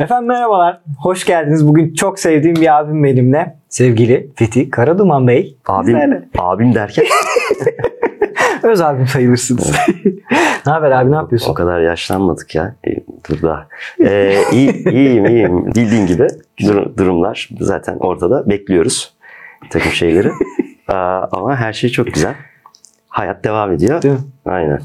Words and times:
Efendim 0.00 0.28
merhabalar. 0.28 0.80
Hoş 0.98 1.24
geldiniz. 1.24 1.68
Bugün 1.68 1.94
çok 1.94 2.18
sevdiğim 2.18 2.56
bir 2.56 2.78
abim 2.78 3.04
benimle. 3.04 3.56
Sevgili 3.68 4.30
Fethi 4.36 4.70
Karaduman 4.70 5.28
Bey. 5.28 5.56
Abim, 5.66 5.86
Bizlerle. 5.94 6.28
abim 6.38 6.74
derken 6.74 7.04
Öz 8.62 8.80
abim 8.80 9.06
sayılırsınız. 9.06 9.72
ne 10.66 10.72
haber 10.72 10.90
abi 10.90 11.10
ne 11.10 11.16
o 11.16 11.20
yapıyorsun? 11.20 11.54
kadar 11.54 11.80
yaşlanmadık 11.80 12.54
ya. 12.54 12.74
Ee, 12.86 12.90
Dur 13.30 13.42
daha. 13.42 13.66
Ee, 14.04 14.36
iyi, 14.52 14.88
iyiyim 14.90 15.26
iyiyim. 15.26 15.66
Bildiğin 15.66 16.06
gibi 16.06 16.26
dur- 16.66 16.96
durumlar 16.98 17.48
zaten 17.60 17.96
ortada. 17.96 18.48
Bekliyoruz 18.50 19.14
takım 19.70 19.90
şeyleri. 19.92 20.30
Aa, 20.88 21.26
ama 21.32 21.56
her 21.56 21.72
şey 21.72 21.90
çok 21.90 22.06
güzel. 22.06 22.34
Hayat 23.08 23.44
devam 23.44 23.72
ediyor. 23.72 24.02
Değil 24.02 24.14
mi? 24.14 24.20
Aynen. 24.46 24.80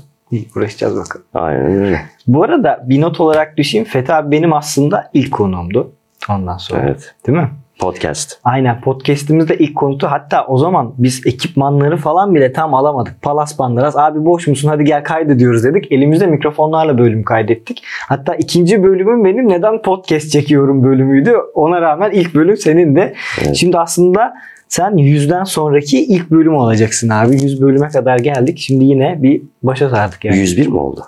Uğraşacağız 0.55 0.95
bakalım. 0.95 1.25
Aynen 1.33 1.83
öyle. 1.83 2.01
Bu 2.27 2.43
arada 2.43 2.83
bir 2.85 3.01
not 3.01 3.19
olarak 3.19 3.57
düşeyim. 3.57 3.85
Fethi 3.85 4.13
abi 4.13 4.31
benim 4.31 4.53
aslında 4.53 5.09
ilk 5.13 5.31
konuğumdu. 5.31 5.91
Ondan 6.29 6.57
sonra. 6.57 6.81
Evet. 6.81 7.15
Değil 7.27 7.37
mi? 7.37 7.49
Podcast. 7.79 8.39
Aynen 8.43 8.81
podcast'imizde 8.81 9.57
ilk 9.57 9.75
konutu. 9.75 10.07
Hatta 10.07 10.45
o 10.45 10.57
zaman 10.57 10.93
biz 10.97 11.21
ekipmanları 11.25 11.97
falan 11.97 12.35
bile 12.35 12.53
tam 12.53 12.73
alamadık. 12.73 13.21
Palas 13.21 13.59
Banderas 13.59 13.97
abi 13.97 14.25
boş 14.25 14.47
musun 14.47 14.69
hadi 14.69 14.83
gel 14.83 15.03
kaydediyoruz 15.03 15.63
dedik. 15.63 15.91
Elimizde 15.91 16.27
mikrofonlarla 16.27 16.97
bölüm 16.97 17.23
kaydettik. 17.23 17.83
Hatta 18.07 18.35
ikinci 18.35 18.83
bölümüm 18.83 19.25
benim 19.25 19.49
neden 19.49 19.81
podcast 19.81 20.31
çekiyorum 20.31 20.83
bölümüydü. 20.83 21.33
Ona 21.53 21.81
rağmen 21.81 22.11
ilk 22.11 22.35
bölüm 22.35 22.57
senin 22.57 22.95
de. 22.95 23.13
Evet. 23.41 23.55
Şimdi 23.55 23.77
aslında 23.77 24.33
sen 24.69 24.97
yüzden 24.97 25.43
sonraki 25.43 26.05
ilk 26.05 26.31
bölüm 26.31 26.55
olacaksın 26.55 27.09
abi. 27.09 27.35
100 27.43 27.61
bölüme 27.61 27.87
kadar 27.89 28.19
geldik. 28.19 28.59
Şimdi 28.59 28.85
yine 28.85 29.23
bir 29.23 29.41
başa 29.63 29.89
sardık 29.89 30.25
yani. 30.25 30.37
101 30.37 30.67
mi 30.67 30.77
oldu? 30.77 31.01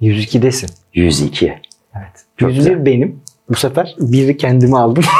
102'desin. 0.00 0.70
102. 0.94 1.46
Evet. 1.96 2.24
Çok 2.36 2.50
101 2.50 2.70
güzel. 2.70 2.86
benim. 2.86 3.20
Bu 3.48 3.54
sefer 3.54 3.94
biri 3.98 4.36
kendime 4.36 4.76
aldım. 4.76 5.04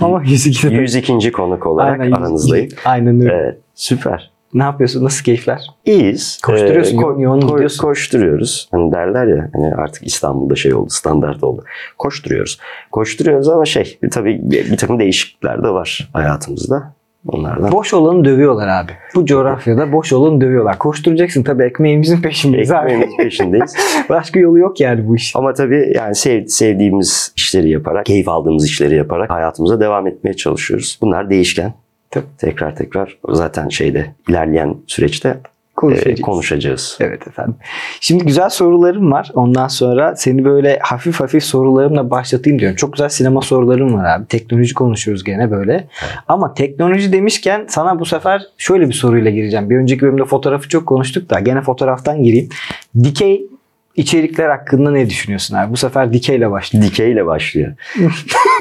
Ama 0.00 0.22
102 0.22 0.70
de 0.70 0.74
102. 0.74 1.32
konuk 1.32 1.66
olarak 1.66 2.00
Aynen, 2.00 2.12
aranızdayım. 2.12 2.68
Aynen 2.84 3.20
öyle. 3.20 3.32
Evet. 3.32 3.58
Süper. 3.74 4.29
Ne 4.54 4.62
yapıyorsun? 4.62 5.04
Nasıl 5.04 5.24
keyifler? 5.24 5.66
İyiyiz. 5.84 6.40
Koşturuyorsun, 6.44 6.98
Ee, 6.98 7.00
yoğun 7.00 7.18
yoğun 7.18 7.40
gidiyorsun. 7.40 7.82
Koşturuyoruz. 7.82 8.68
Hani 8.70 8.92
derler 8.92 9.26
ya 9.26 9.50
hani 9.52 9.74
artık 9.74 10.06
İstanbul'da 10.06 10.54
şey 10.56 10.74
oldu, 10.74 10.90
standart 10.90 11.44
oldu. 11.44 11.64
Koşturuyoruz. 11.98 12.58
Koşturuyoruz 12.92 13.48
ama 13.48 13.64
şey 13.64 13.98
tabii 14.10 14.40
bir, 14.42 14.70
bir 14.70 14.76
takım 14.76 14.98
değişiklikler 14.98 15.62
de 15.62 15.68
var 15.68 16.08
hayatımızda. 16.12 16.94
Onlardan. 17.26 17.72
Boş 17.72 17.94
olanı 17.94 18.24
dövüyorlar 18.24 18.68
abi. 18.68 18.92
Bu 19.14 19.26
coğrafyada 19.26 19.92
boş 19.92 20.12
olanı 20.12 20.40
dövüyorlar. 20.40 20.78
Koşturacaksın 20.78 21.42
tabii 21.42 21.64
ekmeğimizin 21.64 22.22
peşindeyiz 22.22 22.72
abi. 22.72 22.90
Ekmeğimiz 22.90 23.16
peşindeyiz. 23.16 23.76
Başka 24.08 24.40
yolu 24.40 24.58
yok 24.58 24.80
yani 24.80 25.08
bu 25.08 25.16
iş. 25.16 25.36
Ama 25.36 25.52
tabii 25.52 25.92
yani 25.96 26.14
sev, 26.14 26.46
sevdiğimiz 26.46 27.32
işleri 27.36 27.70
yaparak, 27.70 28.06
keyif 28.06 28.28
aldığımız 28.28 28.66
işleri 28.66 28.96
yaparak 28.96 29.30
hayatımıza 29.30 29.80
devam 29.80 30.06
etmeye 30.06 30.34
çalışıyoruz. 30.34 30.98
Bunlar 31.02 31.30
değişken. 31.30 31.74
Tabii. 32.10 32.24
Tekrar 32.38 32.76
tekrar 32.76 33.18
zaten 33.28 33.68
şeyde 33.68 34.14
ilerleyen 34.28 34.76
süreçte 34.86 35.28
e, 35.28 35.40
Konuşacağız. 35.76 36.20
konuşacağız. 36.20 36.98
Evet 37.00 37.26
efendim. 37.26 37.54
Şimdi 38.00 38.24
güzel 38.26 38.48
sorularım 38.48 39.12
var. 39.12 39.30
Ondan 39.34 39.68
sonra 39.68 40.16
seni 40.16 40.44
böyle 40.44 40.78
hafif 40.82 41.20
hafif 41.20 41.44
sorularımla 41.44 42.10
başlatayım 42.10 42.58
diyorum. 42.58 42.76
Çok 42.76 42.92
güzel 42.92 43.08
sinema 43.08 43.42
sorularım 43.42 43.94
var 43.94 44.04
abi. 44.16 44.26
Teknoloji 44.26 44.74
konuşuyoruz 44.74 45.24
gene 45.24 45.50
böyle. 45.50 45.88
Ama 46.28 46.54
teknoloji 46.54 47.12
demişken 47.12 47.64
sana 47.68 48.00
bu 48.00 48.04
sefer 48.04 48.42
şöyle 48.58 48.88
bir 48.88 48.92
soruyla 48.94 49.30
gireceğim. 49.30 49.70
Bir 49.70 49.76
önceki 49.76 50.02
bölümde 50.02 50.24
fotoğrafı 50.24 50.68
çok 50.68 50.86
konuştuk 50.86 51.30
da 51.30 51.40
gene 51.40 51.60
fotoğraftan 51.62 52.22
gireyim. 52.22 52.48
Dikey 53.04 53.42
içerikler 53.96 54.48
hakkında 54.48 54.90
ne 54.90 55.10
düşünüyorsun 55.10 55.56
abi? 55.56 55.72
Bu 55.72 55.76
sefer 55.76 56.12
dikeyle 56.12 56.50
başlayayım. 56.50 56.90
Dikeyle 56.92 57.26
başlıyor. 57.26 57.72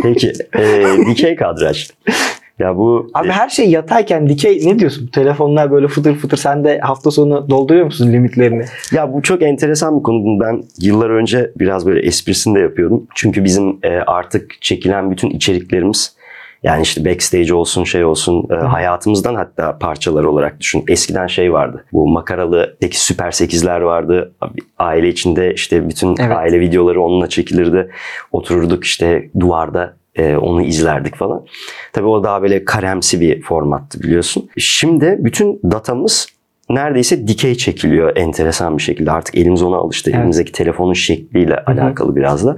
Peki 0.04 0.34
e, 0.58 0.84
dikey 1.10 1.36
kadraj. 1.36 1.90
Ya 2.60 2.78
bu 2.78 3.08
Abi 3.14 3.30
her 3.30 3.50
şey 3.50 3.70
yatayken 3.70 4.30
dikey 4.30 4.62
ne 4.66 4.80
diyorsun? 4.80 5.08
Telefonlar 5.08 5.72
böyle 5.72 5.88
fıtır 5.88 6.16
fıtır 6.16 6.38
sen 6.38 6.64
de 6.64 6.80
hafta 6.80 7.12
sonu 7.12 7.50
dolduruyor 7.50 7.86
musun 7.86 8.14
limitlerini? 8.14 8.66
Ya 8.92 9.14
bu 9.14 9.22
çok 9.22 9.42
enteresan 9.42 9.98
bir 9.98 10.04
konu. 10.04 10.40
Ben 10.40 10.64
yıllar 10.80 11.10
önce 11.10 11.52
biraz 11.60 11.86
böyle 11.86 12.08
esprisini 12.08 12.56
de 12.56 12.60
yapıyordum. 12.60 13.08
Çünkü 13.16 13.44
bizim 13.44 13.80
e, 13.84 13.90
artık 13.90 14.62
çekilen 14.62 15.12
bütün 15.12 15.30
içeriklerimiz 15.30 16.20
yani 16.64 16.82
işte 16.82 17.06
backstage 17.06 17.54
olsun 17.54 17.84
şey 17.84 18.06
olsun 18.06 18.48
e, 18.52 18.54
hayatımızdan 18.54 19.36
hatta 19.36 19.78
parçalar 19.78 20.24
olarak 20.24 20.60
düşün. 20.60 20.84
Eskiden 20.88 21.28
şey 21.28 21.54
vardı. 21.54 21.86
Bu 21.94 22.08
makaralı 22.08 22.78
peki 22.82 23.02
Süper 23.02 23.32
8'ler 23.32 23.84
vardı. 23.86 24.34
Aile 24.80 25.08
içinde 25.08 25.54
işte 25.54 25.90
bütün 25.90 26.16
Evet. 26.20 26.38
aile 26.38 26.60
videoları 26.60 27.02
onunla 27.02 27.30
çekilirdi. 27.30 27.90
Otururduk 28.32 28.84
işte 28.84 29.30
duvarda 29.40 29.99
e, 30.20 30.38
onu 30.38 30.62
izlerdik 30.62 31.16
falan. 31.16 31.46
Tabii 31.94 32.08
o 32.08 32.24
daha 32.24 32.42
böyle 32.42 32.66
karemsi 32.66 33.22
bir 33.22 33.42
formattı 33.42 34.00
biliyorsun. 34.00 34.50
Şimdi 34.58 35.18
bütün 35.20 35.60
datamız 35.64 36.28
neredeyse 36.70 37.28
dikey 37.28 37.56
çekiliyor 37.56 38.18
enteresan 38.18 38.78
bir 38.78 38.84
şekilde. 38.84 39.12
Artık 39.12 39.36
elimiz 39.36 39.62
ona 39.64 39.78
alıştı. 39.78 40.10
Evet. 40.10 40.20
Elimizdeki 40.20 40.52
telefonun 40.52 40.94
şekliyle 40.94 41.54
hı. 41.54 41.64
alakalı 41.66 42.16
biraz 42.16 42.46
da. 42.46 42.56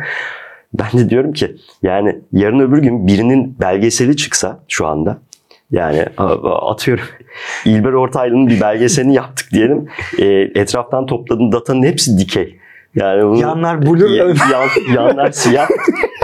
Ben 0.74 1.00
de 1.00 1.10
diyorum 1.10 1.34
ki 1.34 1.56
yani 1.84 2.20
yarın 2.32 2.60
öbür 2.60 2.78
gün 2.78 3.08
birinin 3.08 3.56
belgeseli 3.60 4.16
çıksa 4.16 4.60
şu 4.68 4.88
anda 4.88 5.18
yani 5.72 6.06
atıyorum 6.44 7.06
İlber 7.66 7.94
Ortaylı'nın 7.94 8.48
bir 8.48 8.62
belgeselini 8.62 9.14
yaptık 9.14 9.48
diyelim. 9.52 9.88
E, 10.20 10.26
etraftan 10.56 11.06
topladığın 11.06 11.52
datanın 11.52 11.84
hepsi 11.84 12.18
dikey. 12.18 12.61
Yani 12.96 13.24
bunu, 13.24 13.40
Yanlar 13.40 13.84
ön- 14.20 14.36
yan- 14.52 14.94
yanlar 14.96 15.32
siyah. 15.32 15.68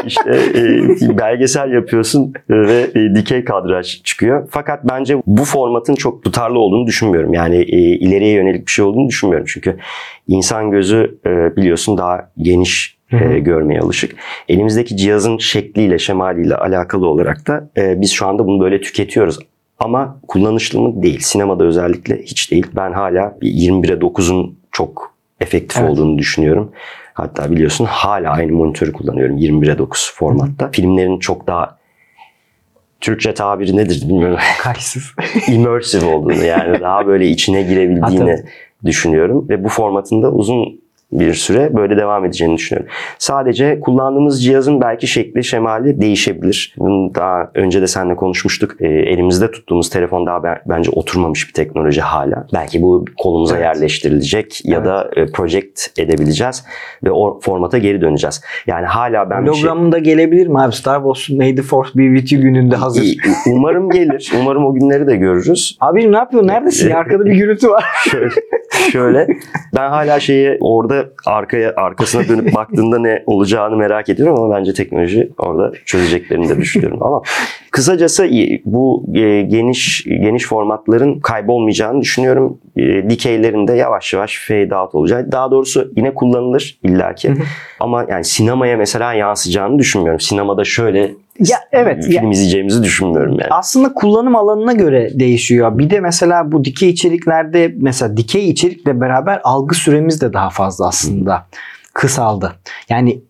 İşte 0.06 0.30
e, 0.56 1.18
belgesel 1.18 1.72
yapıyorsun 1.72 2.34
ve 2.50 2.88
e, 2.96 3.16
dikey 3.16 3.44
kadraj 3.46 4.04
çıkıyor. 4.04 4.48
Fakat 4.52 4.80
bence 4.90 5.22
bu 5.28 5.44
formatın 5.46 5.96
çok 5.96 6.24
tutarlı 6.24 6.60
olduğunu 6.60 6.88
düşünmüyorum. 6.88 7.34
Yani 7.34 7.56
e, 7.58 7.78
ileriye 7.78 8.32
yönelik 8.34 8.68
bir 8.68 8.72
şey 8.72 8.86
olduğunu 8.86 9.08
düşünmüyorum. 9.08 9.48
Çünkü 9.50 9.78
insan 10.28 10.72
gözü 10.72 11.18
e, 11.26 11.56
biliyorsun 11.56 11.98
daha 11.98 12.32
geniş 12.38 12.98
e, 13.12 13.40
görmeye 13.40 13.80
alışık. 13.80 14.16
Elimizdeki 14.50 14.98
cihazın 14.98 15.38
şekliyle, 15.38 16.00
şemaliyle 16.00 16.56
alakalı 16.56 17.08
olarak 17.08 17.48
da 17.48 17.70
e, 17.78 18.02
biz 18.02 18.12
şu 18.12 18.28
anda 18.28 18.46
bunu 18.48 18.60
böyle 18.64 18.82
tüketiyoruz. 18.82 19.40
Ama 19.80 20.20
kullanışlı 20.28 20.82
mı? 20.82 21.04
Değil. 21.04 21.20
Sinemada 21.20 21.64
özellikle 21.64 22.22
hiç 22.22 22.52
değil. 22.52 22.68
Ben 22.76 22.92
hala 22.92 23.38
bir 23.42 23.48
21'e 23.48 23.94
9'un 24.00 24.58
çok 24.72 25.17
efektif 25.42 25.82
Evet. 25.82 25.90
olduğunu 25.90 26.18
düşünüyorum. 26.18 26.72
Hatta 27.14 27.52
biliyorsun 27.52 27.86
hala 27.86 28.32
aynı 28.32 28.52
monitörü 28.52 28.94
kullanıyorum 28.94 29.38
21'e 29.38 29.78
9 29.78 30.12
formatta. 30.16 30.70
Filmlerin 30.72 31.20
çok 31.20 31.48
daha 31.48 31.78
Türkçe 33.02 33.34
tabiri 33.34 33.78
nedir 33.78 34.04
bilmiyorum. 34.10 34.38
Kaysız. 34.60 35.12
Immersive 35.48 36.06
olduğunu 36.06 36.44
yani 36.44 36.82
daha 36.82 37.08
böyle 37.08 37.28
içine 37.28 37.62
girebildiğini 37.62 38.32
Ha, 38.32 38.38
düşünüyorum. 38.86 39.50
Ve 39.50 39.64
bu 39.64 39.70
formatında 39.70 40.32
uzun 40.32 40.82
bir 41.12 41.34
süre 41.34 41.76
böyle 41.76 41.98
devam 41.98 42.26
edeceğini 42.26 42.58
düşünüyorum. 42.58 42.92
Sadece 43.18 43.80
kullandığımız 43.80 44.44
cihazın 44.44 44.82
belki 44.82 45.08
şekli, 45.08 45.44
şemali 45.44 46.02
değişebilir. 46.02 46.76
Bunu 46.78 47.16
daha 47.16 47.52
önce 47.56 47.82
de 47.82 47.88
seninle 47.88 48.16
konuşmuştuk. 48.16 48.82
E, 48.82 48.88
elimizde 48.88 49.52
tuttuğumuz 49.52 49.90
telefon 49.90 50.26
daha 50.26 50.44
ben- 50.44 50.60
bence 50.66 50.92
oturmamış 50.92 51.48
bir 51.48 51.54
teknoloji 51.54 52.02
hala. 52.02 52.48
Belki 52.54 52.82
bu 52.82 53.06
kolumuza 53.18 53.56
Evet. 53.56 53.66
yerleştirilecek 53.66 54.66
ya 54.66 54.78
Evet. 54.78 54.88
da 54.88 55.10
e, 55.16 55.26
project 55.26 56.00
edebileceğiz 56.00 56.66
ve 57.04 57.12
o 57.12 57.40
formata 57.40 57.78
geri 57.78 58.02
döneceğiz. 58.02 58.42
Yani 58.68 58.86
hala 58.86 59.30
ben 59.30 59.46
bir 59.46 59.54
şey... 59.54 59.70
Gelebilir 60.02 60.48
mi 60.48 60.62
abi? 60.62 60.76
Star 60.76 61.04
Wars 61.04 61.30
May 61.38 61.56
the 61.56 61.62
Force 61.62 61.90
be 62.00 62.18
with 62.18 62.34
you 62.34 62.42
gününde 62.42 62.76
hazır. 62.76 63.16
Umarım 63.52 63.90
gelir. 63.90 64.32
Umarım 64.42 64.66
o 64.66 64.74
günleri 64.74 65.08
de 65.08 65.16
görürüz. 65.16 65.78
Abicim 65.80 66.12
ne 66.12 66.18
yapıyorsun? 66.18 66.48
Neredesin? 66.50 66.92
Arkada 66.96 67.26
bir 67.26 67.36
gürültü 67.36 67.70
var. 67.70 67.86
şöyle, 68.12 68.30
şöyle 68.92 69.28
ben 69.76 69.90
hala 69.90 70.20
şeyi 70.20 70.58
orada 70.62 70.97
arkaya 71.26 71.74
arkasına 71.76 72.28
dönüp 72.28 72.56
baktığında 72.56 73.00
ne 73.00 73.24
olacağını 73.26 73.76
merak 73.76 74.10
ediyorum 74.10 74.40
ama 74.40 74.56
bence 74.56 74.74
teknoloji 74.74 75.30
orada 75.38 75.72
çözeceklerini 75.86 76.50
de 76.50 76.58
düşünüyorum 76.58 77.04
ama 77.04 77.22
kısacası 77.72 78.30
bu 78.66 79.06
e, 79.14 79.42
geniş 79.42 80.04
geniş 80.06 80.46
formatların 80.46 81.20
kaybolmayacağını 81.20 82.02
düşünüyorum. 82.02 82.58
E, 82.78 83.10
Dikeylerin 83.10 83.68
de 83.68 83.74
yavaş 83.74 84.14
yavaş 84.14 84.48
fade 84.48 84.76
out 84.76 84.96
olacak. 84.96 85.32
Daha 85.32 85.52
doğrusu 85.52 85.92
yine 85.96 86.14
kullanılır 86.14 86.80
illaki. 86.84 87.34
Ama 87.80 88.06
yani 88.10 88.24
sinemaya 88.24 88.78
mesela 88.78 89.14
yansıyacağını 89.14 89.80
düşünmüyorum. 89.80 90.20
Sinemada 90.20 90.64
şöyle 90.64 91.12
Ya 91.40 91.58
evet. 91.72 92.04
film 92.06 92.24
Ya, 92.26 92.30
izleyeceğimizi 92.32 92.84
düşünmüyorum 92.84 93.32
yani. 93.32 93.50
aslında 93.52 93.94
kullanım 93.94 94.36
alanına 94.36 94.74
göre 94.74 95.10
değişiyor. 95.20 95.78
Bir 95.78 95.90
de 95.90 96.00
mesela 96.00 96.52
bu 96.52 96.66
dikey 96.66 96.90
içeriklerde 96.90 97.74
mesela 97.78 98.18
dikey 98.18 98.50
içerikle 98.50 99.02
beraber 99.02 99.42
algı 99.44 99.76
süremiz 99.76 100.22
de 100.22 100.34
daha 100.34 100.50
fazla 100.50 100.88
aslında 100.88 101.46
kısaldı. 101.94 102.56
Yani 102.90 103.22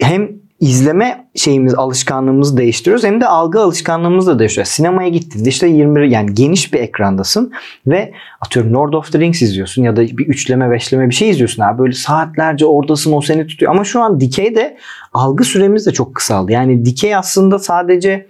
hem 0.00 0.28
izleme 0.60 1.26
şeyimiz 1.34 1.74
alışkanlığımızı 1.74 2.56
değiştiriyoruz 2.56 3.04
hem 3.04 3.20
de 3.20 3.26
algı 3.26 3.60
alışkanlığımızı 3.60 4.30
da 4.34 4.38
değiştiriyor. 4.38 4.66
Sinemaya 4.66 5.08
gittiğinde 5.08 5.48
işte 5.48 5.66
20 5.66 6.10
yani 6.10 6.34
geniş 6.34 6.72
bir 6.72 6.78
ekrandasın 6.78 7.52
ve 7.86 8.12
atıyorum 8.40 8.74
Lord 8.74 8.92
of 8.92 9.12
the 9.12 9.18
Rings 9.18 9.42
izliyorsun 9.42 9.82
ya 9.82 9.96
da 9.96 10.02
bir 10.02 10.26
üçleme 10.26 10.70
beşleme 10.70 11.08
bir 11.08 11.14
şey 11.14 11.30
izliyorsun 11.30 11.62
abi 11.62 11.78
böyle 11.78 11.92
saatlerce 11.92 12.66
oradasın 12.66 13.12
o 13.12 13.20
seni 13.20 13.46
tutuyor 13.46 13.72
ama 13.72 13.84
şu 13.84 14.02
an 14.02 14.20
dikey 14.20 14.54
de 14.54 14.76
algı 15.12 15.44
süremiz 15.44 15.86
de 15.86 15.92
çok 15.92 16.14
kısaldı. 16.14 16.52
Yani 16.52 16.84
dikey 16.84 17.16
aslında 17.16 17.58
sadece 17.58 18.26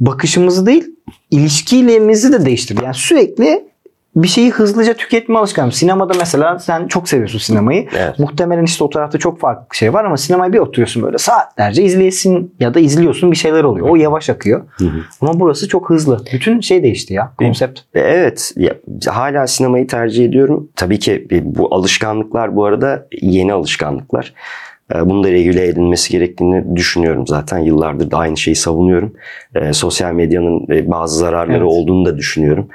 bakışımızı 0.00 0.66
değil 0.66 0.84
ilişkilerimizi 1.30 2.32
de 2.32 2.46
değiştirdi. 2.46 2.84
Yani 2.84 2.94
sürekli 2.94 3.65
bir 4.16 4.28
şeyi 4.28 4.50
hızlıca 4.50 4.94
tüketme 4.94 5.38
alışkanlığı. 5.38 5.72
Sinemada 5.72 6.12
mesela 6.18 6.58
sen 6.58 6.86
çok 6.86 7.08
seviyorsun 7.08 7.38
sinemayı. 7.38 7.86
Evet. 7.98 8.18
Muhtemelen 8.18 8.64
işte 8.64 8.84
o 8.84 8.90
tarafta 8.90 9.18
çok 9.18 9.40
farklı 9.40 9.76
şey 9.76 9.92
var 9.92 10.04
ama 10.04 10.16
sinemaya 10.16 10.52
bir 10.52 10.58
oturuyorsun 10.58 11.02
böyle 11.02 11.18
saatlerce 11.18 11.82
izleyesin 11.82 12.54
ya 12.60 12.74
da 12.74 12.80
izliyorsun 12.80 13.30
bir 13.32 13.36
şeyler 13.36 13.64
oluyor. 13.64 13.88
O 13.88 13.96
yavaş 13.96 14.30
akıyor. 14.30 14.64
Ama 15.20 15.40
burası 15.40 15.68
çok 15.68 15.90
hızlı. 15.90 16.20
Bütün 16.32 16.60
şey 16.60 16.82
değişti 16.82 17.14
ya 17.14 17.32
konsept. 17.38 17.80
E, 17.94 18.00
Evet, 18.00 18.52
ya, 18.56 18.74
hala 19.08 19.46
sinemayı 19.46 19.86
tercih 19.86 20.24
ediyorum. 20.24 20.68
Tabii 20.76 20.98
ki 20.98 21.26
bu 21.44 21.74
alışkanlıklar 21.74 22.56
bu 22.56 22.64
arada 22.64 23.06
yeni 23.22 23.52
alışkanlıklar. 23.52 24.34
E, 24.94 25.10
Bunu 25.10 25.24
da 25.24 25.30
regüle 25.30 25.64
edilmesi 25.66 26.12
gerektiğini 26.12 26.76
düşünüyorum 26.76 27.26
zaten. 27.26 27.58
Yıllardır 27.58 28.10
da 28.10 28.16
aynı 28.18 28.36
şeyi 28.36 28.54
savunuyorum. 28.56 29.12
E, 29.54 29.72
sosyal 29.72 30.12
medyanın 30.12 30.66
e, 30.70 30.90
bazı 30.90 31.18
zararları 31.18 31.56
Evet. 31.58 31.66
olduğunu 31.66 32.04
da 32.06 32.16
düşünüyorum. 32.18 32.68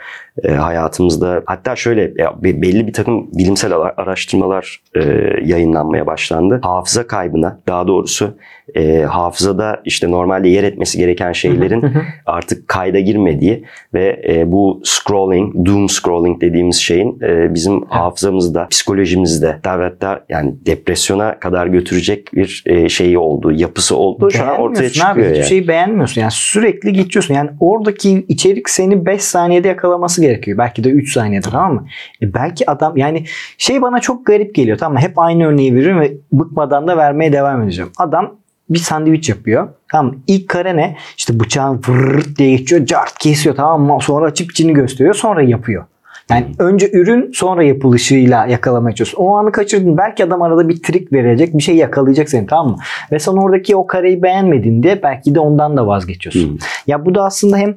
E, 0.44 0.52
hayatımızda 0.52 1.44
hatta 1.46 1.76
şöyle 1.76 2.12
ya, 2.18 2.36
belli 2.44 2.88
bir 2.88 2.94
takım 2.94 3.28
bilimsel 3.34 3.76
ara- 3.76 3.94
araştırmalar 3.98 4.82
e, 4.96 5.02
yayınlanmaya 5.44 6.08
başlandı. 6.08 6.60
Hafıza 6.64 7.08
kaybına 7.08 7.60
daha 7.68 7.88
doğrusu 7.88 8.38
e, 8.76 9.02
hafızada 9.02 9.82
işte 9.86 10.12
normalde 10.12 10.50
yer 10.50 10.64
etmesi 10.64 10.98
gereken 10.98 11.32
şeylerin 11.32 11.94
artık 12.26 12.68
kayda 12.68 13.00
girmediği 13.00 13.66
ve 13.94 14.22
e, 14.28 14.52
bu 14.52 14.82
scrolling, 14.84 15.66
doom 15.66 15.90
scrolling 15.90 16.42
dediğimiz 16.42 16.76
şeyin 16.76 17.20
e, 17.22 17.54
bizim 17.54 17.86
hafızamızda, 17.86 18.68
psikolojimizde 18.68 19.60
hatta 19.64 20.26
yani 20.30 20.54
depresyona 20.66 21.40
kadar 21.40 21.68
götürecek 21.68 22.34
bir 22.34 22.64
e, 22.66 22.90
şeyi 22.90 23.18
olduğu, 23.18 23.52
yapısı 23.52 23.98
olduğu 23.98 24.32
şu 24.32 24.44
an 24.44 24.60
ortaya 24.60 24.90
çıkıyor. 24.90 25.16
abi. 25.16 25.22
Hiçbir 25.24 25.36
yani. 25.36 25.48
şeyi 25.48 25.68
beğenmiyorsun. 25.68 26.22
Yani 26.22 26.32
sürekli 26.32 26.94
geçiyorsun. 26.94 27.34
Yani 27.34 27.50
oradaki 27.60 28.26
içerik 28.28 28.70
seni 28.70 29.06
5 29.06 29.22
saniyede 29.22 29.68
yakalaması 29.68 30.22
gerekiyor. 30.22 30.31
Belki 30.58 30.84
de 30.84 30.90
3 30.90 31.14
saniyede 31.14 31.50
tamam 31.50 31.74
mı? 31.74 31.88
E 32.22 32.34
belki 32.34 32.70
adam 32.70 32.98
yani 32.98 33.26
şey 33.58 33.82
bana 33.82 34.00
çok 34.00 34.26
garip 34.26 34.56
geliyor 34.56 34.78
tamam 34.78 34.94
mı? 34.94 35.00
Hep 35.00 35.20
aynı 35.20 35.46
örneği 35.48 35.76
veriyorum 35.76 36.02
ve 36.02 36.14
bıkmadan 36.32 36.88
da 36.88 36.98
vermeye 36.98 37.34
devam 37.34 37.62
edeceğim. 37.62 37.92
Adam 37.98 38.36
bir 38.70 38.80
sandviç 38.80 39.30
yapıyor. 39.30 39.70
Tamam? 39.92 40.16
İlk 40.28 40.50
kare 40.50 40.78
ne? 40.78 40.98
İşte 41.18 41.40
bıçağın 41.40 41.82
vırrt 41.88 42.38
diye 42.38 42.56
geçiyor. 42.56 42.86
Cart 42.86 43.18
kesiyor 43.18 43.56
tamam 43.56 43.82
mı? 43.82 43.98
Sonra 44.02 44.26
açıp 44.26 44.52
içini 44.52 44.74
gösteriyor. 44.74 45.14
Sonra 45.16 45.42
yapıyor. 45.42 45.86
Yani 46.32 46.46
önce 46.60 46.92
ürün 46.92 47.32
sonra 47.34 47.64
yapılışıyla 47.64 48.46
yakalamaya 48.46 48.96
çalışıyorsun. 48.96 49.28
O 49.28 49.38
anı 49.38 49.52
kaçırdın. 49.52 49.98
Belki 49.98 50.24
adam 50.26 50.42
arada 50.42 50.70
bir 50.70 50.84
trik 50.84 51.14
verecek. 51.14 51.58
Bir 51.58 51.64
şey 51.64 51.76
yakalayacak 51.76 52.30
seni 52.30 52.48
tamam 52.48 52.68
mı? 52.68 52.78
Ve 53.12 53.20
sen 53.20 53.32
oradaki 53.32 53.76
o 53.76 53.88
kareyi 53.88 54.24
beğenmedin 54.24 54.84
diye 54.84 55.04
belki 55.04 55.36
de 55.36 55.40
ondan 55.40 55.78
da 55.78 55.88
vazgeçiyorsun. 55.88 56.50
Hmm. 56.50 56.58
Ya 56.88 57.06
bu 57.06 57.16
da 57.16 57.24
aslında 57.24 57.58
hem 57.58 57.76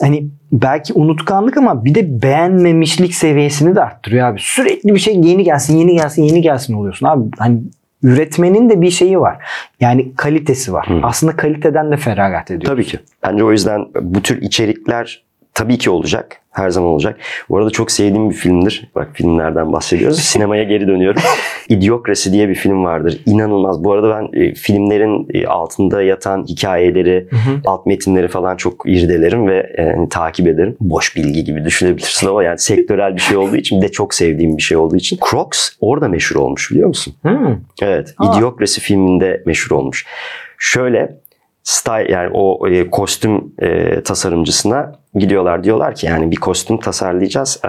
hani 0.00 0.28
belki 0.52 0.92
unutkanlık 0.92 1.56
ama 1.56 1.84
bir 1.84 1.94
de 1.94 2.22
beğenmemişlik 2.22 3.14
seviyesini 3.14 3.74
de 3.74 3.82
arttırıyor 3.82 4.28
abi. 4.28 4.38
Sürekli 4.40 4.94
bir 4.94 5.00
şey 5.00 5.14
yeni 5.14 5.44
gelsin, 5.44 5.76
yeni 5.76 5.94
gelsin, 5.94 6.22
yeni 6.22 6.42
gelsin 6.42 6.74
oluyorsun 6.74 7.06
abi. 7.06 7.30
Hani 7.38 7.60
üretmenin 8.02 8.70
de 8.70 8.80
bir 8.80 8.90
şeyi 8.90 9.20
var. 9.20 9.36
Yani 9.80 10.14
kalitesi 10.14 10.72
var. 10.72 10.86
Hmm. 10.86 11.04
Aslında 11.04 11.36
kaliteden 11.36 11.92
de 11.92 11.96
feragat 11.96 12.50
ediyor. 12.50 12.72
Tabii 12.72 12.84
ki. 12.84 12.98
Bence 13.22 13.44
o 13.44 13.52
yüzden 13.52 13.86
bu 14.00 14.22
tür 14.22 14.42
içerikler 14.42 15.25
tabii 15.56 15.78
ki 15.78 15.90
olacak. 15.90 16.40
Her 16.50 16.70
zaman 16.70 16.90
olacak. 16.90 17.18
Bu 17.48 17.58
arada 17.58 17.70
çok 17.70 17.90
sevdiğim 17.90 18.30
bir 18.30 18.34
filmdir. 18.34 18.88
Bak 18.94 19.08
filmlerden 19.14 19.72
bahsediyoruz. 19.72 20.18
Sinemaya 20.20 20.62
geri 20.62 20.88
dönüyorum. 20.88 21.22
Idiocracy 21.68 22.30
diye 22.30 22.48
bir 22.48 22.54
film 22.54 22.84
vardır. 22.84 23.20
İnanılmaz. 23.26 23.84
Bu 23.84 23.92
arada 23.92 24.10
ben 24.10 24.40
e, 24.40 24.54
filmlerin 24.54 25.28
e, 25.34 25.46
altında 25.46 26.02
yatan 26.02 26.44
hikayeleri, 26.44 27.28
Hı 27.30 27.36
hı. 27.36 27.60
alt 27.64 27.86
metinleri 27.86 28.28
falan 28.28 28.56
çok 28.56 28.82
irdelerim 28.86 29.48
ve 29.48 29.74
e, 29.78 29.82
hani 29.82 30.08
takip 30.08 30.48
ederim. 30.48 30.76
Boş 30.80 31.16
bilgi 31.16 31.44
gibi 31.44 31.64
düşünebilirsin 31.64 32.28
ama 32.28 32.44
yani 32.44 32.58
sektörel 32.58 33.14
bir 33.14 33.20
şey 33.20 33.36
olduğu 33.36 33.56
için 33.56 33.82
de 33.82 33.88
çok 33.88 34.14
sevdiğim 34.14 34.56
bir 34.56 34.62
şey 34.62 34.76
olduğu 34.76 34.96
için. 34.96 35.18
Crocs 35.30 35.68
orada 35.80 36.08
meşhur 36.08 36.36
olmuş 36.36 36.70
biliyor 36.70 36.88
musun? 36.88 37.14
Hmm. 37.22 37.56
Evet. 37.82 38.14
Aa. 38.18 38.36
Idiocracy 38.36 38.80
filminde 38.80 39.42
meşhur 39.46 39.76
olmuş. 39.76 40.06
Şöyle 40.58 41.16
style 41.66 42.12
yani 42.12 42.30
o 42.32 42.68
e, 42.68 42.90
kostüm 42.90 43.52
e, 43.58 44.00
tasarımcısına 44.02 44.92
gidiyorlar 45.14 45.64
diyorlar 45.64 45.94
ki 45.94 46.06
yani 46.06 46.30
bir 46.30 46.36
kostüm 46.36 46.78
tasarlayacağız. 46.78 47.60
E, 47.64 47.68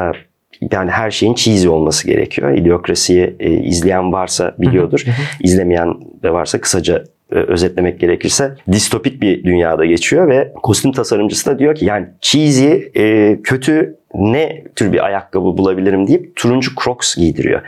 yani 0.72 0.92
her 0.92 1.12
şeyin 1.12 1.34
cheesy 1.34 1.70
olması 1.70 2.08
gerekiyor. 2.08 2.52
İdiokrasiyi 2.52 3.36
e, 3.40 3.52
izleyen 3.52 4.14
varsa 4.14 4.56
biliyordur. 4.58 5.06
İzlemeyen 5.44 5.94
de 6.24 6.34
varsa 6.34 6.62
kısaca 6.62 7.04
e, 7.32 7.36
özetlemek 7.36 8.00
gerekirse 8.00 8.56
distopik 8.72 9.22
bir 9.22 9.44
dünyada 9.44 9.86
geçiyor 9.86 10.28
ve 10.28 10.54
kostüm 10.64 10.92
tasarımcısı 10.92 11.52
da 11.52 11.60
diyor 11.60 11.76
ki 11.76 11.86
yani 11.86 12.08
cheesy 12.22 12.74
e, 12.96 13.38
kötü 13.44 13.98
ne 14.14 14.64
tür 14.76 14.94
bir 14.94 15.06
ayakkabı 15.06 15.58
bulabilirim 15.58 16.08
deyip 16.08 16.36
turuncu 16.36 16.72
Crocs 16.84 17.16
giydiriyor. 17.16 17.62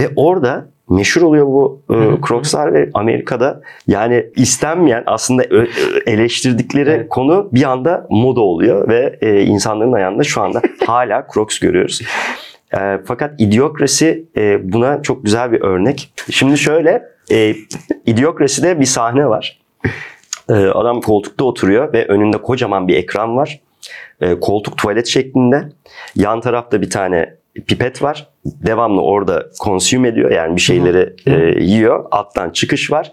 Ve 0.00 0.08
orada 0.16 0.66
meşhur 0.90 1.22
oluyor 1.22 1.46
bu 1.46 1.82
e. 1.90 1.94
Crocs'lar 2.28 2.74
ve 2.74 2.90
Amerika'da 2.94 3.60
yani 3.86 4.26
istenmeyen 4.36 5.02
aslında 5.06 5.42
eleştirdikleri 6.06 6.90
Evet. 6.90 7.08
konu 7.08 7.48
bir 7.52 7.62
anda 7.62 8.06
moda 8.10 8.40
oluyor 8.40 8.88
ve 8.88 9.18
e, 9.20 9.42
insanların 9.42 9.92
ayağında 9.92 10.22
şu 10.22 10.42
anda 10.42 10.62
hala 10.86 11.26
Crocs 11.34 11.58
görüyoruz. 11.58 12.00
E, 12.78 12.98
fakat 13.04 13.40
Idiocracy 13.40 14.10
e, 14.36 14.72
buna 14.72 15.02
çok 15.02 15.24
güzel 15.24 15.52
bir 15.52 15.60
örnek. 15.60 16.12
Şimdi 16.30 16.58
şöyle 16.58 17.02
e, 17.30 17.54
Idiocracy'de 18.06 18.80
bir 18.80 18.84
sahne 18.84 19.28
var. 19.28 19.60
E, 20.48 20.52
adam 20.52 21.00
koltukta 21.00 21.44
oturuyor 21.44 21.92
ve 21.92 22.06
önünde 22.06 22.38
kocaman 22.38 22.88
bir 22.88 22.96
ekran 22.96 23.36
var. 23.36 23.60
E, 24.20 24.40
koltuk 24.40 24.78
tuvalet 24.78 25.06
şeklinde. 25.06 25.68
Yan 26.16 26.40
tarafta 26.40 26.82
bir 26.82 26.90
tane 26.90 27.34
pipet 27.66 28.02
var. 28.02 28.29
Devamlı 28.44 29.02
orada 29.02 29.46
consume 29.64 30.08
ediyor. 30.08 30.30
Yani 30.30 30.56
bir 30.56 30.60
şeyleri 30.60 31.14
e, 31.26 31.64
yiyor. 31.64 32.04
Alttan 32.10 32.50
çıkış 32.50 32.90
var. 32.92 33.12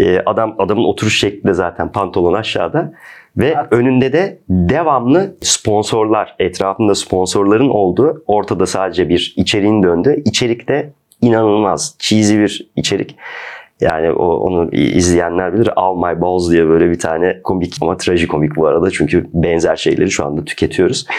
E, 0.00 0.18
adam 0.18 0.54
adamın 0.58 0.84
oturuş 0.84 1.20
şekli 1.20 1.48
de 1.48 1.54
zaten 1.54 1.92
pantolon 1.92 2.32
aşağıda. 2.32 2.92
Ve 3.36 3.46
Evet. 3.46 3.66
önünde 3.70 4.12
de 4.12 4.38
devamlı 4.48 5.36
sponsorlar, 5.40 6.34
etrafında 6.38 6.94
sponsorların 6.94 7.68
olduğu, 7.68 8.24
ortada 8.26 8.66
sadece 8.66 9.08
bir 9.08 9.34
içeriğin 9.36 9.82
döndü. 9.82 10.22
İçerikte 10.24 10.92
inanılmaz 11.20 11.96
cheesy 11.98 12.38
bir 12.38 12.70
içerik. 12.76 13.16
Yani 13.82 14.10
o 14.12 14.26
onu 14.26 14.70
izleyenler 14.72 15.54
bilir. 15.54 15.70
All 15.76 15.96
My 15.96 16.20
Balls 16.20 16.50
diye 16.50 16.68
böyle 16.68 16.90
bir 16.90 16.98
tane 16.98 17.40
komik 17.44 17.74
ama 17.80 17.96
trajikomik 17.96 18.56
bu 18.56 18.66
arada. 18.66 18.90
Çünkü 18.90 19.26
benzer 19.34 19.76
şeyleri 19.76 20.10
şu 20.10 20.26
anda 20.26 20.44
tüketiyoruz. 20.44 21.06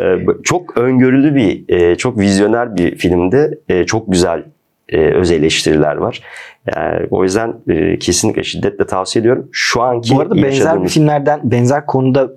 Ee, 0.00 0.26
çok 0.42 0.76
öngörülü 0.76 1.34
bir, 1.34 1.64
e, 1.68 1.96
çok 1.96 2.18
vizyoner 2.18 2.76
bir 2.76 2.96
filmde. 2.96 3.58
E, 3.68 3.84
Çok 3.84 4.12
güzel 4.12 4.44
e, 4.88 4.98
öz 4.98 5.30
eleştiriler 5.30 5.96
var. 5.96 6.22
Yani 6.76 7.06
o 7.10 7.24
yüzden 7.24 7.54
kesinlikle 8.00 8.42
şiddetle 8.42 8.86
tavsiye 8.86 9.20
ediyorum. 9.20 9.48
Şu 9.52 9.82
anki 9.82 10.14
Bu 10.14 10.20
arada 10.20 10.34
benzer 10.34 10.48
yaşadığımız... 10.48 10.92
filmlerden 10.92 11.40
benzer 11.44 11.86
konuda 11.86 12.30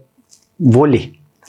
Wall-E. 0.63 0.99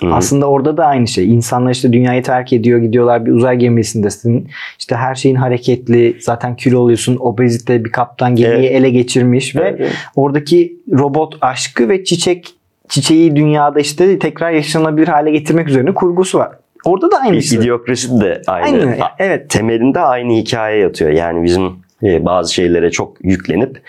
Hı. 0.00 0.14
Aslında 0.14 0.46
orada 0.46 0.76
da 0.76 0.86
aynı 0.86 1.06
şey. 1.06 1.34
İnsanlar 1.34 1.70
işte 1.70 1.92
dünyayı 1.92 2.22
terk 2.22 2.52
ediyor, 2.52 2.78
gidiyorlar 2.78 3.26
bir 3.26 3.32
uzay 3.32 3.56
gemisindesin. 3.56 4.48
İşte 4.78 4.96
her 4.96 5.14
şeyin 5.14 5.36
hareketli, 5.36 6.16
zaten 6.20 6.56
kilo 6.56 6.78
oluyorsun, 6.78 7.16
obezite 7.20 7.84
bir 7.84 7.92
kaptan 7.92 8.36
gemiyi 8.36 8.68
ele 8.68 8.90
geçirmiş 8.90 9.56
ve 9.56 9.76
Evet. 9.78 9.92
oradaki 10.16 10.76
robot 10.92 11.34
aşkı 11.40 11.88
ve 11.88 12.04
çiçek 12.04 12.54
çiçeği 12.88 13.36
dünyada 13.36 13.80
işte 13.80 14.18
tekrar 14.18 14.50
yaşanabilir 14.50 15.08
hale 15.08 15.30
getirmek 15.30 15.68
üzerine 15.68 15.94
kurgusu 15.94 16.38
var. 16.38 16.50
Orada 16.84 17.10
da 17.10 17.16
aynısı. 17.16 17.56
İdiokrasi 17.56 18.20
de 18.20 18.42
aynı. 18.46 18.66
Aynı. 18.66 18.96
Evet. 19.18 19.50
Temelinde 19.50 20.00
aynı 20.00 20.32
hikaye 20.32 20.78
yatıyor. 20.80 21.10
Yani 21.10 21.44
bizim 21.44 21.62
e, 22.02 22.24
bazı 22.24 22.54
şeylere 22.54 22.90
çok 22.90 23.24
yüklenip 23.24 23.80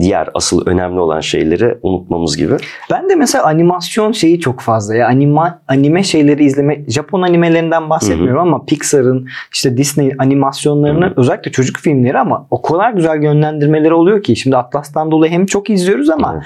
diğer 0.00 0.28
asıl 0.34 0.66
önemli 0.66 1.00
olan 1.00 1.20
şeyleri 1.20 1.78
unutmamız 1.82 2.36
gibi. 2.36 2.54
Ben 2.90 3.08
de 3.10 3.14
mesela 3.14 3.44
animasyon 3.44 4.12
şeyi 4.12 4.40
çok 4.40 4.60
fazla 4.60 4.94
ya. 4.94 5.06
Anima, 5.06 5.60
anime 5.68 6.02
şeyleri 6.02 6.44
izleme 6.44 6.84
Japon 6.88 7.22
animelerinden 7.22 7.90
bahsetmiyorum 7.90 8.40
ama 8.40 8.64
Pixar'ın 8.64 9.28
işte 9.52 9.76
Disney 9.76 10.12
animasyonlarını 10.18 11.12
özellikle 11.16 11.50
çocuk 11.50 11.76
filmleri 11.76 12.18
ama 12.18 12.46
o 12.50 12.62
kadar 12.62 12.90
güzel 12.90 13.22
yönlendirmeleri 13.22 13.94
oluyor 13.94 14.22
ki 14.22 14.36
şimdi 14.36 14.56
Atlas'tan 14.56 15.10
dolayı 15.10 15.32
hem 15.32 15.46
çok 15.46 15.70
izliyoruz 15.70 16.10
ama 16.10 16.32
Evet. 16.34 16.44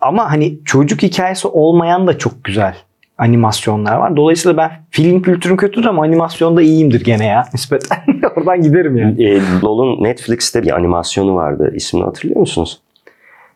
ama 0.00 0.30
hani 0.30 0.58
çocuk 0.64 1.02
hikayesi 1.02 1.48
olmayan 1.48 2.06
da 2.06 2.18
çok 2.18 2.44
güzel 2.44 2.74
animasyonlar 3.20 3.96
var. 3.96 4.16
Dolayısıyla 4.16 4.56
ben 4.56 4.70
film 4.90 5.22
kültürüm 5.22 5.56
kötüdür 5.56 5.86
ama 5.86 6.02
animasyonda 6.02 6.62
iyiyimdir 6.62 7.04
gene 7.04 7.26
ya. 7.26 7.44
Nispeten 7.54 7.98
oradan 8.36 8.62
giderim 8.62 8.96
yani. 8.96 9.24
E, 9.24 9.40
LOL'un 9.62 10.04
Netflix'te 10.04 10.62
bir 10.62 10.70
animasyonu 10.76 11.34
vardı. 11.34 11.72
İsmini 11.74 12.04
hatırlıyor 12.04 12.40
musunuz? 12.40 12.80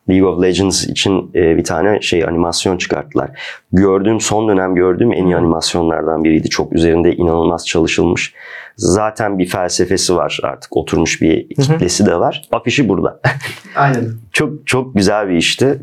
League 0.09 0.29
of 0.29 0.43
Legends 0.43 0.83
için 0.83 1.31
e, 1.35 1.57
bir 1.57 1.63
tane 1.63 2.01
şey 2.01 2.23
animasyon 2.23 2.77
çıkarttılar. 2.77 3.29
Gördüğüm 3.71 4.19
son 4.19 4.47
dönem 4.47 4.75
gördüğüm 4.75 5.13
en 5.13 5.25
iyi 5.25 5.35
animasyonlardan 5.35 6.23
biriydi. 6.23 6.49
Çok 6.49 6.73
üzerinde 6.73 7.15
inanılmaz 7.15 7.67
çalışılmış. 7.67 8.33
Zaten 8.77 9.39
bir 9.39 9.45
felsefesi 9.45 10.15
var 10.15 10.39
artık 10.43 10.77
oturmuş 10.77 11.21
bir 11.21 11.49
kitlesi 11.49 12.05
de 12.05 12.19
var. 12.19 12.41
Afişi 12.51 12.89
burada. 12.89 13.19
Aynen. 13.75 14.03
çok 14.31 14.67
çok 14.67 14.95
güzel 14.95 15.29
bir 15.29 15.35
işti. 15.35 15.79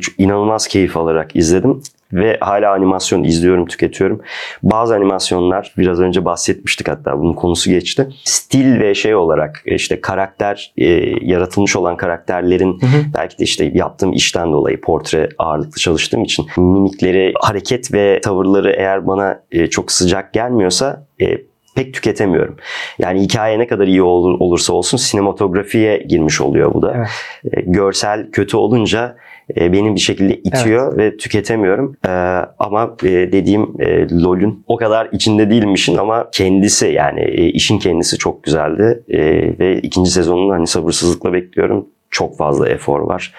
Çok- 0.00 0.20
inanılmaz 0.20 0.68
keyif 0.68 0.96
alarak 0.96 1.36
izledim 1.36 1.80
ve 2.12 2.38
hala 2.40 2.72
animasyon 2.72 3.24
izliyorum, 3.24 3.66
tüketiyorum. 3.66 4.20
Bazı 4.62 4.94
animasyonlar 4.94 5.74
biraz 5.78 6.00
önce 6.00 6.24
bahsetmiştik 6.24 6.88
hatta 6.88 7.18
bunun 7.18 7.32
konusu 7.32 7.70
geçti. 7.70 8.08
Stil 8.24 8.80
ve 8.80 8.94
şey 8.94 9.14
olarak 9.14 9.62
işte 9.66 10.00
karakter 10.00 10.72
e, 10.76 10.86
yaratılmış 11.20 11.76
olan 11.76 11.96
karakterlerin 11.96 12.80
belki 13.14 13.38
de 13.38 13.44
işte 13.44 13.70
yaptığım 13.74 14.12
işten 14.12 14.52
dolayı 14.52 14.80
portre 14.80 15.28
ağırlıklı 15.38 15.80
çalıştığım 15.80 16.24
için 16.24 16.46
mimikleri, 16.56 17.32
hareket 17.40 17.92
ve 17.92 18.20
tavırları 18.20 18.70
eğer 18.70 19.06
bana 19.06 19.40
e, 19.52 19.66
çok 19.66 19.92
sıcak 19.92 20.32
gelmiyorsa 20.32 21.06
e, 21.20 21.38
pek 21.74 21.94
tüketemiyorum. 21.94 22.56
Yani 22.98 23.20
hikaye 23.20 23.58
ne 23.58 23.66
kadar 23.66 23.86
iyi 23.86 24.02
olur, 24.02 24.40
olursa 24.40 24.72
olsun 24.72 24.98
sinematografiye 24.98 25.98
girmiş 25.98 26.40
oluyor 26.40 26.74
bu 26.74 26.82
da. 26.82 26.94
Evet. 26.96 27.08
E, 27.52 27.60
görsel 27.60 28.30
kötü 28.30 28.56
olunca 28.56 29.16
e, 29.60 29.72
beni 29.72 29.94
bir 29.94 30.00
şekilde 30.00 30.36
itiyor 30.36 30.96
ve 30.98 31.16
tüketemiyorum. 31.16 31.96
E, 32.06 32.10
ama 32.58 32.96
e, 33.02 33.08
dediğim 33.08 33.80
e, 33.80 34.08
LoL'ün 34.22 34.64
o 34.66 34.76
kadar 34.76 35.08
içinde 35.12 35.50
değilmişin 35.50 35.96
ama 35.96 36.28
kendisi 36.32 36.86
yani 36.86 37.20
e, 37.20 37.46
işin 37.46 37.78
kendisi 37.78 38.18
çok 38.18 38.42
güzeldi. 38.42 39.02
E, 39.08 39.18
ve 39.58 39.80
ikinci 39.80 40.10
sezonunu 40.10 40.52
hani 40.52 40.66
sabırsızlıkla 40.66 41.32
bekliyorum. 41.32 41.86
Çok 42.10 42.36
fazla 42.36 42.68
efor 42.68 43.00
var. 43.00 43.34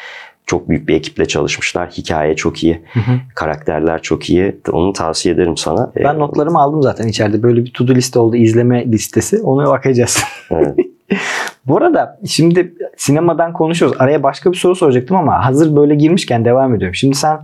Çok 0.45 0.69
büyük 0.69 0.87
bir 0.87 0.95
ekiple 0.95 1.25
çalışmışlar. 1.25 1.89
Hikaye 1.89 2.35
çok 2.35 2.63
iyi. 2.63 2.81
Karakterler 3.35 4.01
çok 4.01 4.29
iyi. 4.29 4.55
Onu 4.71 4.93
tavsiye 4.93 5.35
ederim 5.35 5.57
sana. 5.57 5.91
Ben 5.95 6.19
notlarımı 6.19 6.61
aldım 6.61 6.81
zaten 6.83 7.07
içeride. 7.07 7.43
Böyle 7.43 7.65
bir 7.65 7.73
to 7.73 7.87
do 7.87 7.95
liste 7.95 8.19
oldu. 8.19 8.35
izleme 8.35 8.85
listesi. 8.91 9.41
Ona 9.41 9.69
bakacağız. 9.69 10.23
evet. 10.51 10.75
Bu 11.67 11.77
arada 11.77 12.19
şimdi 12.27 12.73
sinemadan 12.97 13.53
konuşuyoruz. 13.53 13.97
Araya 14.01 14.23
başka 14.23 14.51
bir 14.51 14.57
soru 14.57 14.75
soracaktım 14.75 15.17
ama 15.17 15.45
hazır 15.45 15.75
böyle 15.75 15.95
girmişken 15.95 16.45
devam 16.45 16.75
ediyorum. 16.75 16.95
Şimdi 16.95 17.15
sen 17.15 17.39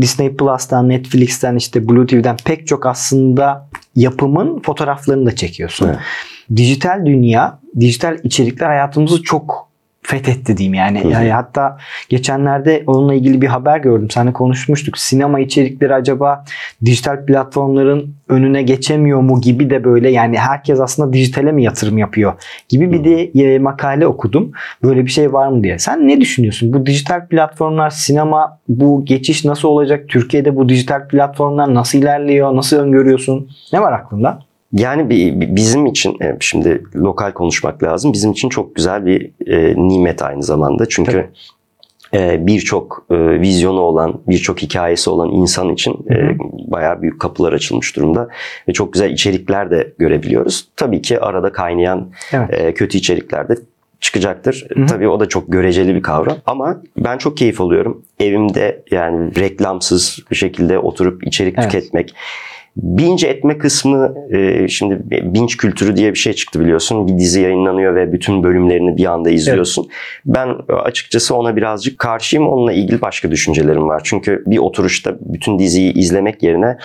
Disney 0.00 0.36
Plus'tan, 0.36 0.88
Netflix'ten, 0.88 1.56
işte 1.56 1.88
Blue 1.88 2.06
TV'den 2.06 2.36
pek 2.44 2.66
çok 2.66 2.86
aslında 2.86 3.68
yapımın 3.96 4.60
fotoğraflarını 4.60 5.26
da 5.26 5.34
çekiyorsun. 5.34 5.88
Evet. 5.88 5.98
Dijital 6.56 7.06
dünya, 7.06 7.58
dijital 7.80 8.18
içerikler 8.22 8.66
hayatımızı 8.66 9.22
çok 9.22 9.69
fethetti 10.02 10.56
diyeyim 10.56 10.74
yani. 10.74 11.04
Hı 11.04 11.08
hı. 11.08 11.12
yani 11.12 11.32
hatta 11.32 11.78
geçenlerde 12.08 12.82
onunla 12.86 13.14
ilgili 13.14 13.40
bir 13.40 13.46
haber 13.46 13.78
gördüm. 13.78 14.10
Seninle 14.10 14.32
konuşmuştuk. 14.32 14.98
Sinema 14.98 15.40
içerikleri 15.40 15.94
acaba 15.94 16.44
dijital 16.84 17.24
platformların 17.26 18.14
önüne 18.28 18.62
geçemiyor 18.62 19.20
mu 19.20 19.40
gibi 19.40 19.70
de 19.70 19.84
böyle 19.84 20.10
yani 20.10 20.38
herkes 20.38 20.80
aslında 20.80 21.12
dijitale 21.12 21.52
mi 21.52 21.64
yatırım 21.64 21.98
yapıyor 21.98 22.32
gibi 22.68 22.92
bir 22.92 23.04
de 23.04 23.24
e, 23.24 23.58
makale 23.58 24.06
okudum. 24.06 24.52
Böyle 24.82 25.04
bir 25.04 25.10
şey 25.10 25.32
var 25.32 25.48
mı 25.48 25.64
diye. 25.64 25.78
Sen 25.78 26.08
ne 26.08 26.20
düşünüyorsun? 26.20 26.72
Bu 26.72 26.86
dijital 26.86 27.26
platformlar, 27.26 27.90
sinema 27.90 28.58
bu 28.68 29.04
geçiş 29.04 29.44
nasıl 29.44 29.68
olacak? 29.68 30.08
Türkiye'de 30.08 30.56
bu 30.56 30.68
dijital 30.68 31.08
platformlar 31.08 31.74
nasıl 31.74 31.98
ilerliyor? 31.98 32.56
Nasıl 32.56 32.76
öngörüyorsun? 32.76 33.50
Ne 33.72 33.80
var 33.80 33.92
aklında? 33.92 34.49
Yani 34.72 35.10
bi- 35.10 35.40
bi- 35.40 35.56
bizim 35.56 35.86
için 35.86 36.16
e, 36.22 36.36
şimdi 36.40 36.82
lokal 36.96 37.32
konuşmak 37.32 37.82
lazım. 37.82 38.12
Bizim 38.12 38.32
için 38.32 38.48
çok 38.48 38.74
güzel 38.74 39.06
bir 39.06 39.30
e, 39.46 39.74
nimet 39.88 40.22
aynı 40.22 40.42
zamanda. 40.42 40.88
Çünkü 40.88 41.30
e, 42.14 42.46
birçok 42.46 43.06
vizyonu 43.10 43.80
olan, 43.80 44.20
birçok 44.28 44.62
hikayesi 44.62 45.10
olan 45.10 45.30
insan 45.30 45.68
için 45.68 45.92
Hı 46.08 46.14
hı. 46.14 46.34
bayağı 46.70 47.02
büyük 47.02 47.20
kapılar 47.20 47.52
açılmış 47.52 47.96
durumda 47.96 48.28
ve 48.68 48.72
çok 48.72 48.92
güzel 48.92 49.10
içerikler 49.10 49.70
de 49.70 49.92
görebiliyoruz. 49.98 50.68
Tabii 50.76 51.02
ki 51.02 51.20
arada 51.20 51.52
kaynayan 51.52 52.10
Evet. 52.32 52.78
kötü 52.78 52.98
içerikler 52.98 53.48
de 53.48 53.54
çıkacaktır. 54.00 54.66
Hı 54.74 54.82
hı. 54.82 54.86
Tabii 54.86 55.08
o 55.08 55.20
da 55.20 55.28
çok 55.28 55.52
göreceli 55.52 55.94
bir 55.94 56.02
kavram 56.02 56.36
ama 56.46 56.82
ben 56.96 57.18
çok 57.18 57.36
keyif 57.36 57.60
alıyorum. 57.60 58.02
Evimde 58.20 58.82
yani 58.90 59.36
reklamsız 59.36 60.18
bir 60.30 60.36
şekilde 60.36 60.78
oturup 60.78 61.26
içerik 61.26 61.54
Evet. 61.58 61.70
tüketmek. 61.70 62.14
Binge 62.82 63.26
etme 63.26 63.58
kısmı 63.58 64.14
e, 64.30 64.68
şimdi 64.68 65.00
binge 65.10 65.54
kültürü 65.58 65.96
diye 65.96 66.10
bir 66.12 66.18
şey 66.18 66.32
çıktı 66.32 66.60
biliyorsun. 66.60 67.08
Bir 67.08 67.18
dizi 67.18 67.40
yayınlanıyor 67.40 67.94
ve 67.94 68.12
bütün 68.12 68.42
bölümlerini 68.42 68.96
bir 68.96 69.04
anda 69.04 69.30
izliyorsun. 69.30 69.88
Ben 70.26 70.48
açıkçası 70.68 71.36
ona 71.36 71.56
birazcık 71.56 71.98
karşıyım. 71.98 72.48
Onunla 72.48 72.72
ilgili 72.72 73.00
başka 73.00 73.30
düşüncelerim 73.30 73.88
var. 73.88 74.00
Çünkü 74.04 74.44
bir 74.46 74.58
oturuşta 74.58 75.16
bütün 75.20 75.58
diziyi 75.58 75.92
izlemek 75.92 76.42
yerine 76.42 76.76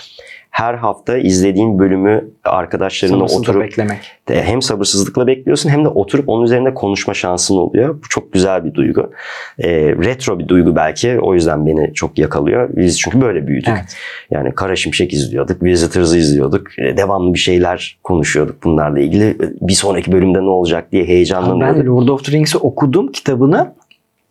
her 0.56 0.74
hafta 0.74 1.18
izlediğin 1.18 1.78
bölümü 1.78 2.28
arkadaşlarınla 2.44 3.24
oturup 3.24 3.62
beklemek. 3.62 3.98
de 4.28 4.42
hem 4.42 4.62
sabırsızlıkla 4.62 5.26
bekliyorsun 5.26 5.70
hem 5.70 5.84
de 5.84 5.88
oturup 5.88 6.28
onun 6.28 6.44
üzerine 6.44 6.74
konuşma 6.74 7.14
şansın 7.14 7.56
oluyor. 7.56 7.94
Bu 7.94 8.08
çok 8.08 8.32
güzel 8.32 8.64
bir 8.64 8.74
duygu. 8.74 9.10
Ee, 9.58 9.70
retro 9.80 10.38
bir 10.38 10.48
duygu 10.48 10.76
belki. 10.76 11.20
O 11.20 11.34
yüzden 11.34 11.66
beni 11.66 11.94
çok 11.94 12.18
yakalıyor. 12.18 12.68
Biz 12.76 13.00
çünkü 13.00 13.20
böyle 13.20 13.46
büyüdük. 13.46 13.68
Evet. 13.68 13.96
Yani 14.30 14.54
Kara 14.54 14.76
Şimşek 14.76 15.12
izliyorduk, 15.12 15.62
Visitors'ı 15.62 16.18
izliyorduk. 16.18 16.78
Ee, 16.78 16.96
devamlı 16.96 17.34
bir 17.34 17.38
şeyler 17.38 17.98
konuşuyorduk 18.04 18.64
bunlarla 18.64 19.00
ilgili. 19.00 19.36
Bir 19.60 19.74
sonraki 19.74 20.12
bölümde 20.12 20.38
ne 20.38 20.50
olacak 20.50 20.92
diye 20.92 21.04
heyecanlanıyorduk. 21.04 21.84
ben 21.84 21.86
Lord 21.86 22.08
of 22.08 22.24
the 22.24 22.32
Rings'i 22.32 22.58
okudum 22.58 23.12
kitabını. 23.12 23.72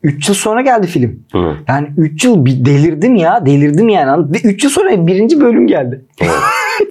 3 0.06 0.30
yıl 0.30 0.36
sonra 0.36 0.62
geldi 0.62 0.88
film. 0.88 1.20
Hı. 1.32 1.58
Yani 1.68 1.88
3 1.98 2.26
yıl 2.26 2.46
bir 2.46 2.66
delirdim 2.66 3.16
ya. 3.16 3.46
Delirdim 3.46 3.90
yani. 3.90 4.34
Ve 4.34 4.38
3 4.44 4.64
yıl 4.64 4.72
sonra 4.72 5.08
birinci 5.08 5.42
bölüm 5.42 5.68
geldi. 5.68 6.06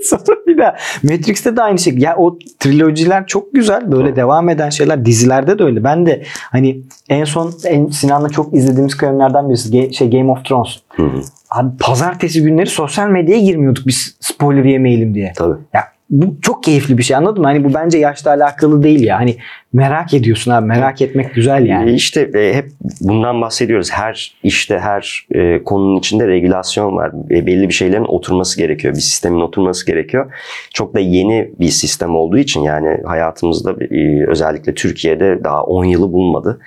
Sonra 0.04 0.38
bir 0.46 0.58
daha. 0.58 0.76
Matrix'te 1.02 1.56
de 1.56 1.62
aynı 1.62 1.78
şey. 1.78 1.98
Ya 1.98 2.16
o 2.16 2.38
trilojiler 2.60 3.26
çok 3.26 3.52
güzel. 3.54 3.92
Böyle 3.92 4.10
Hı. 4.10 4.16
devam 4.16 4.48
eden 4.48 4.70
şeyler. 4.70 5.04
Dizilerde 5.04 5.58
de 5.58 5.64
öyle. 5.64 5.84
Ben 5.84 6.06
de 6.06 6.22
hani 6.50 6.80
en 7.08 7.24
son 7.24 7.52
en 7.64 7.86
Sinan'la 7.86 8.28
çok 8.28 8.54
izlediğimiz 8.54 9.02
bölümlerden 9.02 9.48
birisi. 9.48 9.94
Şey 9.94 10.10
Game 10.10 10.30
of 10.32 10.44
Thrones. 10.44 10.78
Hı. 10.88 11.10
Abi 11.50 11.76
pazartesi 11.80 12.42
günleri 12.42 12.66
sosyal 12.66 13.08
medyaya 13.08 13.40
girmiyorduk 13.40 13.86
biz 13.86 14.16
spoiler 14.20 14.64
yemeyelim 14.64 15.14
diye. 15.14 15.32
Tabii. 15.36 15.56
Ya 15.72 15.93
bu 16.14 16.36
çok 16.42 16.62
keyifli 16.62 16.98
bir 16.98 17.02
şey 17.02 17.16
anladın 17.16 17.42
mı? 17.42 17.46
Hani 17.48 17.64
bu 17.64 17.74
bence 17.74 17.98
yaşla 17.98 18.30
alakalı 18.30 18.82
değil 18.82 19.02
ya. 19.02 19.18
Hani 19.18 19.36
merak 19.72 20.14
ediyorsun 20.14 20.50
abi. 20.50 20.66
Merak 20.66 21.02
etmek 21.02 21.34
güzel 21.34 21.66
yani. 21.66 21.90
E, 21.90 21.94
İşte 21.94 22.30
e, 22.34 22.54
hep 22.54 22.70
bundan 23.00 23.40
bahsediyoruz. 23.40 23.90
Her 23.92 24.34
işte 24.42 24.78
her 24.78 25.26
e, 25.34 25.64
konunun 25.64 25.98
içinde 25.98 26.28
regülasyon 26.28 26.96
var. 26.96 27.12
E, 27.30 27.46
belli 27.46 27.68
bir 27.68 27.74
şeylerin 27.74 28.04
oturması 28.04 28.58
gerekiyor. 28.58 28.94
Bir 28.94 29.00
sistemin 29.00 29.40
oturması 29.40 29.86
gerekiyor. 29.86 30.32
Çok 30.74 30.94
da 30.94 31.00
yeni 31.00 31.50
bir 31.60 31.68
sistem 31.68 32.16
olduğu 32.16 32.38
için 32.38 32.60
yani 32.62 32.98
hayatımızda 33.04 33.74
e, 33.90 34.26
özellikle 34.26 34.74
Türkiye'de 34.74 35.44
daha 35.44 35.62
10 35.62 35.84
yılı 35.84 36.12
bulmadı. 36.12 36.60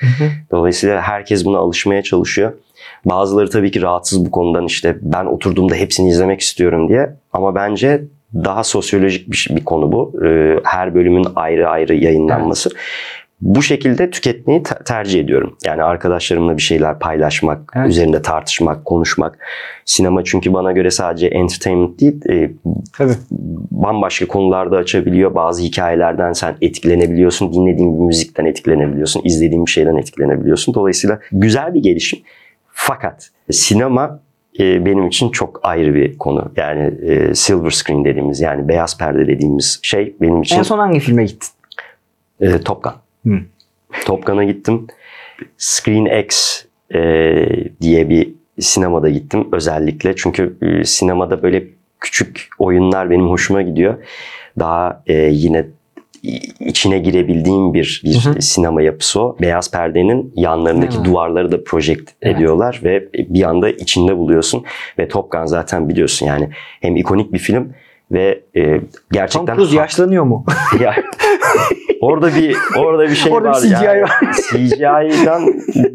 Dolayısıyla 0.52 1.02
herkes 1.02 1.46
buna 1.46 1.58
alışmaya 1.58 2.04
çalışıyor. 2.04 2.54
Bazıları 3.06 3.50
tabii 3.50 3.72
ki 3.72 3.82
rahatsız 3.82 4.26
bu 4.26 4.32
konudan 4.32 4.66
işte 4.66 4.98
ben 5.02 5.26
oturduğumda 5.26 5.76
hepsini 5.76 6.10
izlemek 6.10 6.40
istiyorum 6.42 6.90
diye. 6.90 7.10
Ama 7.34 7.56
bence 7.56 8.02
daha 8.34 8.64
sosyolojik 8.64 9.32
bir, 9.32 9.48
bir 9.56 9.66
konu 9.66 9.92
bu. 9.92 10.26
Ee, 10.26 10.60
her 10.64 10.96
bölümün 10.96 11.28
ayrı 11.36 11.70
ayrı 11.70 11.96
yayınlanması. 11.96 12.70
Bu 13.42 13.62
şekilde 13.62 14.10
tüketmeyi 14.10 14.64
te- 14.64 14.84
tercih 14.86 15.20
ediyorum. 15.22 15.58
Yani 15.66 15.84
arkadaşlarımla 15.84 16.58
bir 16.58 16.62
şeyler 16.62 17.00
paylaşmak, 17.00 17.72
Evet. 17.76 17.90
üzerinde 17.90 18.22
tartışmak, 18.22 18.86
konuşmak. 18.86 19.40
Sinema 19.86 20.24
çünkü 20.24 20.54
bana 20.54 20.72
göre 20.72 20.92
sadece 20.92 21.28
entertainment 21.28 22.00
değil, 22.00 22.22
e, 22.30 22.52
Tabii. 22.98 23.14
bambaşka 23.72 24.28
konularda 24.28 24.78
açabiliyor. 24.78 25.36
Bazı 25.36 25.64
hikayelerden 25.64 26.34
sen 26.34 26.56
etkilenebiliyorsun. 26.62 27.54
Dinlediğin 27.54 28.00
bir 28.00 28.06
müzikten 28.06 28.46
etkilenebiliyorsun. 28.46 29.22
izlediğin 29.26 29.66
bir 29.66 29.72
şeyden 29.72 29.96
etkilenebiliyorsun. 29.96 30.74
Dolayısıyla 30.74 31.20
güzel 31.32 31.74
bir 31.74 31.84
gelişim. 31.84 32.20
Fakat 32.68 33.30
sinema 33.52 34.20
e, 34.60 34.86
benim 34.86 35.08
için 35.08 35.30
çok 35.30 35.60
ayrı 35.64 35.94
bir 35.94 36.18
konu. 36.18 36.52
Yani 36.56 36.94
e, 37.06 37.36
silver 37.36 37.70
screen 37.70 38.06
dediğimiz 38.06 38.42
yani 38.42 38.68
beyaz 38.68 38.98
perde 38.98 39.28
dediğimiz 39.28 39.80
şey 39.82 40.16
benim 40.22 40.42
için 40.42 40.58
En 40.58 40.64
son 40.64 40.80
hangi 40.80 41.00
filme 41.00 41.26
gittin? 41.26 41.50
e, 42.42 42.62
Top 42.62 42.84
Gun. 42.84 42.94
Hı. 43.28 43.40
Top 44.06 44.26
Gun'a 44.26 44.44
gittim. 44.44 44.88
Screen 45.58 46.22
X 46.24 46.64
e, 46.94 47.00
diye 47.82 48.10
bir 48.10 48.34
sinemada 48.60 49.10
gittim 49.10 49.48
özellikle. 49.52 50.16
Çünkü 50.16 50.58
e, 50.62 50.84
sinemada 50.84 51.44
böyle 51.44 51.64
küçük 52.00 52.48
oyunlar 52.60 53.10
benim 53.10 53.28
hoşuma 53.30 53.62
gidiyor. 53.62 53.96
Daha 54.60 55.04
e, 55.08 55.14
yine 55.14 55.66
içine 56.60 57.00
girebildiğim 57.00 57.74
bir, 57.74 58.02
bir 58.06 58.26
Hı 58.26 58.30
hı. 58.30 58.42
sinema 58.42 58.82
yapısı 58.82 59.22
o. 59.22 59.38
Beyaz 59.42 59.72
perdenin 59.72 60.34
yanlarındaki 60.36 61.04
duvarları 61.04 61.52
da 61.52 61.64
project 61.64 62.10
Evet. 62.22 62.36
ediyorlar 62.36 62.82
ve 62.84 63.10
bir 63.14 63.44
anda 63.44 63.70
içinde 63.70 64.18
buluyorsun. 64.18 64.64
Ve 65.00 65.08
Top 65.08 65.32
Gun 65.32 65.46
zaten 65.46 65.90
biliyorsun 65.90 66.26
yani 66.26 66.50
hem 66.82 66.96
ikonik 66.96 67.34
bir 67.34 67.40
film 67.40 67.74
ve 68.12 68.44
e, 68.56 68.64
Tom 68.80 68.90
gerçekten 69.12 69.56
Cruise 69.56 69.76
yaşlanıyor 69.78 70.24
mu? 70.24 70.46
Ya, 70.80 70.96
orada 72.02 72.36
bir 72.36 72.56
orada 72.78 73.04
bir 73.04 73.16
şey 73.16 73.34
Orada 73.34 73.48
bir 73.48 73.54
var 73.54 73.60
CGI 73.62 73.86
yani. 73.86 74.02
var. 74.02 74.12
CGI'den 74.52 75.42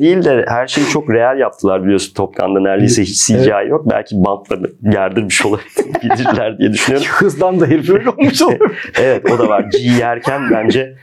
değil 0.00 0.24
de 0.24 0.44
her 0.48 0.66
şeyi 0.66 0.86
çok 0.88 1.10
real 1.10 1.38
yaptılar 1.38 1.84
biliyorsun 1.84 2.14
Top 2.14 2.36
Gun'da 2.36 2.60
neredeyse 2.60 3.02
hiç 3.02 3.26
CGI 3.26 3.68
yok. 3.68 3.86
Belki 3.90 4.14
bantla 4.24 4.56
gerdirmiş 4.88 5.46
olabilirler 5.46 6.58
diye 6.58 6.72
düşünüyorum. 6.72 7.06
Hızdan 7.12 7.60
da 7.60 7.66
herif 7.66 7.90
öyle 7.90 8.10
olmuş 8.10 8.42
olur. 8.42 8.58
Evet 9.00 9.30
o 9.30 9.38
da 9.38 9.48
var. 9.48 9.60
G 9.72 9.78
yerken 9.78 10.42
bence 10.50 10.94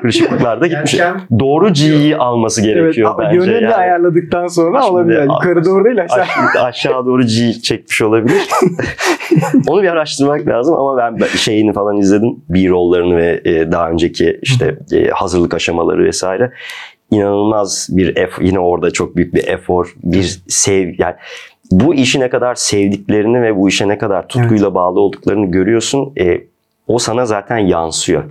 kırışıklıklar 0.00 0.60
da 0.60 0.66
gitmiş. 0.66 0.94
Yerken- 0.94 1.20
Doğru 1.40 1.72
G'yi 1.72 2.16
alması 2.16 2.62
gerekiyor 2.62 3.14
evet, 3.18 3.26
bence. 3.28 3.36
Yönünü 3.36 3.60
de 3.60 3.64
Yani 3.64 3.74
ayarladıktan 3.74 4.46
sonra 4.46 4.82
Şimdi 4.82 4.92
olabilir. 4.92 5.22
Yukarı 5.22 5.64
doğru 5.64 5.84
değil 5.84 6.02
aşağı. 6.02 6.20
aşağı, 6.20 6.64
aşağı 6.64 7.06
doğru 7.06 7.22
G 7.22 7.52
çekmiş 7.62 8.02
olabilir. 8.02 8.48
Onu 9.68 9.81
bir 9.82 9.88
araştırmak 9.88 10.48
lazım 10.48 10.74
ama 10.74 10.96
ben 11.20 11.26
şeyini 11.26 11.72
falan 11.72 11.96
izledim. 11.96 12.36
B-roll'larını 12.48 13.16
ve 13.16 13.40
e, 13.44 13.72
daha 13.72 13.90
önceki 13.90 14.38
işte 14.42 14.78
e, 14.92 15.08
hazırlık 15.08 15.54
aşamaları 15.54 16.04
vesaire. 16.04 16.52
İnanılmaz 17.10 17.88
bir 17.90 18.16
efor, 18.16 18.42
yine 18.42 18.58
orada 18.58 18.90
çok 18.90 19.16
büyük 19.16 19.34
bir 19.34 19.48
efor, 19.48 19.94
bir 20.04 20.42
sev 20.48 20.94
yani 20.98 21.14
bu 21.70 21.94
işi 21.94 22.20
ne 22.20 22.28
kadar 22.28 22.54
sevdiklerini 22.54 23.42
ve 23.42 23.56
bu 23.56 23.68
işe 23.68 23.88
ne 23.88 23.98
kadar 23.98 24.28
tutkuyla 24.28 24.74
bağlı 24.74 25.00
olduklarını 25.00 25.46
görüyorsun. 25.46 26.12
E, 26.20 26.40
o 26.86 26.98
sana 26.98 27.26
zaten 27.26 27.58
yansıyor. 27.58 28.24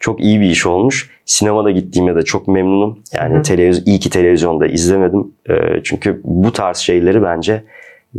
Çok 0.00 0.20
iyi 0.20 0.40
bir 0.40 0.50
iş 0.50 0.66
olmuş. 0.66 1.10
Sinemada 1.24 1.70
gittiğime 1.70 2.14
de 2.14 2.22
çok 2.22 2.48
memnunum. 2.48 2.98
Yani 3.12 3.42
televizyon 3.42 3.84
iyi 3.86 4.00
ki 4.00 4.10
televizyonda 4.10 4.66
izlemedim. 4.66 5.32
E, 5.50 5.54
çünkü 5.84 6.20
bu 6.24 6.52
tarz 6.52 6.76
şeyleri 6.76 7.22
bence 7.22 7.64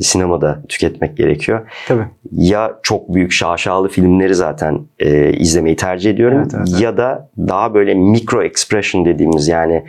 sinemada 0.01 0.63
tüketmek 0.69 1.17
gerekiyor. 1.17 1.67
Tabii. 1.87 2.03
Ya 2.31 2.79
çok 2.83 3.13
büyük 3.13 3.31
şaşalı 3.31 3.87
filmleri 3.87 4.35
zaten 4.35 4.79
e, 4.99 5.33
izlemeyi 5.33 5.75
tercih 5.75 6.11
ediyorum 6.11 6.37
Evet, 6.37 6.53
evet, 6.57 6.81
ya 6.81 6.97
da 6.97 7.29
daha 7.37 7.73
böyle 7.73 7.93
micro 7.93 8.43
expression 8.43 9.05
dediğimiz 9.05 9.47
yani 9.47 9.83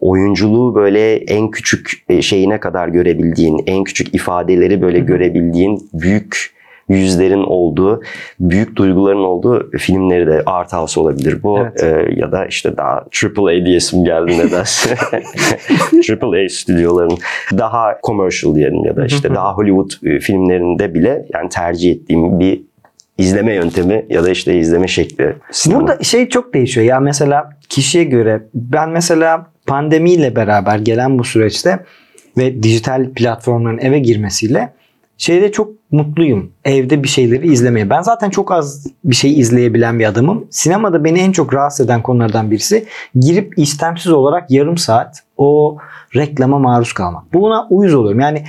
oyunculuğu 0.00 0.74
böyle 0.74 1.16
en 1.16 1.50
küçük 1.50 2.04
e, 2.08 2.22
şeyine 2.22 2.60
kadar 2.60 2.88
görebildiğin, 2.88 3.62
en 3.66 3.84
küçük 3.84 4.14
ifadeleri 4.14 4.82
böyle 4.82 4.98
görebildiğin 4.98 5.90
büyük 5.92 6.52
yüzlerin 6.88 7.42
olduğu, 7.42 8.02
büyük 8.40 8.76
duyguların 8.76 9.24
olduğu 9.24 9.70
filmleri 9.78 10.26
de 10.26 10.42
art 10.46 10.72
house 10.72 11.00
olabilir 11.00 11.42
bu 11.42 11.58
Evet. 11.58 11.82
E, 11.82 12.14
ya 12.16 12.32
da 12.32 12.46
işte 12.46 12.76
daha 12.76 13.04
triple 13.10 13.42
A 13.42 13.66
diyesim 13.66 14.04
geldi 14.04 14.38
nedense. 14.38 14.94
triple 16.06 16.44
A 16.44 16.48
stüdyoların 16.48 17.18
daha 17.52 17.98
commercial 18.06 18.54
diyelim 18.54 18.84
ya 18.84 18.96
da 18.96 19.06
işte 19.06 19.34
daha 19.34 19.54
Hollywood 19.54 19.90
e, 20.04 20.18
filmlerinde 20.20 20.94
bile 20.94 21.26
yani 21.34 21.48
tercih 21.48 21.92
ettiğim 21.92 22.40
bir 22.40 22.62
izleme 23.18 23.54
yöntemi 23.54 24.06
ya 24.08 24.24
da 24.24 24.30
işte 24.30 24.58
izleme 24.58 24.88
şekli. 24.88 25.36
sinema. 25.50 25.80
Burada 25.80 26.02
şey 26.02 26.28
çok 26.28 26.54
değişiyor. 26.54 26.86
Ya 26.86 27.00
mesela 27.00 27.50
kişiye 27.68 28.04
göre 28.04 28.42
ben 28.54 28.90
mesela 28.90 29.46
pandemiyle 29.66 30.36
beraber 30.36 30.78
gelen 30.78 31.18
bu 31.18 31.24
süreçte 31.24 31.78
ve 32.38 32.62
dijital 32.62 33.12
platformların 33.14 33.78
eve 33.78 33.98
girmesiyle 33.98 34.72
şeyde 35.18 35.52
çok 35.52 35.70
mutluyum. 35.92 36.50
Evde 36.64 37.02
bir 37.02 37.08
şeyleri 37.08 37.52
izlemeye. 37.52 37.90
Ben 37.90 38.02
zaten 38.02 38.30
çok 38.30 38.52
az 38.52 38.86
bir 39.04 39.14
şey 39.14 39.40
izleyebilen 39.40 39.98
bir 39.98 40.04
adamım. 40.04 40.46
Sinemada 40.50 41.04
beni 41.04 41.18
en 41.18 41.32
çok 41.32 41.54
rahatsız 41.54 41.86
eden 41.86 42.02
konulardan 42.02 42.50
birisi 42.50 42.84
girip 43.14 43.58
istemsiz 43.58 44.12
olarak 44.12 44.50
yarım 44.50 44.76
saat 44.78 45.22
o 45.36 45.76
reklama 46.16 46.58
maruz 46.58 46.92
kalmak. 46.92 47.32
Buna 47.34 47.66
uyuz 47.70 47.94
oluyorum. 47.94 48.20
Yani 48.20 48.44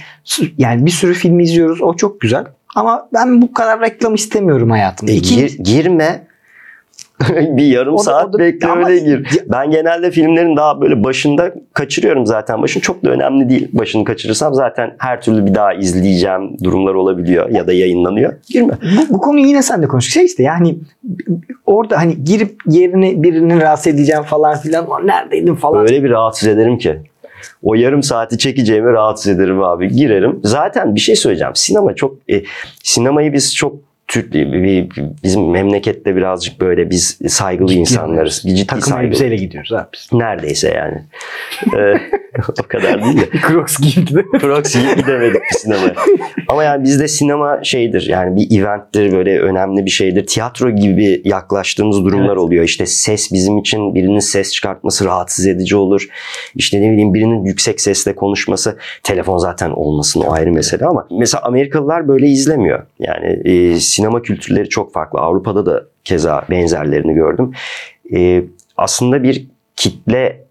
yani 0.58 0.86
bir 0.86 0.92
sürü 0.92 1.14
film 1.14 1.40
izliyoruz. 1.40 1.82
O 1.82 1.96
çok 1.96 2.22
güzel. 2.22 2.46
Ama 2.76 3.10
ben 3.14 3.42
bu 3.42 3.54
kadar 3.54 3.82
reklam 3.82 4.16
istemiyorum 4.16 4.70
hayatımda. 4.70 5.12
E, 5.12 5.16
gir- 5.18 5.58
girme. 5.64 6.28
bir 7.30 7.66
yarım 7.66 7.94
O 7.94 7.98
da- 7.98 8.04
saat 8.04 8.30
o 8.30 8.34
da- 8.34 8.40
bekle 8.40 8.68
ama- 8.68 8.90
öyle 8.90 9.00
gir. 9.00 9.28
Ben 9.48 9.72
genelde 9.72 10.12
filmlerin 10.12 10.58
daha 10.58 10.82
böyle 10.82 11.04
başında 11.04 11.54
kaçırıyorum 11.74 12.26
zaten. 12.26 12.62
Başın 12.62 12.80
çok 12.80 13.06
da 13.06 13.10
önemli 13.10 13.50
değil. 13.50 13.68
Başını 13.74 14.04
kaçırırsam 14.04 14.54
zaten 14.54 14.96
her 14.98 15.22
türlü 15.22 15.46
bir 15.46 15.56
daha 15.56 15.74
izleyeceğim 15.74 16.58
durumlar 16.64 16.94
olabiliyor 16.94 17.50
ya 17.50 17.68
da 17.68 17.74
yayınlanıyor. 17.74 18.34
Girme. 18.50 18.74
bu, 18.98 19.14
bu 19.14 19.18
konuyu 19.20 19.46
yine 19.46 19.62
sen 19.64 19.82
de 19.82 19.88
konuş. 19.88 20.14
Şey 20.14 20.26
işte 20.26 20.44
yani 20.44 20.76
orada 21.66 21.98
hani 21.98 22.24
girip 22.24 22.56
yerini 22.70 23.24
birini 23.24 23.62
rahatsız 23.62 23.88
edeceğim 23.94 24.24
falan 24.24 24.58
filan. 24.58 24.90
"Lan 24.90 25.08
Neredeydin 25.08 25.56
falan. 25.56 25.82
Öyle 25.82 26.04
bir 26.04 26.10
rahatsız 26.10 26.48
ederim 26.48 26.78
ki. 26.78 26.98
O 27.64 27.76
yarım 27.76 28.04
saati 28.04 28.38
çekeceğimi 28.38 28.92
rahatsız 28.94 29.28
ederim 29.28 29.64
abi. 29.64 29.88
Girerim. 29.88 30.40
Zaten 30.44 30.96
bir 30.96 31.00
şey 31.00 31.16
söyleyeceğim. 31.16 31.56
Sinema 31.56 31.96
çok 31.96 32.16
e, 32.32 32.44
sinemayı 32.84 33.34
biz 33.34 33.56
çok 33.56 33.76
Türk 34.14 34.34
bizim 35.24 35.52
memlekette 35.52 36.16
birazcık 36.16 36.62
böyle 36.62 36.90
biz 36.90 37.20
saygılı 37.28 37.68
Ciddi 37.68 37.80
insanlarız. 37.80 38.42
Ciddi 38.48 38.68
Takım 38.68 38.84
saygılı. 38.84 39.08
elbiseyle 39.08 39.36
gidiyoruz 39.36 39.74
abi. 39.74 39.88
Neredeyse 40.14 40.70
yani. 40.70 41.04
O 42.64 42.68
kadar 42.68 43.04
değil 43.04 43.18
de. 43.18 43.30
Crocs 43.48 43.78
giyip 43.78 44.14
de. 44.16 44.24
Crocs 44.40 44.74
giyip 44.74 44.98
gidemedik 44.98 45.42
bir 45.42 45.58
sinemaya. 45.58 45.96
Ama 46.48 46.64
yani 46.64 46.84
bizde 46.84 47.08
sinema 47.08 47.64
şeydir 47.64 48.08
yani 48.10 48.36
bir 48.36 48.60
eventtir 48.60 49.12
böyle 49.12 49.40
önemli 49.40 49.86
bir 49.86 49.90
şeydir. 49.90 50.28
Tiyatro 50.28 50.70
gibi 50.70 51.22
yaklaştığımız 51.26 52.06
durumlar 52.06 52.28
Evet. 52.28 52.38
oluyor. 52.38 52.64
İşte 52.64 52.86
ses 52.86 53.32
bizim 53.32 53.58
için 53.58 53.96
birinin 53.96 54.20
ses 54.20 54.52
çıkartması 54.54 55.06
rahatsız 55.06 55.48
edici 55.48 55.76
olur. 55.76 56.08
İşte 56.56 56.82
ne 56.82 56.92
bileyim 56.92 57.14
birinin 57.14 57.46
yüksek 57.46 57.82
sesle 57.82 58.16
konuşması. 58.16 58.78
Telefon 59.04 59.38
zaten 59.38 59.70
olmasın 59.70 60.22
o 60.22 60.32
ayrı 60.32 60.52
mesele 60.52 60.86
ama 60.86 61.08
mesela 61.20 61.42
Amerikalılar 61.44 62.08
böyle 62.08 62.28
izlemiyor. 62.28 62.84
Yani 63.00 63.42
e, 63.46 63.80
sinema 63.80 64.22
kültürleri 64.22 64.70
çok 64.70 64.94
farklı. 64.94 65.20
Avrupa'da 65.20 65.66
da 65.66 65.84
keza 66.04 66.46
benzerlerini 66.50 67.14
gördüm. 67.14 67.52
E, 68.16 68.44
aslında 68.78 69.24
bir 69.24 69.48
kitle 69.76 70.43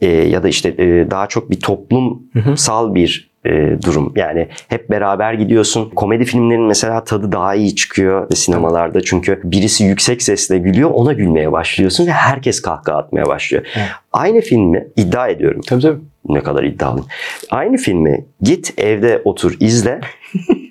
e, 0.00 0.06
ya 0.06 0.42
da 0.42 0.48
işte 0.48 0.68
e, 0.68 1.10
daha 1.10 1.26
çok 1.26 1.50
bir 1.50 1.60
toplumsal 1.60 2.94
bir 2.94 3.28
e, 3.46 3.82
durum. 3.84 4.12
Yani 4.16 4.48
hep 4.68 4.90
beraber 4.90 5.34
gidiyorsun. 5.34 5.90
Komedi 5.90 6.24
filmlerinin 6.24 6.66
mesela 6.66 7.04
tadı 7.04 7.32
daha 7.32 7.54
iyi 7.54 7.74
çıkıyor 7.74 8.30
sinemalarda. 8.34 9.00
Çünkü 9.00 9.40
birisi 9.44 9.84
yüksek 9.84 10.22
sesle 10.22 10.58
gülüyor 10.58 10.90
ona 10.90 11.12
gülmeye 11.12 11.52
başlıyorsun 11.52 12.06
ve 12.06 12.10
herkes 12.12 12.62
kahkaha 12.62 12.98
atmaya 12.98 13.26
başlıyor. 13.26 13.64
Evet. 13.76 13.88
Aynı 14.12 14.40
filmi 14.40 14.88
iddia 14.96 15.28
ediyorum. 15.28 15.60
Tabii 15.66 15.82
tabii. 15.82 16.00
Ne 16.28 16.42
kadar 16.42 16.64
iddialıyım. 16.64 17.06
Aynı 17.50 17.76
filmi 17.76 18.24
git 18.42 18.74
evde 18.78 19.22
otur 19.24 19.56
izle. 19.60 20.00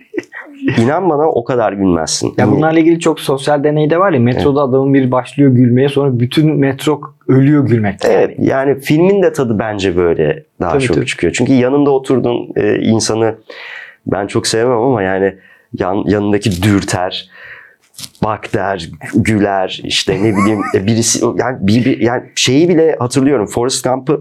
İnan 0.77 1.09
bana 1.09 1.27
o 1.29 1.43
kadar 1.43 1.73
gülmezsin. 1.73 2.33
Ya 2.37 2.51
bunlarla 2.51 2.79
ilgili 2.79 2.99
çok 2.99 3.19
sosyal 3.19 3.63
deney 3.63 3.89
de 3.89 3.99
var 3.99 4.11
ya. 4.11 4.19
Metroda 4.19 4.61
adamın 4.61 4.93
biri 4.93 5.11
başlıyor 5.11 5.51
gülmeye 5.51 5.89
sonra 5.89 6.19
bütün 6.19 6.55
metro 6.55 7.01
ölüyor 7.27 7.65
gülmekten. 7.67 8.11
Evet 8.11 8.35
yani 8.39 8.79
filmin 8.79 9.23
de 9.23 9.33
tadı 9.33 9.59
bence 9.59 9.95
böyle 9.97 10.43
daha 10.61 10.71
Tabii, 10.71 10.83
çok 10.83 10.95
tabii. 10.95 11.05
çıkıyor. 11.05 11.33
Çünkü 11.33 11.53
yanında 11.53 11.91
oturduğun 11.91 12.49
e, 12.55 12.75
insanı 12.79 13.35
ben 14.07 14.27
çok 14.27 14.47
sevmem 14.47 14.77
ama 14.77 15.01
yani 15.01 15.35
yan, 15.79 16.03
yanındaki 16.07 16.63
dürter, 16.63 17.29
bak 18.23 18.53
der, 18.53 18.89
güler 19.15 19.81
işte 19.83 20.15
ne 20.23 20.35
bileyim 20.37 20.61
e, 20.75 20.87
birisi 20.87 21.25
yani 21.37 21.57
bir, 21.61 21.85
bir- 21.85 21.99
yani 21.99 22.23
şeyi 22.35 22.69
bile 22.69 22.95
hatırlıyorum. 22.99 23.45
Forrest 23.45 23.83
Gump'ı 23.83 24.19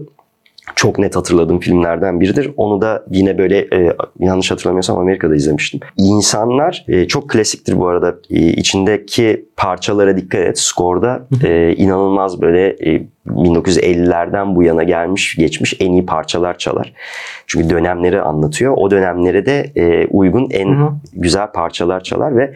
çok 0.77 0.99
net 0.99 1.15
hatırladığım 1.15 1.59
filmlerden 1.59 2.21
biridir. 2.21 2.51
Onu 2.57 2.81
da 2.81 3.05
yine 3.11 3.37
böyle 3.37 3.57
e, 3.57 3.95
yanlış 4.19 4.51
hatırlamıyorsam 4.51 4.97
Amerika'da 4.97 5.35
izlemiştim. 5.35 5.79
İnsanlar 5.97 6.85
e, 6.87 7.07
çok 7.07 7.29
klasiktir 7.29 7.77
bu 7.77 7.87
arada. 7.87 8.15
E, 8.29 8.39
içindeki 8.39 9.45
parçalara 9.55 10.17
dikkat 10.17 10.41
et. 10.41 10.59
Skorda 10.59 11.27
e, 11.43 11.75
inanılmaz 11.75 12.41
böyle 12.41 12.67
e, 12.67 13.07
1950'lerden 13.27 14.55
bu 14.55 14.63
yana 14.63 14.83
gelmiş 14.83 15.35
geçmiş 15.35 15.73
en 15.79 15.91
iyi 15.91 16.05
parçalar 16.05 16.57
çalar. 16.57 16.93
Çünkü 17.47 17.69
dönemleri 17.69 18.21
anlatıyor. 18.21 18.73
O 18.77 18.91
dönemlere 18.91 19.45
de 19.45 19.71
e, 19.75 20.07
uygun 20.07 20.49
en 20.51 20.67
Hı 20.67 20.83
hı. 20.83 20.91
güzel 21.13 21.51
parçalar 21.51 22.03
çalar 22.03 22.37
ve 22.37 22.53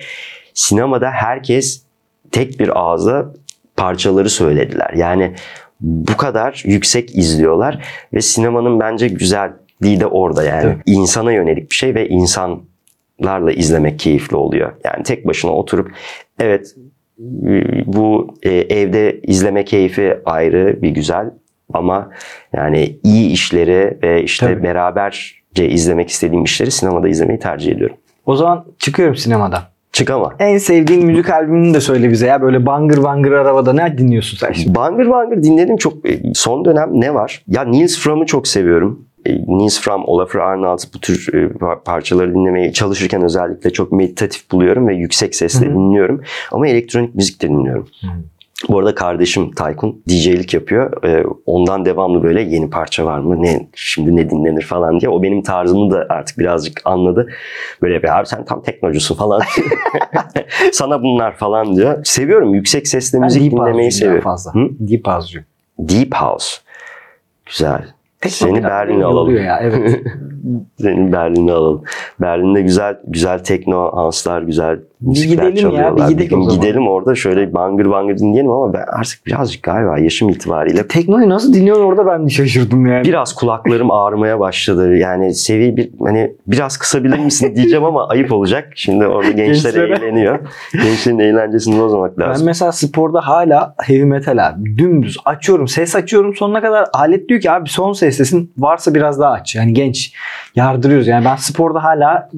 sinemada 0.54 1.12
herkes 1.12 1.84
tek 2.32 2.60
bir 2.60 2.80
ağızla 2.80 3.34
parçaları 3.78 4.30
söylediler. 4.30 4.94
Yani 4.96 5.34
bu 5.82 6.18
kadar 6.18 6.64
yüksek 6.66 7.18
izliyorlar 7.18 7.86
ve 8.14 8.22
sinemanın 8.22 8.80
bence 8.80 9.08
güzelliği 9.08 10.00
de 10.00 10.06
orada 10.06 10.44
yani. 10.44 10.62
Tabii. 10.62 10.82
insana 10.86 11.32
yönelik 11.32 11.72
bir 11.72 11.76
şey 11.76 11.96
ve 11.96 12.10
insanlarla 12.10 13.52
izlemek 13.52 14.00
keyifli 14.00 14.36
oluyor. 14.36 14.72
Yani 14.86 15.04
tek 15.04 15.28
başına 15.28 15.52
oturup 15.52 15.92
evet 16.40 16.76
bu 17.86 18.36
e, 18.44 18.50
evde 18.50 19.20
izleme 19.22 19.66
keyfi 19.66 20.18
ayrı 20.26 20.82
bir 20.82 20.90
güzel 20.90 21.32
ama 21.74 22.10
yani 22.54 23.00
iyi 23.04 23.32
işleri 23.32 23.98
ve 24.04 24.24
işte 24.24 24.46
Tabii. 24.46 24.64
beraberce 24.64 25.70
izlemek 25.70 26.10
istediğim 26.10 26.44
işleri 26.44 26.72
sinemada 26.72 27.08
izlemeyi 27.08 27.40
tercih 27.40 27.72
ediyorum. 27.72 27.96
O 28.26 28.36
zaman 28.36 28.66
çıkıyorum 28.80 29.16
sinemadan. 29.16 29.71
Çık 30.02 30.10
ama. 30.10 30.34
En 30.40 30.58
sevdiğin 30.58 31.06
müzik 31.06 31.30
albümünü 31.30 31.74
de 31.74 31.82
söyle 31.82 32.10
bize 32.12 32.28
ya. 32.28 32.42
Böyle 32.42 32.66
bangır 32.66 33.04
bangır 33.04 33.32
arabada 33.32 33.74
ne 33.74 33.98
dinliyorsun 33.98 34.38
sen 34.38 34.52
şimdi? 34.52 34.76
Bangır 34.76 35.10
Bangır 35.10 35.44
dinledim 35.44 35.78
çok. 35.78 36.10
e, 36.10 36.22
Son 36.34 36.66
dönem 36.66 36.90
ne 36.94 37.14
var? 37.14 37.44
Ya 37.48 37.64
Nils 37.64 38.00
Fromm'u 38.00 38.26
çok 38.26 38.48
seviyorum. 38.48 39.06
e, 39.26 39.36
Nils 39.48 39.82
Fram, 39.82 40.04
Olafur 40.06 40.40
Arnalds 40.40 40.86
bu 40.96 41.00
tür 41.00 41.28
e, 41.34 41.38
par- 41.38 41.84
parçaları 41.84 42.34
dinlemeyi 42.36 42.74
çalışırken 42.74 43.22
özellikle 43.24 43.70
çok 43.70 43.92
meditatif 43.92 44.52
buluyorum 44.52 44.88
ve 44.88 44.96
yüksek 44.96 45.36
sesle 45.36 45.66
Hı 45.66 45.70
hı. 45.70 45.74
dinliyorum. 45.74 46.22
Ama 46.52 46.68
elektronik 46.68 47.16
müzik 47.16 47.42
de 47.42 47.48
dinliyorum. 47.50 47.88
Hı. 48.02 48.08
Bu 48.70 48.80
arada 48.80 48.96
kardeşim 48.96 49.52
Tayfun 49.52 50.02
DJ'lik 50.10 50.54
yapıyor. 50.54 51.04
Ee, 51.06 51.24
ondan 51.46 51.86
devamlı 51.86 52.24
böyle 52.24 52.42
yeni 52.42 52.70
parça 52.70 53.06
var 53.06 53.20
mı? 53.20 53.44
Ne 53.44 53.70
şimdi 53.76 54.16
ne 54.16 54.30
dinlenir 54.30 54.64
falan 54.64 55.00
diye. 55.00 55.10
O 55.10 55.24
benim 55.24 55.44
tarzımı 55.44 55.92
da 55.92 56.06
artık 56.10 56.40
birazcık 56.40 56.82
anladı. 56.86 57.30
Böyle 57.82 57.94
yapıyor. 57.94 58.16
Abi 58.16 58.28
sen 58.28 58.46
tam 58.46 58.62
teknocusun 58.62 59.16
falan. 59.16 59.42
Sana 60.72 61.02
bunlar 61.04 61.36
falan 61.36 61.76
diyor. 61.76 62.06
Seviyorum. 62.06 62.54
Yüksek 62.54 62.88
sesle 62.88 63.20
müzik 63.20 63.42
deep 63.42 63.52
dinlemeyi 63.52 63.92
seviyorum. 63.92 64.24
fazla. 64.24 64.54
Hı? 64.54 64.68
Deep 64.80 65.08
house'cuyum. 65.08 65.46
Deep 65.80 66.16
House. 66.16 66.58
Güzel. 67.46 67.86
Tekno 68.22 68.48
Seni 68.48 68.64
Berlin'e 68.64 69.06
alalım. 69.06 69.38
Ya, 69.38 69.60
evet. 69.62 70.02
Seni 70.82 71.12
Berlin'e 71.12 71.52
alalım. 71.52 71.84
Berlin'de 72.22 72.62
güzel 72.62 73.00
güzel 73.08 73.40
tekno 73.44 73.92
house'lar, 73.94 74.42
güzel 74.42 74.80
müzikler 75.02 75.50
gidelim 75.50 75.70
ya, 75.72 75.98
bir 75.98 76.04
gidelim 76.04 76.42
gidelim 76.50 76.88
orada 76.88 77.16
şöyle 77.16 77.54
bangır 77.54 77.90
bangır 77.92 78.18
dinleyelim 78.18 78.52
ama 78.52 78.74
ben 78.74 78.86
artık 78.88 79.26
birazcık 79.26 79.64
galiba 79.64 80.00
yaşım 80.00 80.30
itibariyle 80.30 80.88
Teknoyu 80.88 81.30
nasıl 81.30 81.54
dinliyorsun 81.54 81.84
orada 81.84 82.06
ben 82.06 82.28
şaşırdım 82.28 82.86
yani. 82.86 83.04
biraz 83.08 83.34
kulaklarım 83.36 83.92
ağrımaya 83.92 84.40
başladı. 84.40 84.96
Yani 84.96 85.34
seviye 85.34 85.78
bir 85.78 85.90
hani 86.04 86.34
biraz 86.48 86.78
kısabilir 86.78 87.20
misin 87.20 87.56
diyeceğim 87.56 87.84
ama 87.86 88.08
ayıp 88.08 88.32
olacak. 88.32 88.70
Şimdi 88.76 89.08
orada 89.08 89.32
gençler 89.42 89.74
eğleniyor. 89.74 90.40
Gençlerin 90.74 91.20
eğlencesini 91.20 91.80
bozmamak 91.80 92.18
Ben 92.18 92.30
lazım. 92.30 92.46
mesela 92.46 92.72
sporda 92.72 93.28
hala 93.28 93.76
heavy 93.82 94.04
metal 94.04 94.48
abi. 94.48 94.78
Dümdüz 94.78 95.18
açıyorum. 95.26 95.68
Ses 95.68 95.96
açıyorum 95.96 96.36
sonuna 96.36 96.62
kadar. 96.62 96.88
Alet 96.94 97.30
diyor 97.30 97.42
ki 97.42 97.52
abi 97.52 97.70
son 97.70 97.94
seslesin. 97.94 98.52
Varsa 98.58 98.94
biraz 98.96 99.20
daha 99.20 99.32
aç. 99.32 99.56
Yani 99.56 99.74
genç. 99.74 100.14
Yardırıyoruz. 100.56 101.08
Yani 101.08 101.26
ben 101.26 101.36
sporda 101.36 101.84
hala 101.84 102.30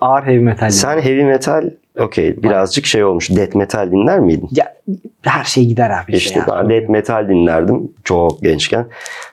ağır 0.00 0.22
heavy 0.22 0.38
metal 0.38 0.70
Sen 0.70 1.00
heavy 1.00 1.24
metal 1.24 1.70
okey 1.98 2.42
birazcık 2.42 2.86
şey 2.86 3.04
olmuş. 3.04 3.30
Death 3.30 3.54
metal 3.54 3.90
dinler 3.90 4.20
miydin? 4.20 4.48
Ya, 4.52 4.74
her 5.22 5.44
şey 5.44 5.66
gider 5.66 5.90
abi. 5.90 6.16
İşte 6.16 6.38
ya. 6.38 6.46
ben 6.48 6.70
death 6.70 6.88
metal 6.88 7.28
dinlerdim 7.28 7.92
çok 8.04 8.42
gençken. 8.42 8.86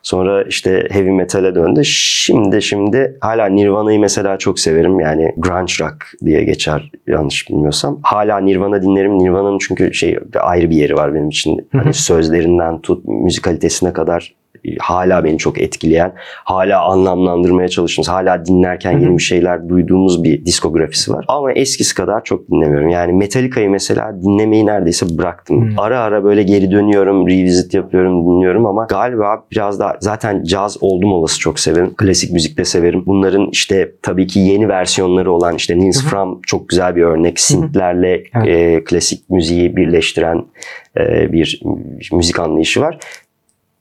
Sonra 0.04 0.44
işte 0.44 0.88
heavy 0.92 1.10
metal'e 1.10 1.56
döndü. 1.56 1.86
Şimdi 1.86 2.62
şimdi 2.62 3.18
hala 3.22 3.46
Nirvana'yı 3.46 4.00
mesela 4.00 4.38
çok 4.38 4.60
severim. 4.60 5.00
Yani 5.00 5.34
grunge 5.38 5.74
rock 5.80 5.96
diye 6.26 6.44
geçer 6.44 6.92
yanlış 7.08 7.50
bilmiyorsam. 7.50 8.00
Hala 8.04 8.38
Nirvana 8.38 8.82
dinlerim. 8.82 9.20
Nirvana'nın 9.20 9.58
çünkü 9.58 9.94
şey 9.94 10.20
ayrı 10.40 10.70
bir 10.70 10.76
yeri 10.76 10.96
var 10.96 11.14
benim 11.14 11.30
için. 11.30 11.68
Hani 11.72 11.94
sözlerinden 11.94 12.82
tut 12.82 13.06
müzikalitesine 13.06 13.94
kadar 13.94 14.36
hala 14.80 15.24
beni 15.24 15.38
çok 15.38 15.62
etkileyen, 15.62 16.14
hala 16.44 16.82
anlamlandırmaya 16.82 17.68
çalıştığımız, 17.68 18.10
hala 18.10 18.46
dinlerken 18.46 19.00
yeni 19.00 19.18
bir 19.18 19.24
şeyler 19.24 19.70
duyduğumuz 19.70 20.24
bir 20.24 20.46
diskografisi 20.46 21.14
var. 21.14 21.26
Ama 21.28 21.52
eskisi 21.52 21.96
kadar 21.96 22.24
çok 22.24 22.52
dinlemiyorum. 22.52 22.90
Yani 22.90 23.14
Metallica'yı 23.14 23.70
mesela 23.70 24.22
dinlemeyi 24.24 24.66
neredeyse 24.66 25.18
bıraktım. 25.18 25.72
Hı. 25.72 25.82
Ara 25.82 26.00
ara 26.00 26.24
böyle 26.24 26.44
geri 26.44 26.72
dönüyorum, 26.72 27.28
revisit 27.28 27.74
yapıyorum, 27.74 28.26
dinliyorum 28.26 28.66
ama 28.66 28.86
galiba 28.90 29.44
biraz 29.52 29.80
daha 29.80 29.98
zaten 30.00 30.44
caz 30.44 30.78
oldum 30.84 31.14
olası 31.14 31.40
çok 31.40 31.60
severim. 31.60 31.94
Klasik 31.98 32.32
müzik 32.32 32.58
de 32.58 32.66
severim. 32.66 33.04
Bunların 33.06 33.50
işte 33.52 33.92
tabii 34.02 34.28
ki 34.28 34.40
yeni 34.40 34.70
versiyonları 34.70 35.32
olan 35.32 35.56
işte 35.56 35.78
Nils. 35.78 36.04
Fram 36.04 36.40
çok 36.48 36.70
güzel 36.70 36.96
bir 36.96 37.02
örnek. 37.02 37.40
Synthlerle 37.40 38.24
Evet. 38.36 38.48
e, 38.48 38.84
klasik 38.84 39.30
müziği 39.30 39.76
birleştiren 39.76 40.46
e, 40.98 41.32
bir 41.32 41.62
müzik 42.14 42.40
anlayışı 42.40 42.82
var. 42.82 42.98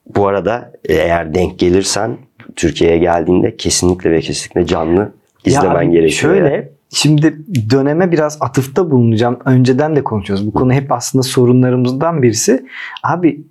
Bu 0.07 0.27
arada 0.27 0.73
e, 0.89 0.95
eğer 0.95 1.35
denk 1.35 1.59
gelirsen 1.59 2.17
Türkiye'ye 2.57 2.99
geldiğinde 2.99 3.57
kesinlikle 3.57 4.11
ve 4.11 4.21
kesinlikle 4.21 4.67
canlı 4.67 5.13
izlemen 5.45 5.83
Ya 5.83 5.91
gerekiyor. 5.91 6.33
Şöyle 6.33 6.49
yani. 6.49 6.69
şimdi 6.91 7.39
döneme 7.71 8.13
biraz 8.13 8.39
atıfta 8.41 8.91
bulunacağım. 8.91 9.39
Önceden 9.45 9.97
de 9.97 10.05
konuşuyoruz. 10.05 10.47
Bu 10.47 10.53
konu 10.53 10.73
hep 10.73 10.93
aslında 10.93 11.23
sorunlarımızdan 11.23 12.23
birisi. 12.23 12.67
Abi 13.03 13.45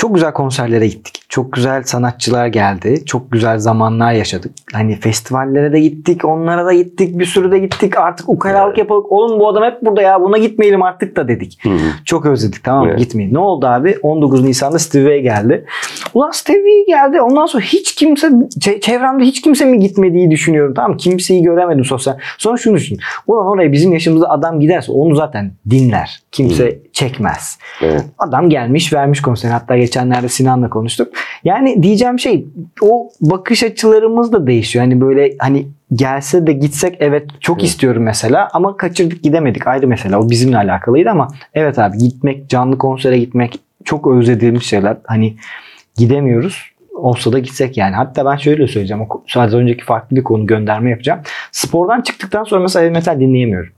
çok 0.00 0.14
güzel 0.14 0.32
konserlere 0.32 0.86
gittik. 0.86 1.22
Çok 1.28 1.52
güzel 1.52 1.82
sanatçılar 1.82 2.46
geldi. 2.46 3.02
Çok 3.06 3.32
güzel 3.32 3.58
zamanlar 3.58 4.12
yaşadık. 4.12 4.52
Hani 4.72 4.96
festivallere 4.96 5.72
de 5.72 5.80
gittik. 5.80 6.24
Onlara 6.24 6.66
da 6.66 6.72
gittik. 6.72 7.18
Bir 7.18 7.24
sürü 7.24 7.50
de 7.50 7.58
gittik. 7.58 7.98
Artık 7.98 8.28
ukalalık 8.28 8.78
yapalım. 8.78 9.04
Oğlum 9.08 9.40
bu 9.40 9.48
adam 9.48 9.64
hep 9.64 9.82
burada 9.82 10.02
ya. 10.02 10.20
Buna 10.20 10.38
gitmeyelim 10.38 10.82
artık 10.82 11.16
da 11.16 11.28
dedik. 11.28 11.58
Hı 11.62 11.68
hı. 11.68 11.78
Çok 12.04 12.26
özledik 12.26 12.64
tamam 12.64 12.84
mı? 12.84 12.90
Evet. 12.90 12.98
Gitmeyin. 12.98 13.34
Ne 13.34 13.38
oldu 13.38 13.66
abi? 13.66 13.96
19 14.02 14.44
Nisan'da 14.44 14.78
Stevie 14.78 15.20
geldi. 15.20 15.64
Ulan 16.14 16.30
Stevie 16.30 16.84
geldi. 16.86 17.20
Ondan 17.20 17.46
sonra 17.46 17.62
hiç 17.64 17.94
kimse 17.94 18.26
çe- 18.26 18.80
çevremde 18.80 19.24
hiç 19.24 19.42
kimse 19.42 19.64
mi 19.64 19.78
gitmediği 19.78 20.30
düşünüyorum. 20.30 20.74
Tamam? 20.74 20.96
Kimseyi 20.96 21.42
göremedim 21.42 21.84
sosyal. 21.84 22.18
Sonra 22.38 22.56
şunu 22.56 22.76
düşün. 22.76 22.98
Ulan 23.26 23.46
oraya 23.46 23.72
bizim 23.72 23.92
yaşımızda 23.92 24.30
adam 24.30 24.60
giderse 24.60 24.92
onu 24.92 25.14
zaten 25.16 25.52
dinler. 25.70 26.22
Kimse 26.32 26.78
çekmez. 27.00 27.58
Evet. 27.82 28.04
Adam 28.18 28.50
gelmiş 28.50 28.92
vermiş 28.92 29.22
konseri. 29.22 29.52
Hatta 29.52 29.76
geçenlerde 29.76 30.28
Sinan'la 30.28 30.70
konuştuk. 30.70 31.08
Yani 31.44 31.82
diyeceğim 31.82 32.18
şey 32.18 32.46
o 32.82 33.10
bakış 33.20 33.62
açılarımız 33.62 34.32
da 34.32 34.46
değişiyor. 34.46 34.84
Hani 34.84 35.00
böyle 35.00 35.34
hani 35.38 35.66
gelse 35.92 36.46
de 36.46 36.52
gitsek 36.52 36.96
evet 37.00 37.30
çok 37.40 37.58
Evet. 37.58 37.68
istiyorum 37.68 38.02
mesela 38.02 38.48
ama 38.52 38.76
kaçırdık 38.76 39.22
gidemedik 39.22 39.66
ayrı 39.66 39.86
mesele. 39.86 40.16
O 40.16 40.30
bizimle 40.30 40.56
alakalıydı 40.56 41.10
ama 41.10 41.28
evet 41.54 41.78
abi 41.78 41.98
gitmek 41.98 42.48
canlı 42.48 42.78
konsere 42.78 43.18
gitmek 43.18 43.60
çok 43.84 44.06
özlediğimiz 44.06 44.62
şeyler. 44.62 44.96
Hani 45.04 45.36
gidemiyoruz. 45.96 46.70
Olsa 46.94 47.32
da 47.32 47.38
gitsek 47.38 47.76
yani. 47.76 47.94
Hatta 47.94 48.24
ben 48.24 48.36
şöyle 48.36 48.68
söyleyeceğim. 48.68 49.02
Sadece 49.28 49.56
önceki 49.56 49.84
farklı 49.84 50.16
bir 50.16 50.24
konu 50.24 50.46
gönderme 50.46 50.90
yapacağım. 50.90 51.20
Spordan 51.52 52.00
çıktıktan 52.00 52.44
sonra 52.44 52.60
mesela 52.60 52.82
heavy 52.82 52.92
metal 52.92 53.20
dinleyemiyorum. 53.20 53.72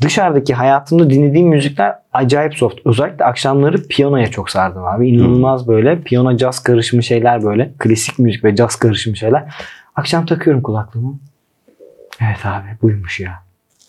Dışarıdaki 0.00 0.54
hayatımda 0.54 1.10
dinlediğim 1.10 1.48
müzikler 1.48 1.94
acayip 2.12 2.54
soft. 2.54 2.78
Özellikle 2.84 3.24
akşamları 3.24 3.88
piyanoya 3.88 4.30
çok 4.30 4.50
sardım 4.50 4.84
abi. 4.84 5.08
İnanılmaz 5.08 5.68
böyle 5.68 6.00
piyano 6.00 6.36
caz 6.36 6.62
karışımı 6.62 7.02
şeyler 7.02 7.42
böyle. 7.42 7.72
Klasik 7.78 8.18
müzik 8.18 8.44
ve 8.44 8.56
caz 8.56 8.76
karışımı 8.76 9.16
şeyler. 9.16 9.54
Akşam 9.96 10.26
takıyorum 10.26 10.62
kulaklığımı. 10.62 11.18
Evet 12.20 12.46
abi 12.46 12.66
buymuş 12.82 13.20
ya. 13.20 13.42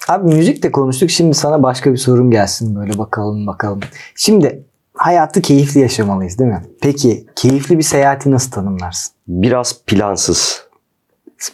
Abi 0.08 0.36
müzik 0.36 0.64
de 0.64 0.72
konuştuk. 0.72 1.10
Şimdi 1.10 1.34
sana 1.34 1.64
başka 1.64 1.92
bir 1.92 1.98
sorum 1.98 2.32
gelsin 2.32 2.76
böyle 2.76 2.98
bakalım 2.98 3.48
bakalım. 3.48 3.80
Şimdi 4.16 4.64
hayatı 4.94 5.42
keyifli 5.42 5.80
yaşamalıyız 5.80 6.40
değil 6.40 6.50
mi? 6.50 6.62
Peki 6.82 7.26
keyifli 7.36 7.78
bir 7.78 7.84
seyahati 7.84 8.32
nasıl 8.32 8.52
tanımlarsın? 8.52 9.14
Biraz 9.28 9.82
plansız. 9.88 10.69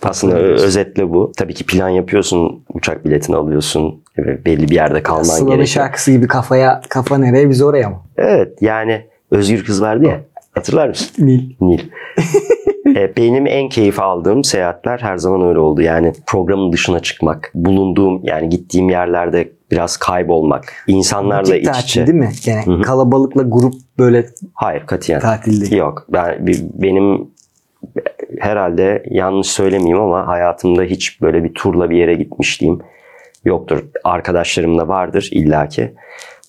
Aslında 0.04 0.38
özetle 0.40 1.10
bu. 1.14 1.32
Tabii 1.38 1.54
ki 1.54 1.66
plan 1.66 1.90
yapıyorsun, 1.90 2.64
uçak 2.74 3.06
biletini 3.06 3.36
alıyorsun, 3.36 4.04
belli 4.18 4.70
bir 4.70 4.76
yerde 4.76 5.04
kalman 5.04 5.24
Sıla'nın 5.24 5.46
gerekiyor. 5.46 5.68
şarkısı 5.68 6.12
gibi 6.12 6.28
kafaya 6.28 6.82
kafa 6.90 7.18
nereye 7.18 7.50
biz 7.50 7.62
oraya 7.62 7.90
mı? 7.90 8.02
Evet 8.18 8.58
yani 8.62 9.06
Özgür 9.32 9.64
Kız 9.66 9.82
vardı 9.82 10.06
ya. 10.06 10.22
Hatırlar 10.52 10.88
mısın? 10.90 11.28
Nil. 11.28 11.54
Nil. 11.62 11.80
E, 12.96 13.18
Benim 13.18 13.48
en 13.48 13.70
keyif 13.70 14.00
aldığım 14.00 14.44
seyahatler 14.44 15.00
her 15.00 15.18
zaman 15.18 15.48
öyle 15.48 15.60
oldu. 15.60 15.82
Yani 15.82 16.14
programın 16.28 16.72
dışına 16.74 17.00
çıkmak, 17.00 17.52
bulunduğum 17.56 18.22
yani 18.24 18.50
gittiğim 18.50 18.90
yerlerde 18.90 19.52
biraz 19.72 19.98
kaybolmak, 19.98 20.74
insanlarla 20.88 21.56
iç 21.56 21.66
tatil 21.66 21.84
içe. 21.84 22.08
değil 22.08 22.18
mi? 22.18 22.32
Yani 22.46 22.66
Hı 22.66 22.72
hı. 22.72 22.82
kalabalıkla 22.82 23.44
grup 23.44 23.74
böyle 24.00 24.26
Hayır 24.54 24.86
katiyen. 24.86 25.20
tatil 25.22 25.62
değil. 25.62 25.76
Yok 25.76 26.06
ben 26.10 26.48
benim 26.74 27.28
herhalde 28.40 29.04
yanlış 29.10 29.48
söylemeyeyim 29.48 30.00
ama 30.00 30.28
hayatımda 30.28 30.84
hiç 30.84 31.22
böyle 31.22 31.44
bir 31.44 31.54
turla 31.54 31.90
bir 31.90 31.98
yere 31.98 32.14
gitmişliğim 32.14 32.80
yoktur. 33.46 33.84
Arkadaşlarım 34.04 34.78
da 34.78 34.88
vardır 34.88 35.30
illaki. 35.32 35.94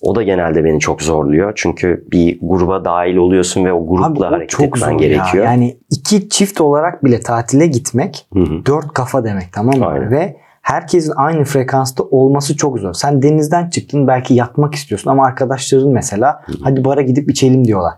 O 0.01 0.15
da 0.15 0.23
genelde 0.23 0.63
beni 0.63 0.79
çok 0.79 1.01
zorluyor. 1.01 1.53
Çünkü 1.55 2.05
bir 2.11 2.39
gruba 2.41 2.85
dahil 2.85 3.15
oluyorsun 3.15 3.65
ve 3.65 3.73
o 3.73 3.87
grupla 3.87 4.05
Abi 4.05 4.19
o 4.23 4.25
hareket 4.37 4.49
çok 4.49 4.61
etmen 4.77 4.97
gerekiyor. 4.97 5.43
ya. 5.45 5.51
Yani 5.51 5.77
iki 5.91 6.29
çift 6.29 6.61
olarak 6.61 7.03
bile 7.03 7.19
tatile 7.19 7.67
gitmek 7.67 8.27
Hı 8.33 8.39
hı. 8.39 8.65
dört 8.65 8.93
kafa 8.93 9.23
demek 9.23 9.53
tamam 9.53 9.79
mı? 9.79 9.85
Aynen. 9.87 10.11
Ve 10.11 10.37
herkesin 10.61 11.13
aynı 11.15 11.43
frekansta 11.43 12.03
olması 12.03 12.57
çok 12.57 12.79
zor. 12.79 12.93
Sen 12.93 13.21
denizden 13.21 13.69
çıktın 13.69 14.07
belki 14.07 14.33
yatmak 14.33 14.75
istiyorsun 14.75 15.11
ama 15.11 15.25
arkadaşların 15.25 15.89
mesela 15.89 16.41
hadi 16.63 16.85
bara 16.85 17.01
gidip 17.01 17.31
içelim 17.31 17.65
diyorlar. 17.65 17.93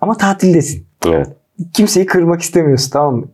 Ama 0.00 0.16
tatildesin. 0.16 0.86
Evet. 1.06 1.26
Kimseyi 1.72 2.06
kırmak 2.06 2.40
istemiyorsun 2.40 2.90
tamam 2.90 3.14
mı? 3.16 3.26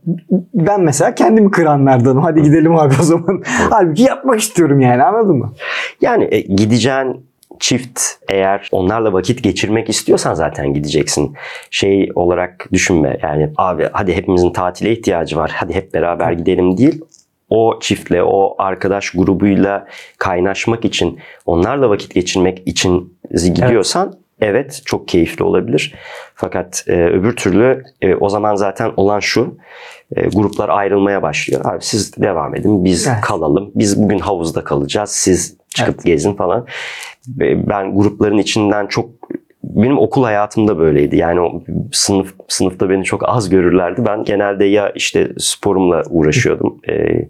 Ben 0.53 0.81
mesela 0.81 1.15
kendimi 1.15 1.51
kıranlardanım. 1.51 2.23
Hadi 2.23 2.43
gidelim 2.43 2.75
abi 2.75 2.93
o 2.99 3.03
zaman. 3.03 3.43
Halbuki 3.69 4.03
yapmak 4.03 4.39
istiyorum 4.39 4.81
yani 4.81 5.03
anladın 5.03 5.35
mı? 5.35 5.53
Yani 6.01 6.27
e, 6.31 6.39
gideceğin 6.39 7.25
çift 7.59 8.01
eğer 8.29 8.69
onlarla 8.71 9.13
vakit 9.13 9.43
geçirmek 9.43 9.89
istiyorsan 9.89 10.33
zaten 10.33 10.73
gideceksin. 10.73 11.33
Şey 11.71 12.11
olarak 12.15 12.67
düşünme 12.71 13.17
yani 13.23 13.49
abi 13.57 13.89
hadi 13.93 14.13
hepimizin 14.15 14.53
tatile 14.53 14.91
ihtiyacı 14.91 15.37
var. 15.37 15.51
Hadi 15.55 15.73
hep 15.73 15.93
beraber 15.93 16.31
gidelim 16.31 16.77
değil. 16.77 17.01
O 17.49 17.79
çiftle, 17.81 18.23
o 18.23 18.55
arkadaş 18.57 19.09
grubuyla 19.09 19.87
kaynaşmak 20.17 20.85
için, 20.85 21.19
onlarla 21.45 21.89
vakit 21.89 22.13
geçirmek 22.13 22.63
için 22.65 23.17
gidiyorsan 23.33 24.07
evet 24.07 24.22
çok 24.85 25.07
keyifli 25.07 25.43
olabilir. 25.43 25.93
Fakat 26.35 26.83
e, 26.87 27.05
öbür 27.05 27.35
türlü 27.35 27.83
e, 28.01 28.15
o 28.15 28.29
zaman 28.29 28.55
zaten 28.55 28.91
olan 28.97 29.19
şu 29.19 29.57
e, 30.15 30.27
gruplar 30.27 30.69
ayrılmaya 30.69 31.21
başlıyor. 31.21 31.61
Abi 31.65 31.83
siz 31.83 32.17
devam 32.17 32.55
edin 32.55 32.85
biz 32.85 33.07
Evet. 33.07 33.21
kalalım. 33.21 33.71
Biz 33.75 34.03
bugün 34.03 34.19
havuzda 34.19 34.63
kalacağız. 34.63 35.09
Siz 35.09 35.57
çıkıp 35.75 36.05
gezin 36.05 36.33
falan. 36.33 36.67
Ben 37.67 37.95
grupların 37.95 38.37
içinden 38.37 38.87
çok 38.87 39.09
benim 39.63 39.97
okul 39.97 40.23
hayatımda 40.23 40.79
böyleydi. 40.79 41.17
Yani 41.17 41.41
o 41.41 41.63
sınıf 41.91 42.33
sınıfta 42.47 42.89
beni 42.89 43.03
çok 43.03 43.29
az 43.29 43.49
görürlerdi. 43.49 44.01
Ben 44.07 44.23
genelde 44.23 44.65
ya 44.65 44.89
işte 44.89 45.31
sporumla 45.37 46.03
uğraşıyordum. 46.09 46.81
Ee, 46.89 47.27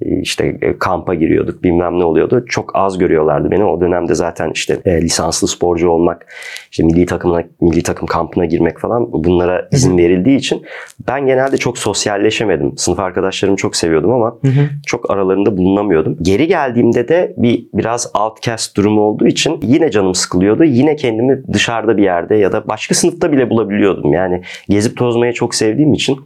işte 0.00 0.58
e, 0.62 0.78
kampa 0.78 1.14
giriyorduk 1.14 1.62
bilmem 1.62 1.98
ne 1.98 2.04
oluyordu. 2.04 2.44
Çok 2.48 2.70
az 2.76 2.98
görüyorlardı 2.98 3.50
beni. 3.50 3.64
O 3.64 3.80
dönemde 3.80 4.14
zaten 4.14 4.50
işte 4.54 4.78
e, 4.84 5.02
lisanslı 5.02 5.48
sporcu 5.48 5.88
olmak, 5.88 6.26
işte 6.70 6.82
milli 6.82 7.06
takımına 7.06 7.42
milli 7.60 7.82
takım 7.82 8.06
kampına 8.06 8.44
girmek 8.44 8.78
falan 8.78 9.12
bunlara 9.12 9.68
izin 9.72 9.98
verildiği 9.98 10.38
için 10.38 10.62
ben 11.08 11.26
genelde 11.26 11.56
çok 11.56 11.78
sosyalleşemedim. 11.78 12.72
Sınıf 12.76 12.98
arkadaşlarımı 12.98 13.56
çok 13.56 13.76
seviyordum 13.76 14.12
ama 14.12 14.38
çok 14.86 15.10
aralarında 15.10 15.56
bulunamıyordum. 15.56 16.16
Geri 16.22 16.46
geldiğimde 16.46 17.08
de 17.08 17.34
bir 17.36 17.66
biraz 17.74 18.12
outcast 18.14 18.76
durumu 18.76 19.00
olduğu 19.00 19.26
için 19.26 19.60
yine 19.62 19.90
canım 19.90 20.14
sıkılıyordu. 20.14 20.64
Yine 20.64 20.96
kendimi 20.96 21.42
dışarıda 21.52 21.96
bir 21.96 22.02
yerde 22.02 22.36
ya 22.36 22.52
da 22.52 22.68
başka 22.68 22.94
sınıfta 22.94 23.32
bile 23.32 23.50
bulabiliyordum. 23.50 24.12
Yani 24.12 24.42
gezip 24.68 24.96
tozmayı 24.96 25.32
çok 25.32 25.54
sevdiğim 25.54 25.92
için. 25.92 26.18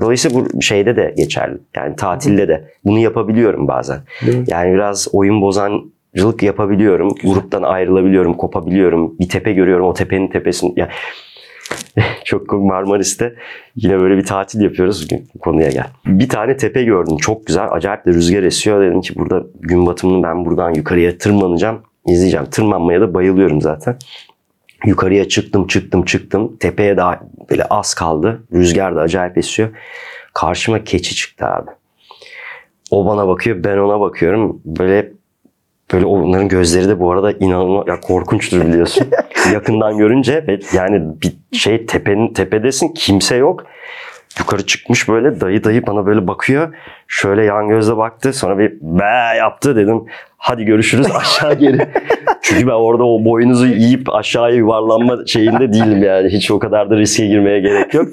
Dolayısıyla 0.00 0.40
bu 0.40 0.62
şeyde 0.62 0.96
de 0.96 1.14
geçerli. 1.16 1.58
Yani 1.76 1.96
tatilde 1.96 2.48
de 2.48 2.64
bunu 2.84 2.98
yapabiliyorum 2.98 3.68
bazen. 3.68 4.00
Yani 4.46 4.74
biraz 4.74 5.08
oyun 5.12 5.40
bozancılık 5.42 6.42
yapabiliyorum. 6.42 7.14
Gruptan 7.24 7.62
ayrılabiliyorum, 7.62 8.34
kopabiliyorum. 8.34 9.18
Bir 9.20 9.28
tepe 9.28 9.52
görüyorum. 9.52 9.86
O 9.86 9.94
tepenin 9.94 10.28
tepesini... 10.28 10.72
Ya, 10.76 10.88
çok 12.24 12.52
Marmaris'te 12.52 13.34
yine 13.76 14.00
böyle 14.00 14.16
bir 14.16 14.24
tatil 14.24 14.60
yapıyoruz. 14.60 15.04
Bugün 15.04 15.28
konuya 15.40 15.70
gel. 15.70 15.86
Bir 16.06 16.28
tane 16.28 16.56
tepe 16.56 16.82
gördüm. 16.82 17.16
Çok 17.16 17.46
güzel. 17.46 17.72
Acayip 17.72 18.06
de 18.06 18.10
rüzgar 18.10 18.42
esiyor. 18.42 18.82
Dedim 18.82 19.00
ki 19.00 19.14
burada 19.16 19.42
gün 19.60 19.86
batımını 19.86 20.22
ben 20.22 20.44
buradan 20.44 20.74
yukarıya 20.74 21.18
tırmanacağım. 21.18 21.82
izleyeceğim. 22.06 22.46
Tırmanmaya 22.46 23.00
da 23.00 23.14
bayılıyorum 23.14 23.60
zaten. 23.60 23.96
Yukarıya 24.84 25.28
çıktım, 25.28 25.66
çıktım, 25.66 26.04
çıktım. 26.04 26.56
Tepeye 26.56 26.96
daha 26.96 27.20
böyle 27.50 27.64
az 27.64 27.94
kaldı. 27.94 28.42
Rüzgar 28.52 28.96
da 28.96 29.00
acayip 29.00 29.38
esiyor. 29.38 29.68
Karşıma 30.34 30.84
keçi 30.84 31.14
çıktı 31.14 31.46
abi. 31.46 31.70
O 32.90 33.06
bana 33.06 33.28
bakıyor, 33.28 33.64
ben 33.64 33.78
ona 33.78 34.00
bakıyorum. 34.00 34.60
Böyle 34.64 35.12
böyle 35.92 36.06
onların 36.06 36.48
gözleri 36.48 36.88
de 36.88 37.00
bu 37.00 37.12
arada 37.12 37.32
inanılmaz 37.32 37.88
ya 37.88 38.00
korkunçtur 38.00 38.66
biliyorsun. 38.66 39.06
Yakından 39.52 39.98
görünce 39.98 40.44
ve 40.48 40.60
yani 40.72 41.02
bir 41.22 41.58
şey 41.58 41.86
tepenin 41.86 42.32
tepedesin 42.32 42.88
kimse 42.88 43.36
yok. 43.36 43.64
Yukarı 44.38 44.66
çıkmış 44.66 45.08
böyle 45.08 45.40
dayı 45.40 45.64
dayı 45.64 45.86
bana 45.86 46.06
böyle 46.06 46.26
bakıyor. 46.26 46.74
Şöyle 47.08 47.44
yan 47.44 47.68
gözle 47.68 47.96
baktı. 47.96 48.32
Sonra 48.32 48.58
bir 48.58 48.72
be 48.80 49.36
yaptı 49.38 49.76
dedim. 49.76 50.04
Hadi 50.46 50.64
görüşürüz 50.64 51.06
aşağı 51.16 51.54
geri. 51.54 51.78
Çünkü 52.42 52.66
ben 52.66 52.72
orada 52.72 53.04
o 53.04 53.24
boynuzu 53.24 53.66
yiyip 53.66 54.14
aşağıya 54.14 54.56
yuvarlanma 54.56 55.26
şeyinde 55.26 55.72
değilim 55.72 56.02
yani. 56.02 56.28
Hiç 56.28 56.50
o 56.50 56.58
kadar 56.58 56.90
da 56.90 56.96
riske 56.96 57.26
girmeye 57.26 57.60
gerek 57.60 57.94
yok. 57.94 58.08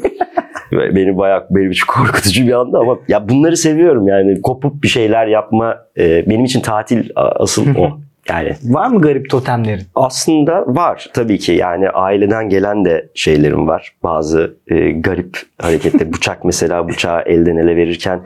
Beni 0.71 1.17
bayağı 1.17 1.47
benim 1.49 1.71
için 1.71 1.85
korkutucu 1.87 2.47
bir 2.47 2.53
anda 2.53 2.79
ama 2.79 2.97
ya 3.07 3.29
bunları 3.29 3.57
seviyorum 3.57 4.07
yani. 4.07 4.41
Kopup 4.41 4.83
bir 4.83 4.87
şeyler 4.87 5.27
yapma 5.27 5.77
e, 5.97 6.29
benim 6.29 6.45
için 6.45 6.61
tatil 6.61 7.09
asıl 7.15 7.75
o. 7.75 7.89
Yani 8.29 8.53
Var 8.63 8.87
mı 8.87 9.01
garip 9.01 9.29
totemlerin? 9.29 9.83
aslında 9.95 10.63
var 10.67 11.09
tabii 11.13 11.37
ki 11.39 11.51
yani 11.51 11.89
aileden 11.89 12.49
gelen 12.49 12.85
de 12.85 13.09
şeylerim 13.15 13.67
var. 13.67 13.91
Bazı 14.03 14.53
e, 14.67 14.91
garip 14.91 15.37
hareketler. 15.61 16.13
Bıçak 16.13 16.45
mesela 16.45 16.87
bıçağı 16.87 17.21
elden 17.21 17.57
ele 17.57 17.75
verirken 17.75 18.21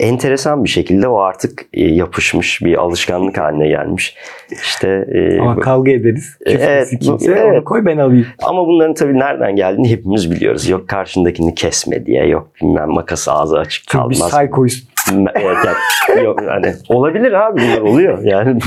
enteresan 0.00 0.64
bir 0.64 0.68
şekilde 0.68 1.08
o 1.08 1.18
artık 1.20 1.66
e, 1.74 1.84
yapışmış 1.84 2.62
bir 2.64 2.74
alışkanlık 2.74 3.38
haline 3.38 3.68
gelmiş. 3.68 4.14
İşte 4.50 5.06
e, 5.14 5.40
Ama 5.40 5.60
kavga 5.60 5.90
ederiz. 5.92 6.38
Küfür 6.46 6.58
Evet, 6.60 6.88
kimse. 7.00 7.32
evet. 7.32 7.44
Onu 7.54 7.64
koy 7.64 7.84
ben 7.86 7.98
alayım. 7.98 8.26
ama 8.42 8.66
bunların 8.66 8.94
tabii 8.94 9.18
nereden 9.18 9.56
geldiğini 9.56 9.90
hepimiz 9.90 10.30
biliyoruz. 10.30 10.68
Yok 10.68 10.88
karşındakini 10.88 11.54
kesme 11.54 12.06
diye, 12.06 12.26
yok 12.26 12.50
bilmem 12.62 12.88
makası 12.90 13.32
ağzı 13.32 13.58
açık 13.58 13.84
Çünkü 13.88 14.10
biz 14.10 14.18
kalmaz. 14.18 14.32
saykoyuz. 14.32 14.88
Evet, 15.34 15.56
yani, 16.08 16.24
yok, 16.24 16.40
hani 16.48 16.72
olabilir 16.88 17.32
abi 17.32 17.60
bunlar 17.60 17.80
oluyor. 17.80 18.18
Yani 18.24 18.58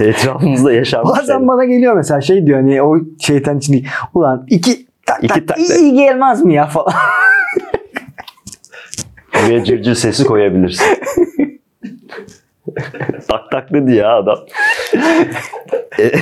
etrafımızda 0.00 0.72
yaşanmış. 0.72 1.10
Bazen 1.10 1.26
şeyler. 1.26 1.48
bana 1.48 1.64
geliyor 1.64 1.94
mesela 1.96 2.20
şey 2.20 2.46
diyor 2.46 2.58
hani 2.60 2.82
o 2.82 2.96
şeytan 3.20 3.58
içinde 3.58 3.78
ulan 4.14 4.46
iki 4.50 4.86
tak 5.06 5.24
İki 5.24 5.46
tak, 5.46 5.48
tak- 5.48 5.58
iyi 5.58 5.94
gelmez 5.94 6.44
mi 6.44 6.54
ya 6.54 6.66
falan. 6.66 6.92
Buraya 9.46 9.64
cırcır 9.64 9.94
sesi 9.94 10.24
koyabilirsin. 10.24 10.86
tak 13.28 13.50
tak 13.50 13.72
dedi 13.72 13.94
ya 13.94 14.16
adam. 14.16 14.38
E- 15.98 16.12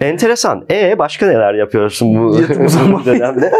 Enteresan. 0.00 0.64
E 0.70 0.98
başka 0.98 1.26
neler 1.26 1.54
yapıyorsun 1.54 2.14
bu 2.14 2.26
uzanmak. 2.64 3.06
dönemde? 3.06 3.52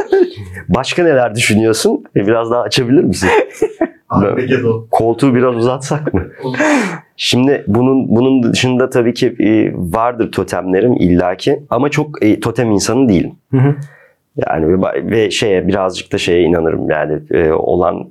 Başka 0.69 1.03
neler 1.03 1.35
düşünüyorsun? 1.35 2.05
E, 2.17 2.27
biraz 2.27 2.51
daha 2.51 2.62
açabilir 2.62 3.05
misin? 3.05 3.29
Koltuğu 4.91 5.35
biraz 5.35 5.57
uzatsak 5.57 6.15
mı? 6.15 6.23
Şimdi 7.17 7.65
bunun 7.67 8.09
bunun 8.17 8.53
dışında 8.53 8.91
tabii 8.91 9.15
ki 9.15 9.27
e, 9.41 9.73
vardır 9.75 10.33
totemlerim 10.33 10.93
illaki 10.93 11.62
ama 11.71 11.88
çok 11.88 12.25
e, 12.25 12.41
totem 12.41 12.71
insanı 12.71 13.09
değilim. 13.09 13.33
Hı 13.51 13.57
hı. 13.57 13.75
Yani 14.37 14.83
ve, 15.11 15.31
şeye 15.31 15.68
birazcık 15.68 16.12
da 16.12 16.18
şeye 16.18 16.42
inanırım 16.42 16.90
yani 16.90 17.21
e, 17.31 17.53
olan 17.53 18.09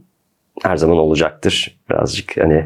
her 0.63 0.77
zaman 0.77 0.97
olacaktır. 0.97 1.79
Birazcık 1.89 2.37
hani 2.37 2.65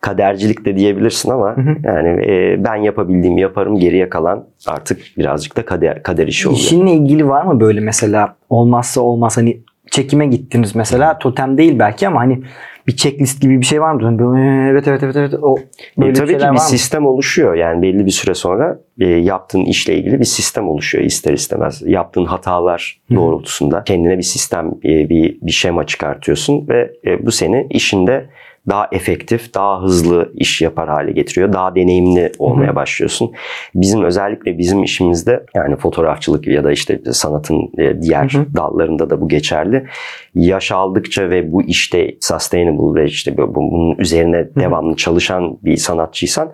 kadercilik 0.00 0.64
de 0.64 0.76
diyebilirsin 0.76 1.30
ama 1.30 1.56
Hı 1.56 1.60
hı. 1.60 1.76
yani 1.84 2.26
e, 2.26 2.64
ben 2.64 2.76
yapabildiğimi 2.76 3.40
yaparım 3.40 3.78
geriye 3.78 4.08
kalan 4.08 4.46
artık 4.66 4.98
birazcık 5.18 5.56
da 5.56 5.64
kader 5.64 6.02
kader 6.02 6.26
işi 6.26 6.48
oluyor. 6.48 6.60
İşinle 6.60 6.92
ilgili 6.92 7.28
var 7.28 7.44
mı 7.44 7.60
böyle 7.60 7.80
mesela 7.80 8.36
olmazsa 8.50 9.00
olmaz 9.00 9.36
hani 9.36 9.60
çekime 9.90 10.26
gittiniz 10.26 10.74
mesela 10.74 11.18
totem 11.18 11.58
değil 11.58 11.78
belki 11.78 12.08
ama 12.08 12.20
hani 12.20 12.42
bir 12.86 12.96
checklist 12.96 13.42
gibi 13.42 13.60
bir 13.60 13.66
şey 13.66 13.80
var 13.80 13.92
mı? 13.92 14.02
Hani 14.02 14.18
böyle, 14.18 14.70
evet 14.70 14.88
evet 14.88 15.02
evet 15.02 15.16
evet 15.16 15.34
o 15.42 15.56
böyle 15.98 16.10
E, 16.10 16.12
tabii 16.12 16.38
ki 16.38 16.46
bir 16.52 16.58
sistem 16.58 17.06
oluşuyor. 17.06 17.54
Yani 17.54 17.82
belli 17.82 18.06
bir 18.06 18.10
süre 18.10 18.34
sonra 18.34 18.78
e, 19.00 19.06
yaptığın 19.06 19.64
işle 19.64 19.96
ilgili 19.96 20.20
bir 20.20 20.24
sistem 20.24 20.68
oluşuyor 20.68 21.04
ister 21.04 21.32
istemez. 21.32 21.82
Yaptığın 21.86 22.24
hatalar 22.24 23.00
doğrultusunda 23.14 23.84
kendine 23.84 24.18
bir 24.18 24.22
sistem, 24.22 24.70
e, 24.84 25.08
bir 25.08 25.38
bir 25.42 25.52
şema 25.52 25.86
çıkartıyorsun 25.86 26.68
ve 26.68 26.92
e, 27.06 27.26
bu 27.26 27.30
seni 27.30 27.66
işinde 27.70 28.26
daha 28.68 28.88
efektif, 28.92 29.54
daha 29.54 29.82
hızlı 29.82 30.32
iş 30.34 30.62
yapar 30.62 30.88
hale 30.88 31.12
getiriyor. 31.12 31.52
Daha 31.52 31.74
deneyimli 31.74 32.32
olmaya 32.38 32.74
başlıyorsun. 32.76 33.32
Bizim 33.74 34.04
özellikle 34.04 34.58
bizim 34.58 34.82
işimizde 34.82 35.46
yani 35.54 35.76
fotoğrafçılık 35.76 36.46
ya 36.46 36.64
da 36.64 36.72
işte 36.72 37.00
sanatın 37.12 37.70
e, 37.78 38.02
diğer 38.02 38.32
Hı 38.32 38.38
hı. 38.38 38.46
dallarında 38.56 39.10
da 39.10 39.20
bu 39.20 39.28
geçerli. 39.28 39.86
Yaş 40.34 40.72
aldıkça 40.72 41.30
ve 41.30 41.52
bu 41.52 41.62
işte 41.62 42.14
sustainable 42.20 43.00
ve 43.02 43.06
işte 43.06 43.36
bu- 43.36 43.54
bu- 43.54 43.72
bunun 43.72 43.96
üzerine 43.98 44.54
devamlı 44.54 44.96
çalışan 44.96 45.58
bir 45.62 45.76
sanatçıysan 45.76 46.52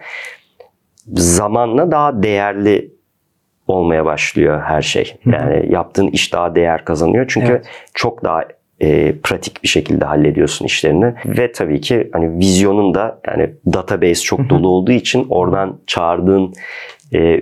zamanla 1.15 1.91
daha 1.91 2.23
değerli 2.23 2.91
olmaya 3.67 4.05
başlıyor 4.05 4.63
her 4.63 4.83
şey. 4.83 5.17
Hı 5.25 5.31
hı. 5.31 5.35
Yani 5.35 5.73
yaptığın 5.73 6.07
iş 6.07 6.33
daha 6.33 6.55
değer 6.55 6.85
kazanıyor. 6.85 7.25
Çünkü 7.29 7.53
Evet. 7.53 7.67
çok 7.95 8.25
daha 8.25 8.45
e, 8.81 9.15
pratik 9.23 9.63
bir 9.63 9.69
şekilde 9.69 10.05
hallediyorsun 10.05 10.65
işlerini. 10.65 11.15
Ve 11.27 11.53
tabii 11.53 11.81
ki 11.81 12.11
hani 12.13 12.39
vizyonun 12.39 12.95
da 12.95 13.21
yani 13.27 13.51
database 13.73 14.23
çok 14.23 14.51
dolu 14.51 14.69
olduğu 14.69 14.93
için 14.93 15.27
oradan 15.29 15.79
çağırdığın 15.87 16.55
e, 17.15 17.41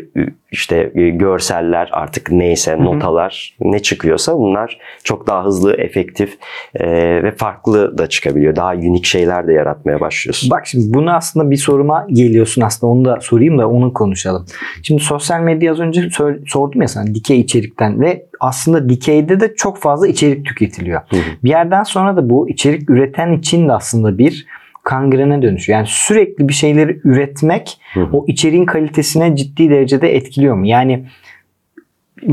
işte 0.52 0.92
e, 0.94 1.08
görseller 1.08 1.88
artık 1.92 2.30
neyse 2.30 2.72
hı. 2.72 2.84
notalar 2.84 3.56
ne 3.60 3.78
çıkıyorsa 3.78 4.38
bunlar 4.38 4.78
çok 5.04 5.26
daha 5.26 5.44
hızlı, 5.44 5.74
efektif 5.74 6.38
e, 6.74 6.88
ve 7.22 7.30
farklı 7.30 7.98
da 7.98 8.06
çıkabiliyor. 8.06 8.56
Daha 8.56 8.72
unik 8.72 9.04
şeyler 9.04 9.46
de 9.46 9.52
yaratmaya 9.52 10.00
başlıyorsun. 10.00 10.50
Bak 10.50 10.66
şimdi 10.66 10.94
bunu 10.94 11.14
aslında 11.14 11.50
bir 11.50 11.56
soruma 11.56 12.06
geliyorsun 12.10 12.62
aslında 12.62 12.92
onu 12.92 13.04
da 13.04 13.20
sorayım 13.20 13.58
da 13.58 13.68
onu 13.68 13.92
konuşalım. 13.92 14.46
Şimdi 14.82 15.02
sosyal 15.02 15.40
medya 15.40 15.72
az 15.72 15.80
önce 15.80 16.10
sor- 16.10 16.46
sordum 16.46 16.82
ya 16.82 16.88
sana 16.88 17.14
dikey 17.14 17.40
içerikten 17.40 18.00
ve 18.00 18.26
aslında 18.40 18.88
dikeyde 18.88 19.40
de 19.40 19.54
çok 19.54 19.78
fazla 19.78 20.08
içerik 20.08 20.46
tüketiliyor. 20.46 21.00
Hı 21.08 21.16
hı. 21.16 21.20
Bir 21.44 21.50
yerden 21.50 21.82
sonra 21.82 22.16
da 22.16 22.30
bu 22.30 22.48
içerik 22.48 22.90
üreten 22.90 23.32
için 23.32 23.68
de 23.68 23.72
aslında 23.72 24.18
bir 24.18 24.46
kangrene 24.86 25.42
dönüşüyor. 25.42 25.78
Yani 25.78 25.88
sürekli 25.90 26.48
bir 26.48 26.52
şeyleri 26.52 27.00
üretmek 27.04 27.80
Hı 27.94 28.00
hı. 28.00 28.08
o 28.12 28.24
içeriğin 28.28 28.64
kalitesine 28.64 29.36
ciddi 29.36 29.70
derecede 29.70 30.16
etkiliyor 30.16 30.54
mu? 30.54 30.66
Yani 30.66 31.06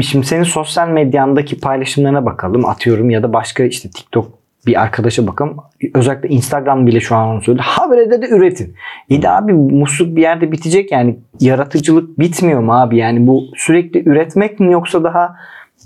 şimdi 0.01 0.25
senin 0.25 0.43
sosyal 0.43 0.89
medyandaki 0.89 1.59
paylaşımlarına 1.59 2.25
bakalım 2.25 2.65
atıyorum 2.65 3.09
ya 3.09 3.23
da 3.23 3.33
başka 3.33 3.63
işte 3.63 3.89
TikTok 3.89 4.31
bir 4.67 4.81
arkadaşa 4.81 5.27
bakın. 5.27 5.57
Özellikle 5.93 6.29
Instagram 6.29 6.87
bile 6.87 6.99
şu 6.99 7.15
an 7.15 7.27
onu 7.27 7.41
söyledi. 7.41 7.63
Haberde 7.65 8.21
de 8.21 8.29
üretin. 8.29 8.75
İyi 9.09 9.21
de 9.21 9.29
abi 9.29 9.53
musluk 9.53 10.15
bir 10.15 10.21
yerde 10.21 10.51
bitecek 10.51 10.91
yani. 10.91 11.19
Yaratıcılık 11.39 12.19
bitmiyor 12.19 12.61
mu 12.61 12.81
abi? 12.81 12.97
Yani 12.97 13.27
bu 13.27 13.43
sürekli 13.55 14.09
üretmek 14.09 14.59
mi 14.59 14.73
yoksa 14.73 15.03
daha 15.03 15.35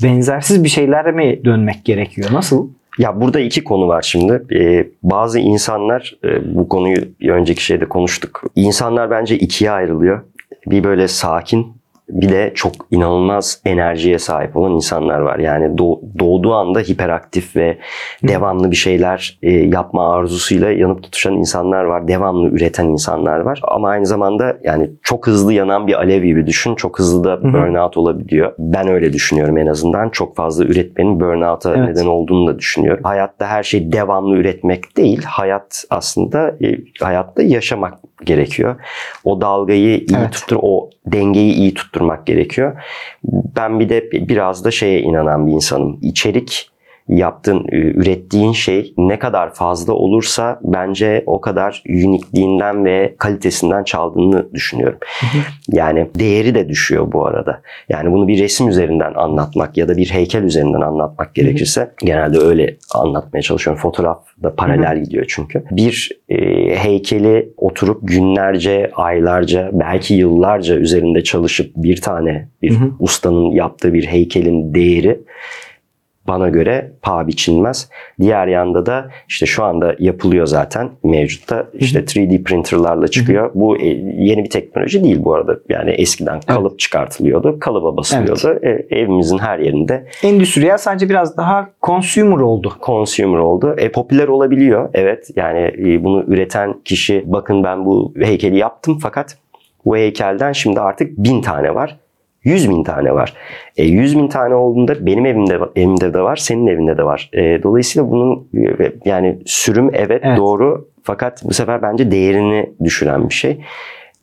benzersiz 0.03 0.63
bir 0.63 0.69
şeylere 0.69 1.11
mi 1.11 1.45
dönmek 1.45 1.85
gerekiyor? 1.85 2.29
Nasıl? 2.31 2.69
Ya 2.97 3.21
burada 3.21 3.39
iki 3.39 3.63
konu 3.63 3.87
var 3.87 4.01
şimdi. 4.01 4.55
Ee, 4.55 4.87
bazı 5.03 5.39
insanlar 5.39 6.17
e, 6.23 6.55
bu 6.55 6.69
konuyu 6.69 6.97
önceki 7.27 7.63
şeyde 7.63 7.85
konuştuk. 7.85 8.43
İnsanlar 8.55 9.11
bence 9.11 9.37
ikiye 9.37 9.71
ayrılıyor. 9.71 10.21
Bir 10.67 10.83
böyle 10.83 11.07
sakin 11.07 11.76
bir 12.09 12.29
de 12.29 12.51
çok 12.55 12.71
inanılmaz 12.91 13.61
enerjiye 13.65 14.19
sahip 14.19 14.57
olan 14.57 14.71
insanlar 14.71 15.19
var. 15.19 15.39
Yani 15.39 15.77
doğ- 15.77 16.01
doğduğu 16.19 16.53
anda 16.53 16.79
hiperaktif 16.79 17.55
ve 17.55 17.77
devamlı 18.23 18.71
bir 18.71 18.75
şeyler 18.75 19.39
e, 19.43 19.51
yapma 19.51 20.13
arzusuyla 20.15 20.71
yanıp 20.71 21.03
tutuşan 21.03 21.33
insanlar 21.33 21.83
var. 21.83 22.07
Devamlı 22.07 22.47
üreten 22.49 22.85
insanlar 22.85 23.39
var. 23.39 23.59
Ama 23.63 23.89
aynı 23.89 24.05
zamanda 24.05 24.57
yani 24.63 24.89
çok 25.03 25.27
hızlı 25.27 25.53
yanan 25.53 25.87
bir 25.87 25.93
alev 25.93 26.23
gibi 26.23 26.47
düşün. 26.47 26.75
Çok 26.75 26.99
hızlı 26.99 27.23
da 27.23 27.43
burnout 27.43 27.97
olabiliyor. 27.97 28.53
Ben 28.59 28.87
öyle 28.87 29.13
düşünüyorum 29.13 29.57
en 29.57 29.67
azından. 29.67 30.09
Çok 30.09 30.35
fazla 30.35 30.63
üretmenin 30.65 31.19
burnout'a 31.19 31.75
Evet. 31.77 31.89
neden 31.89 32.05
olduğunu 32.05 32.47
da 32.47 32.59
düşünüyorum. 32.59 33.03
Hayatta 33.03 33.47
her 33.47 33.63
şey 33.63 33.91
devamlı 33.91 34.35
üretmek 34.35 34.97
değil. 34.97 35.23
Hayat 35.23 35.83
aslında 35.89 36.49
e, 36.49 36.77
hayatta 37.01 37.43
yaşamak 37.43 37.93
gerekiyor. 38.23 38.75
O 39.23 39.41
dalgayı 39.41 39.97
iyi 39.97 40.17
Evet. 40.19 40.31
tuttur, 40.31 40.57
o 40.61 40.89
dengeyi 41.05 41.53
iyi 41.53 41.73
tutturmak 41.97 42.27
gerekiyor. 42.27 42.83
Ben 43.23 43.79
bir 43.79 43.89
de 43.89 44.11
biraz 44.11 44.65
da 44.65 44.71
şeye 44.71 45.01
inanan 45.01 45.47
bir 45.47 45.51
insanım. 45.51 45.99
İçerik 46.01 46.71
yaptığın, 47.09 47.65
ürettiğin 47.71 48.51
şey 48.51 48.93
ne 48.97 49.19
kadar 49.19 49.53
fazla 49.53 49.93
olursa 49.93 50.59
bence 50.63 51.23
o 51.25 51.41
kadar 51.41 51.83
unikliğinden 51.89 52.85
ve 52.85 53.15
kalitesinden 53.17 53.83
çaldığını 53.83 54.53
düşünüyorum. 54.53 54.99
Yani 55.71 56.07
değeri 56.19 56.55
de 56.55 56.69
düşüyor 56.69 57.11
bu 57.11 57.25
arada. 57.25 57.61
Yani 57.89 58.11
bunu 58.11 58.27
bir 58.27 58.39
resim 58.39 58.69
üzerinden 58.69 59.13
anlatmak 59.13 59.77
ya 59.77 59.87
da 59.87 59.97
bir 59.97 60.09
heykel 60.09 60.43
üzerinden 60.43 60.81
anlatmak 60.81 61.35
gerekirse 61.35 61.91
genelde 62.03 62.37
öyle 62.37 62.77
anlatmaya 62.95 63.41
çalışıyorum. 63.41 63.81
Fotoğraf 63.81 64.23
da 64.43 64.55
paralel 64.55 65.03
gidiyor 65.03 65.25
çünkü. 65.27 65.63
Bir 65.71 66.11
e, 66.29 66.35
heykeli 66.75 67.53
oturup 67.57 67.99
günlerce, 68.03 68.91
aylarca, 68.95 69.69
belki 69.73 70.13
yıllarca 70.13 70.75
üzerinde 70.75 71.23
çalışıp 71.23 71.71
bir 71.75 72.01
tane 72.01 72.49
bir 72.61 72.77
ustanın 72.99 73.51
yaptığı 73.51 73.93
bir 73.93 74.05
heykelin 74.05 74.73
değeri 74.73 75.19
bana 76.27 76.49
göre 76.49 76.91
paha 77.01 77.27
biçilmez. 77.27 77.89
Diğer 78.21 78.47
yanda 78.47 78.85
da 78.85 79.09
işte 79.27 79.45
şu 79.45 79.63
anda 79.63 79.95
yapılıyor 79.99 80.45
zaten 80.45 80.89
mevcutta. 81.03 81.67
işte 81.73 81.99
3D 81.99 82.43
printerlarla 82.43 83.07
çıkıyor. 83.07 83.51
Bu 83.55 83.77
e, 83.77 83.87
yeni 84.17 84.43
bir 84.43 84.49
teknoloji 84.49 85.03
değil 85.03 85.23
bu 85.23 85.33
arada. 85.33 85.59
Yani 85.69 85.91
eskiden 85.91 86.39
kalıp 86.39 86.79
çıkartılıyordu. 86.79 87.59
Kalıba 87.59 87.97
basılıyordu. 87.97 88.59
E, 88.65 88.69
evimizin 88.89 89.37
her 89.37 89.59
yerinde 89.59 90.07
Endüstriyel 90.23 90.77
sadece 90.77 91.09
biraz 91.09 91.37
daha 91.37 91.69
consumer 91.83 92.37
oldu. 92.37 92.73
consumer 92.85 93.37
oldu. 93.37 93.75
E, 93.77 93.91
popüler 93.91 94.27
olabiliyor. 94.27 94.89
Evet 94.93 95.29
yani 95.35 95.59
e, 95.59 96.03
bunu 96.03 96.23
üreten 96.27 96.75
kişi 96.85 97.23
bakın 97.25 97.63
ben 97.63 97.85
bu 97.85 98.13
heykeli 98.21 98.57
yaptım 98.57 98.99
fakat 99.01 99.37
bu 99.85 99.97
heykelden 99.97 100.51
şimdi 100.51 100.79
artık 100.79 101.17
bin 101.17 101.41
tane 101.41 101.75
var. 101.75 101.97
100 102.47 102.69
bin 102.69 102.83
tane 102.83 103.13
var. 103.13 103.33
E, 103.77 103.83
100 103.83 104.17
bin 104.17 104.27
tane 104.27 104.55
olduğunda 104.55 105.05
benim 105.05 105.25
evimde 105.25 105.59
evimde 105.75 106.13
de 106.13 106.21
var, 106.21 106.35
senin 106.35 106.67
evinde 106.67 106.97
de 106.97 107.03
var. 107.03 107.29
E, 107.33 107.63
dolayısıyla 107.63 108.11
bunun 108.11 108.47
e, 108.79 108.91
yani 109.05 109.39
sürüm 109.45 109.89
evet, 109.93 110.21
Evet. 110.23 110.37
doğru 110.37 110.89
fakat 111.03 111.43
bu 111.43 111.53
sefer 111.53 111.81
bence 111.81 112.11
değerini 112.11 112.69
düşüren 112.83 113.29
bir 113.29 113.33
şey. 113.33 113.61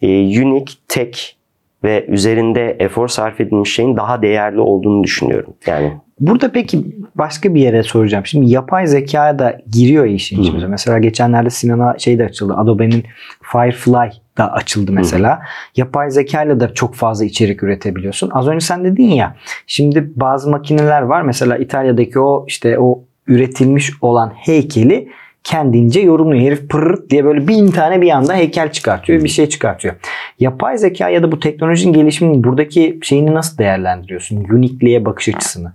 E, 0.02 0.08
unique, 0.42 0.74
tek 0.88 1.36
ve 1.84 2.06
üzerinde 2.08 2.76
efor 2.78 3.08
sarf 3.08 3.40
edilmiş 3.40 3.74
şeyin 3.74 3.96
daha 3.96 4.22
değerli 4.22 4.60
olduğunu 4.60 5.04
düşünüyorum. 5.04 5.54
Yani 5.66 5.92
Burada 6.20 6.52
peki 6.52 6.84
başka 7.14 7.54
bir 7.54 7.60
yere 7.60 7.82
soracağım. 7.82 8.26
Şimdi 8.26 8.50
yapay 8.50 8.86
zeka 8.86 9.38
da 9.38 9.58
giriyor 9.72 10.04
işin 10.04 10.42
içine. 10.42 10.66
Mesela 10.66 10.98
geçenlerde 10.98 11.50
Sinan'a 11.50 11.98
şey 11.98 12.18
de 12.18 12.24
açıldı. 12.24 12.54
Adobe'nin 12.56 13.04
Firefly 13.42 14.10
da 14.38 14.52
açıldı 14.52 14.92
mesela. 14.92 15.40
Yapay 15.76 16.10
zeka 16.10 16.42
ile 16.42 16.60
de 16.60 16.74
çok 16.74 16.94
fazla 16.94 17.24
içerik 17.24 17.62
üretebiliyorsun. 17.62 18.30
Az 18.32 18.48
önce 18.48 18.66
sen 18.66 18.84
dedin 18.84 19.08
ya. 19.08 19.36
Şimdi 19.66 20.10
bazı 20.16 20.50
makineler 20.50 21.02
var. 21.02 21.22
Mesela 21.22 21.56
İtalya'daki 21.56 22.20
o 22.20 22.44
işte 22.48 22.78
o 22.78 23.04
üretilmiş 23.26 23.92
olan 24.00 24.32
heykeli 24.36 25.08
kendince 25.44 26.00
yorumluyor. 26.00 26.42
Herif 26.42 26.68
pırr 26.68 27.10
diye 27.10 27.24
böyle 27.24 27.48
bin 27.48 27.70
tane 27.70 28.00
bir 28.00 28.10
anda 28.10 28.34
heykel 28.34 28.72
çıkartıyor. 28.72 29.24
Bir 29.24 29.28
şey 29.28 29.48
çıkartıyor. 29.48 29.94
Yapay 30.40 30.78
zeka 30.78 31.08
ya 31.08 31.22
da 31.22 31.32
bu 31.32 31.40
teknolojinin 31.40 31.92
gelişiminin 31.92 32.44
buradaki 32.44 32.98
şeyini 33.02 33.34
nasıl 33.34 33.58
değerlendiriyorsun? 33.58 34.36
Unique'liğe 34.36 35.04
bakış 35.04 35.28
açısını. 35.28 35.72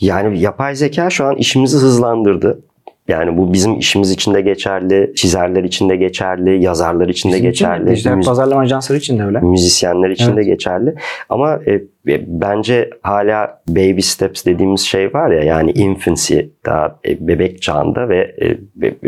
Yani 0.00 0.40
yapay 0.40 0.74
zeka 0.74 1.10
şu 1.10 1.24
an 1.24 1.36
işimizi 1.36 1.76
hızlandırdı. 1.76 2.60
Yani 3.08 3.38
bu 3.38 3.52
bizim 3.52 3.78
işimiz 3.78 4.10
için 4.10 4.34
de 4.34 4.40
geçerli, 4.40 5.12
çizerler 5.16 5.64
için 5.64 5.88
de 5.88 5.96
geçerli, 5.96 6.64
yazarlar 6.64 7.08
için 7.08 7.28
de 7.28 7.32
Bizim 7.32 7.44
de, 7.44 7.48
geçerli, 7.48 7.90
dijital 7.90 8.12
müzi- 8.16 8.26
pazarlama 8.26 8.60
ajansları 8.60 8.98
için 8.98 9.18
de 9.18 9.24
öyle. 9.24 9.40
müzisyenler 9.40 10.10
için 10.10 10.26
Evet. 10.26 10.36
de 10.36 10.44
geçerli. 10.44 10.94
Ama 11.28 11.58
e, 11.66 11.72
e, 12.12 12.24
bence 12.26 12.90
hala 13.02 13.60
baby 13.68 14.00
steps 14.00 14.44
dediğimiz 14.46 14.80
şey 14.80 15.14
var 15.14 15.30
ya 15.30 15.42
yani 15.42 15.70
infancy 15.70 16.38
daha 16.66 16.98
e, 17.08 17.28
bebek 17.28 17.62
çağında 17.62 18.08
ve 18.08 18.18
e, 18.42 18.48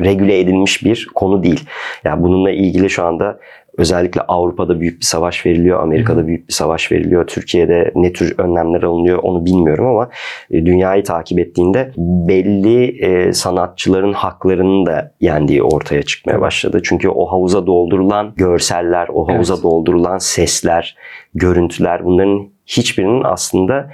regüle 0.04 0.38
edilmiş 0.40 0.84
bir 0.84 1.08
konu 1.14 1.42
değil. 1.42 1.64
Yani 2.04 2.22
bununla 2.22 2.50
ilgili 2.50 2.90
şu 2.90 3.04
anda 3.04 3.38
özellikle 3.78 4.20
Avrupa'da 4.20 4.80
büyük 4.80 5.00
bir 5.00 5.04
savaş 5.04 5.46
veriliyor, 5.46 5.80
Amerika'da 5.80 6.26
büyük 6.26 6.48
bir 6.48 6.52
savaş 6.52 6.92
veriliyor, 6.92 7.26
Türkiye'de 7.26 7.92
ne 7.94 8.12
tür 8.12 8.34
önlemler 8.38 8.82
alınıyor 8.82 9.18
onu 9.22 9.44
bilmiyorum 9.44 9.86
ama 9.86 10.10
e, 10.50 10.66
dünyayı 10.66 11.04
takip 11.04 11.38
ettiğinde 11.38 11.92
belli 11.96 13.04
e, 13.04 13.32
sanatçıların 13.32 14.12
haklarının 14.12 14.86
da 14.86 15.12
yendiği 15.20 15.62
ortaya 15.62 16.02
çıkmaya 16.02 16.40
başladı. 16.40 16.80
Çünkü 16.84 17.08
o 17.08 17.26
havuza 17.26 17.66
doldurulan 17.66 18.32
görseller, 18.36 19.08
o 19.12 19.28
havuza 19.28 19.54
Evet. 19.54 19.62
doldurulan 19.62 20.18
sesler, 20.18 20.96
görüntüler 21.34 22.04
bunların 22.04 22.48
hiçbirinin 22.66 23.22
aslında 23.24 23.90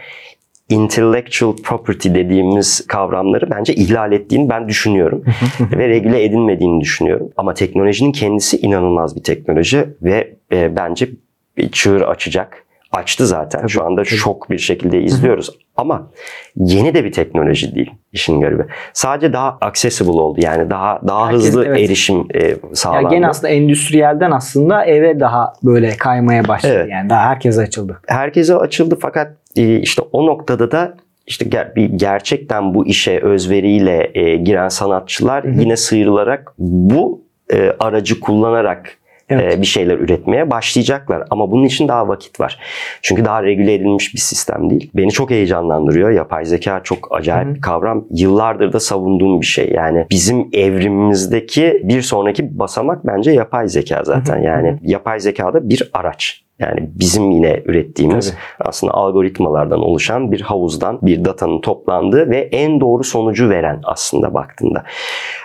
intellectual 0.72 1.56
property 1.56 2.08
dediğimiz 2.14 2.86
kavramları 2.86 3.50
bence 3.50 3.74
ihlal 3.74 4.12
ettiğini 4.12 4.50
ben 4.50 4.68
düşünüyorum 4.68 5.24
ve 5.60 5.88
regüle 5.88 6.24
edilmediğini 6.24 6.80
düşünüyorum. 6.80 7.30
Ama 7.36 7.54
teknolojinin 7.54 8.12
kendisi 8.12 8.56
inanılmaz 8.56 9.16
bir 9.16 9.22
teknoloji 9.22 9.84
ve 10.02 10.34
e, 10.52 10.76
bence 10.76 11.08
bir 11.56 11.68
çığır 11.70 12.00
açacak. 12.00 12.64
Açtı 12.92 13.26
zaten. 13.26 13.66
Şu 13.66 13.84
anda 13.84 14.04
şok 14.04 14.50
bir 14.50 14.58
şekilde 14.58 15.02
izliyoruz. 15.02 15.58
Ama 15.76 16.10
yeni 16.56 16.94
de 16.94 17.04
bir 17.04 17.12
teknoloji 17.12 17.74
değil 17.74 17.90
işin 18.12 18.40
garibi. 18.40 18.62
Sadece 18.92 19.32
daha 19.32 19.58
accessible 19.60 20.10
oldu. 20.10 20.40
Yani 20.42 20.70
daha 20.70 21.00
daha 21.08 21.26
Herkes- 21.28 21.46
hızlı 21.46 21.64
evet. 21.66 21.80
erişim 21.80 22.26
e, 22.34 22.48
Ya 22.48 22.56
sağlandı. 22.72 23.10
gene 23.10 23.28
aslında 23.28 23.48
endüstriyelden 23.48 24.30
aslında 24.30 24.84
eve 24.84 25.20
daha 25.20 25.52
böyle 25.64 25.90
kaymaya 25.96 26.48
başladı. 26.48 26.72
Evet. 26.76 26.88
Yani 26.90 27.10
daha 27.10 27.22
herkese 27.28 27.60
açıldı. 27.62 28.00
herkese 28.06 28.56
açıldı 28.56 28.98
fakat 29.02 29.32
işte 29.56 30.02
o 30.12 30.26
noktada 30.26 30.70
da 30.70 30.94
işte 31.26 31.44
ger- 31.44 31.76
bir 31.76 31.84
gerçekten 31.84 32.74
bu 32.74 32.86
işe 32.86 33.20
özveriyle 33.20 34.10
e, 34.14 34.36
giren 34.36 34.68
sanatçılar 34.68 35.44
Hı 35.44 35.48
hı. 35.48 35.60
yine 35.60 35.76
sıyrılarak 35.76 36.54
bu 36.58 37.22
e, 37.52 37.72
aracı 37.80 38.20
kullanarak 38.20 38.98
Evet. 39.28 39.54
e, 39.54 39.60
bir 39.60 39.66
şeyler 39.66 39.98
üretmeye 39.98 40.50
başlayacaklar. 40.50 41.24
Ama 41.30 41.50
bunun 41.50 41.64
için 41.64 41.88
daha 41.88 42.08
vakit 42.08 42.40
var. 42.40 42.58
Çünkü 43.02 43.24
daha 43.24 43.42
regüle 43.42 43.74
edilmiş 43.74 44.14
bir 44.14 44.18
sistem 44.18 44.70
değil. 44.70 44.90
Beni 44.94 45.10
çok 45.10 45.30
heyecanlandırıyor. 45.30 46.10
Yapay 46.10 46.44
zeka 46.44 46.80
çok 46.84 47.16
acayip 47.16 47.46
Hı 47.46 47.50
hı. 47.50 47.54
bir 47.54 47.60
kavram. 47.60 48.04
Yıllardır 48.10 48.72
da 48.72 48.80
savunduğum 48.80 49.40
bir 49.40 49.46
şey. 49.46 49.70
Yani 49.74 50.06
bizim 50.10 50.48
evrimimizdeki 50.52 51.80
bir 51.84 52.02
sonraki 52.02 52.58
basamak 52.58 53.06
bence 53.06 53.30
yapay 53.30 53.68
zeka 53.68 54.02
zaten. 54.04 54.34
Hı 54.36 54.40
hı. 54.40 54.44
Yani 54.44 54.78
yapay 54.82 55.20
zeka 55.20 55.54
da 55.54 55.68
bir 55.68 55.90
araç. 55.92 56.44
Yani 56.62 56.90
bizim 56.94 57.30
yine 57.30 57.62
ürettiğimiz 57.64 58.30
Tabii. 58.30 58.68
aslında 58.68 58.94
algoritmalardan 58.94 59.80
oluşan 59.80 60.32
bir 60.32 60.40
havuzdan 60.40 60.98
bir 61.02 61.24
datanın 61.24 61.60
toplandığı 61.60 62.30
ve 62.30 62.38
en 62.38 62.80
doğru 62.80 63.04
sonucu 63.04 63.50
veren 63.50 63.80
aslında 63.84 64.34
baktığında. 64.34 64.84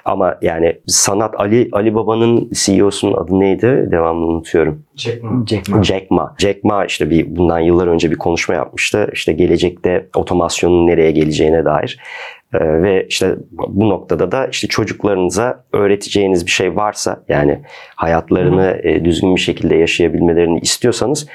Ama 0.06 0.38
yani 0.41 0.80
sanat 0.88 1.39
Ali 1.39 1.69
Ali 1.71 1.95
Baba'nın 1.95 2.49
CEO'sunun 2.53 3.13
adı 3.13 3.39
neydi? 3.39 3.88
Devamlı 3.91 4.25
unutuyorum. 4.25 4.84
Çekme. 4.95 5.30
Jack 5.45 5.69
Ma. 5.69 5.84
Jack 5.84 6.12
Ma. 6.12 6.36
Jack 6.38 6.63
Ma 6.63 6.86
işte 6.86 7.10
bir 7.10 7.36
bundan 7.36 7.60
yıllar 7.60 7.88
önce 7.88 8.12
bir 8.12 8.17
konuşma 8.17 8.56
yapmıştı. 8.56 9.10
İşte 9.13 9.34
gelecekte 9.34 10.08
otomasyonun 10.15 10.88
nereye 10.88 11.12
geleceğine 11.12 11.65
dair. 11.65 11.99
Ee, 12.54 12.82
ve 12.82 13.06
işte 13.10 13.36
bu 13.52 13.90
noktada 13.90 14.32
da 14.32 14.48
işte 14.48 14.68
çocuklarınıza 14.68 15.64
öğreteceğiniz 15.74 16.45
bir 16.45 16.52
şey 16.52 16.76
varsa 16.76 17.24
yani 17.28 17.62
hayatlarını 17.95 18.80
e, 18.84 19.06
düzgün 19.06 19.36
bir 19.36 19.41
şekilde 19.41 19.76
yaşayabilmelerini 19.76 20.60
istiyorsanız 20.60 21.28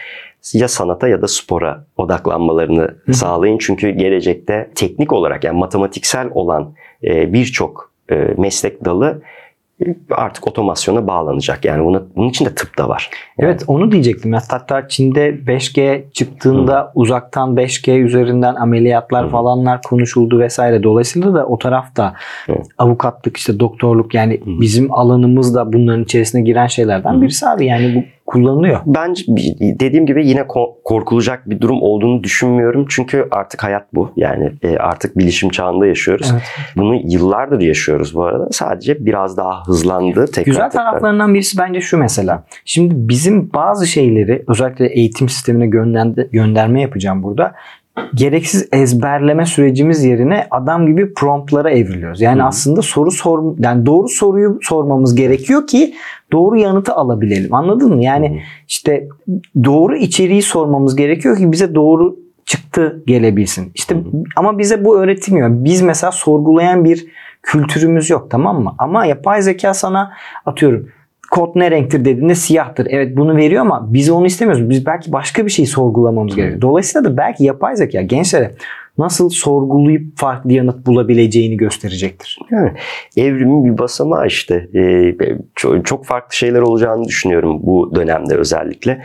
ya 0.53 0.69
sanata 0.69 1.09
ya 1.09 1.23
da 1.23 1.29
spora 1.29 1.85
odaklanmalarını 1.97 2.95
hı. 3.07 3.15
sağlayın. 3.15 3.59
Çünkü 3.59 3.91
gelecekte 3.91 4.71
teknik 4.75 5.13
olarak 5.13 5.45
yani 5.45 5.59
matematiksel 5.59 6.29
olan 6.35 6.75
e, 7.05 7.33
birçok 7.33 7.93
e, 8.11 8.15
meslek 8.15 8.85
dalı 8.85 9.23
artık 10.11 10.49
otomasyona 10.49 11.07
bağlanacak. 11.07 11.65
Yani 11.65 11.85
buna, 11.85 12.03
bunun 12.17 12.29
için 12.29 12.45
de 12.45 12.55
tıp 12.55 12.79
da 12.79 12.89
var. 12.89 13.11
Yani 13.39 13.51
Evet 13.51 13.65
onu 13.67 13.93
diyecektim. 13.93 14.33
Hatta 14.33 14.89
Çin'de 14.89 15.31
5G 15.31 16.13
çıktığında 16.13 16.93
uzaktan 16.95 17.57
5G 17.57 17.99
üzerinden 17.99 18.55
ameliyatlar 18.55 19.27
Hı. 19.27 19.31
falanlar 19.31 19.83
konuşuldu 19.83 20.39
vesaire. 20.39 20.83
Dolayısıyla 20.83 21.35
da 21.35 21.47
o 21.47 21.59
tarafta 21.59 22.15
Hı. 22.47 22.53
avukatlık 22.79 23.37
işte 23.37 23.61
doktorluk 23.61 24.15
yani 24.15 24.35
Hı. 24.35 24.61
bizim 24.61 24.93
alanımız 24.93 25.55
da 25.55 25.73
bunların 25.73 26.05
içerisine 26.05 26.41
giren 26.41 26.67
şeylerden 26.67 27.15
Hı. 27.15 27.23
birisi 27.23 27.49
abi. 27.49 27.67
Yani 27.67 27.95
bu 27.95 28.22
kullanılıyor. 28.33 28.81
Bence 28.87 29.25
dediğim 29.61 30.07
gibi 30.07 30.27
yine 30.29 30.41
ko- 30.41 30.75
korkulacak 30.85 31.51
bir 31.51 31.61
durum 31.61 31.83
olduğunu 31.83 32.23
düşünmüyorum. 32.25 32.87
Çünkü 32.89 33.29
artık 33.31 33.65
hayat 33.65 33.95
bu. 33.95 34.13
Yani 34.17 34.53
e, 34.63 34.77
artık 34.77 35.19
bilişim 35.19 35.51
çağında 35.51 35.87
yaşıyoruz. 35.87 36.31
Evet. 36.33 36.43
Bunu 36.77 36.95
yıllardır 37.05 37.61
yaşıyoruz 37.61 38.15
bu 38.15 38.25
arada. 38.25 38.49
Sadece 38.53 39.07
biraz 39.07 39.37
daha 39.37 39.63
hızlandı. 39.67 40.27
Tekrar 40.27 40.45
Güzel 40.45 40.71
tekrar. 40.71 40.85
taraflarından 40.85 41.35
birisi 41.35 41.59
bence 41.59 41.81
şu 41.81 41.99
mesela. 41.99 42.45
Şimdi 42.65 42.95
bizim 43.09 43.53
bazı 43.53 43.87
şeyleri 43.87 44.45
özellikle 44.49 44.87
eğitim 44.87 45.29
sistemine 45.29 45.67
gönderme 46.33 46.83
yapacağım 46.83 47.23
burada. 47.23 47.55
Gereksiz 48.15 48.69
ezberleme 48.73 49.47
sürecimiz 49.47 50.05
yerine 50.05 50.47
adam 50.51 50.87
gibi 50.87 51.15
promptlara 51.15 51.71
evriliyoruz. 51.71 52.21
Yani 52.21 52.43
Hı. 52.43 52.47
aslında 52.47 52.83
soru 52.83 53.11
sor 53.11 53.55
yani 53.59 53.87
doğru 53.87 54.09
soruyu 54.09 54.59
sormamız 54.63 55.15
gerekiyor 55.15 55.67
ki 55.67 55.95
doğru 56.33 56.57
yanıtı 56.57 56.95
alabilelim. 56.95 57.55
Anladın 57.55 57.95
mı? 57.95 58.03
Yani 58.03 58.29
Hı. 58.29 58.35
işte 58.69 59.09
doğru 59.65 59.97
içeriği 59.97 60.43
sormamız 60.43 60.97
gerekiyor 60.97 61.37
ki 61.39 61.53
bize 61.53 61.75
doğru 61.75 62.17
çıktı 62.45 63.03
gelebilsin. 63.07 63.73
İşte 63.75 63.95
Hı 63.95 64.01
ama 64.37 64.59
bize 64.59 64.85
bu 64.85 64.99
öğretilmiyor. 64.99 65.49
Biz 65.51 65.83
mesela 65.83 66.13
sorgulayan 66.13 66.85
bir 66.85 67.07
kültürümüz 67.43 68.11
yok 68.11 68.31
tamam 68.31 68.63
mı? 68.63 68.75
Ama 68.79 69.07
yapay 69.07 69.43
zeka 69.43 69.75
sana 69.75 70.13
atıyorum 70.47 70.89
kod 71.33 71.53
ne 71.55 71.71
renktir 71.71 72.05
dediğinde 72.05 72.35
siyahtır. 72.35 72.87
Evet 72.91 73.17
bunu 73.17 73.37
veriyor 73.37 73.61
ama 73.61 73.95
biz 73.95 74.11
onu 74.11 74.27
istemiyoruz. 74.27 74.71
Biz 74.71 74.87
belki 74.87 75.13
başka 75.13 75.45
bir 75.47 75.51
şey 75.51 75.67
sorgulamamız 75.67 76.37
gerekiyor. 76.37 76.61
Dolayısıyla 76.61 77.11
da 77.11 77.17
belki 77.17 77.45
yapay 77.45 77.77
zeka 77.77 78.03
gençlere 78.03 78.51
nasıl 78.99 79.29
sorgulayıp 79.29 80.19
farklı 80.19 80.53
yanıt 80.53 80.87
bulabileceğini 80.87 81.57
gösterecektir. 81.57 82.39
Yani 82.51 82.73
evrimin 83.17 83.65
bir 83.65 83.79
basamağı 83.79 84.27
işte. 84.27 84.69
Ee, 84.75 85.15
çok, 85.55 85.87
çok 85.87 86.05
farklı 86.05 86.37
şeyler 86.37 86.61
olacağını 86.61 87.05
düşünüyorum 87.05 87.61
bu 87.63 87.95
dönemde 87.95 88.37
özellikle. 88.37 89.03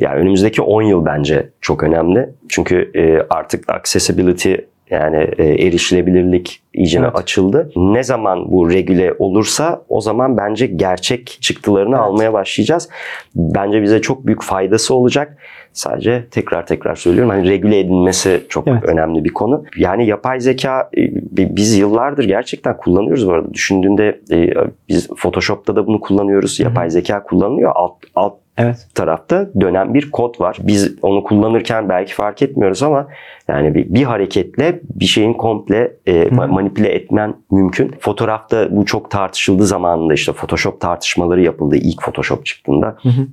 Yani 0.00 0.20
önümüzdeki 0.20 0.62
10 0.62 0.82
yıl 0.82 1.04
bence 1.04 1.50
çok 1.60 1.82
önemli. 1.82 2.28
Çünkü 2.48 2.90
e, 2.94 3.26
artık 3.30 3.70
accessibility 3.70 4.54
yani 4.90 5.28
e, 5.38 5.44
erişilebilirlik 5.44 6.62
iyicene 6.74 7.04
Evet. 7.04 7.16
açıldı. 7.16 7.70
Ne 7.76 8.02
zaman 8.02 8.52
bu 8.52 8.70
regüle 8.70 9.14
olursa 9.18 9.82
o 9.88 10.00
zaman 10.00 10.36
bence 10.36 10.66
gerçek 10.66 11.38
çıktılarını 11.40 11.94
Evet. 11.96 12.04
almaya 12.04 12.32
başlayacağız. 12.32 12.88
Bence 13.34 13.82
bize 13.82 14.00
çok 14.00 14.26
büyük 14.26 14.42
faydası 14.42 14.94
olacak. 14.94 15.36
Sadece 15.72 16.24
tekrar 16.30 16.66
tekrar 16.66 16.94
söylüyorum 16.94 17.30
hani 17.30 17.48
regüle 17.48 17.78
edilmesi 17.78 18.42
çok 18.48 18.68
Evet. 18.68 18.84
önemli 18.84 19.24
bir 19.24 19.32
konu. 19.32 19.64
Yani 19.76 20.06
yapay 20.06 20.40
zeka 20.40 20.90
e, 20.96 21.00
biz 21.56 21.76
yıllardır 21.78 22.24
gerçekten 22.24 22.76
kullanıyoruz 22.76 23.26
bu 23.28 23.32
arada. 23.32 23.54
Düşündüğünde 23.54 24.20
e, 24.30 24.50
biz 24.88 25.08
Photoshop'ta 25.16 25.76
da 25.76 25.86
bunu 25.86 26.00
kullanıyoruz. 26.00 26.60
Yapay 26.60 26.90
zeka 26.90 27.22
kullanılıyor. 27.22 27.72
Alt, 27.74 27.92
alt 28.14 28.34
Evet. 28.58 28.88
tarafta 28.94 29.48
dönen 29.60 29.94
bir 29.94 30.10
kod 30.10 30.40
var. 30.40 30.56
Biz 30.62 30.94
onu 31.02 31.24
kullanırken 31.24 31.88
belki 31.88 32.14
fark 32.14 32.42
etmiyoruz 32.42 32.82
ama 32.82 33.08
yani 33.48 33.74
bir, 33.74 33.94
bir 33.94 34.02
hareketle 34.02 34.80
bir 34.94 35.04
şeyin 35.04 35.32
komple 35.32 35.96
e, 36.06 36.28
manipüle 36.30 36.88
etmen 36.88 37.34
mümkün. 37.50 37.94
Fotoğrafta 38.00 38.76
bu 38.76 38.84
çok 38.84 39.10
tartışıldı 39.10 39.66
zamanında 39.66 40.14
işte 40.14 40.32
Photoshop 40.32 40.80
tartışmaları 40.80 41.42
yapıldı 41.42 41.76
ilk 41.76 42.02
Photoshop 42.02 42.46
çıktığında. 42.46 42.96
Hı 43.02 43.08
hı. 43.08 43.26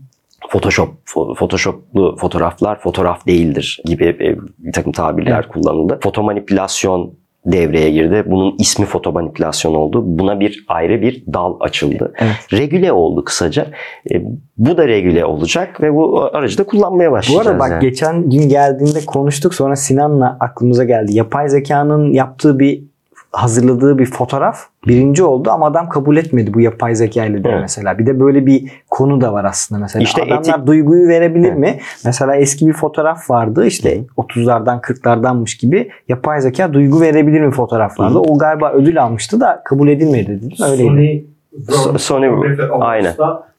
Photoshop, 0.50 0.90
Photoshop'lu 1.38 2.16
fotoğraflar 2.20 2.80
fotoğraf 2.80 3.28
değildir 3.28 3.82
gibi 3.86 4.06
e, 4.06 4.38
bir 4.58 4.72
takım 4.72 4.92
tabirler 4.92 5.36
Evet. 5.36 5.48
kullanıldı. 5.48 6.00
Fotomanipülasyon 6.04 7.14
devreye 7.46 7.92
girdi. 7.92 8.24
Bunun 8.26 8.56
ismi 8.60 8.86
fotomanipülasyon 8.86 9.76
oldu. 9.76 10.02
Buna 10.06 10.40
bir 10.40 10.66
ayrı 10.68 11.02
bir 11.02 11.24
dal 11.34 11.56
açıldı. 11.60 12.14
Evet. 12.18 12.54
Regüle 12.54 12.92
oldu 12.92 13.24
kısaca. 13.24 13.68
E, 14.12 14.22
bu 14.58 14.78
da 14.78 14.88
regüle 14.88 15.26
olacak 15.26 15.82
ve 15.82 15.94
bu 15.94 16.24
aracı 16.34 16.58
da 16.58 16.64
kullanmaya 16.64 17.10
Bu 17.10 17.14
başlayacağız. 17.14 17.48
arada 17.48 17.60
bak 17.60 17.72
yani. 17.72 17.82
geçen 17.82 18.30
gün 18.30 18.50
geldiğinde 18.50 19.06
konuştuk 19.06 19.54
sonra 19.54 19.76
Sinan'la 19.76 20.38
aklımıza 20.40 20.84
geldi. 20.84 21.16
Yapay 21.16 21.50
zekanın 21.50 22.14
yaptığı 22.14 22.60
bir 22.60 22.93
hazırladığı 23.34 23.98
bir 23.98 24.06
fotoğraf 24.06 24.58
birinci 24.88 25.24
oldu 25.24 25.50
ama 25.52 25.66
adam 25.66 25.90
kabul 25.90 26.18
etmedi 26.18 26.54
bu 26.54 26.62
yapay 26.62 26.96
zeka 26.96 27.26
ile 27.26 27.44
diye 27.44 27.54
Evet. 27.54 27.62
mesela. 27.62 27.98
Bir 28.00 28.06
de 28.06 28.20
böyle 28.20 28.46
bir 28.46 28.72
konu 28.90 29.22
da 29.22 29.34
var 29.34 29.46
aslında 29.46 29.82
mesela. 29.82 30.04
İşte 30.04 30.22
Adamlar 30.22 30.40
etik- 30.44 30.68
duyguyu 30.68 31.08
verebilir 31.08 31.48
Evet. 31.48 31.58
mi? 31.60 31.80
Mesela 32.06 32.36
eski 32.36 32.68
bir 32.68 32.74
fotoğraf 32.74 33.30
vardı 33.30 33.66
işte 33.66 33.98
Hı. 33.98 34.04
30'lardan 34.18 34.82
40'lardanmış 34.82 35.60
gibi 35.62 35.90
yapay 36.10 36.42
zeka 36.42 36.74
duygu 36.74 37.02
verebilir 37.02 37.42
mi 37.42 37.52
fotoğraflarda? 37.52 38.16
Hı. 38.16 38.20
O 38.20 38.38
galiba 38.38 38.72
ödül 38.74 39.04
almıştı 39.04 39.42
da 39.42 39.62
kabul 39.66 39.88
edilmedi 39.88 40.32
mi? 40.32 40.54
Öyleydi. 40.72 40.84
Sony, 40.88 41.24
So- 41.70 41.98
Sony- 41.98 42.68
aynen. 42.82 43.14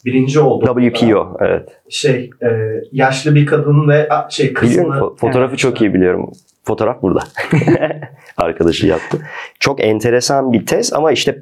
Birinci 0.05 0.41
oldu. 0.41 0.67
WPO 0.67 1.37
evet. 1.41 1.69
Şey, 1.89 2.31
e, 2.43 2.49
yaşlı 2.93 3.35
bir 3.35 3.47
kadın 3.47 3.89
ve 3.89 4.09
a, 4.09 4.31
şey 4.31 4.47
Biliyorum 4.47 4.91
kızını... 4.91 4.95
fo- 4.95 5.17
fotoğrafı 5.17 5.51
Evet. 5.51 5.59
çok 5.59 5.81
iyi 5.81 5.95
biliyorum. 5.95 6.31
Fotoğraf 6.65 7.03
burada. 7.03 7.25
Arkadaşı 8.37 8.87
yaptı. 8.87 9.19
Çok 9.61 9.85
enteresan 9.85 10.53
bir 10.53 10.67
tez 10.67 10.93
ama 10.93 11.13
işte 11.13 11.39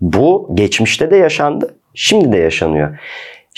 bu 0.00 0.50
geçmişte 0.54 1.10
de 1.10 1.16
yaşandı. 1.16 1.74
Şimdi 1.94 2.32
de 2.32 2.36
yaşanıyor. 2.36 2.98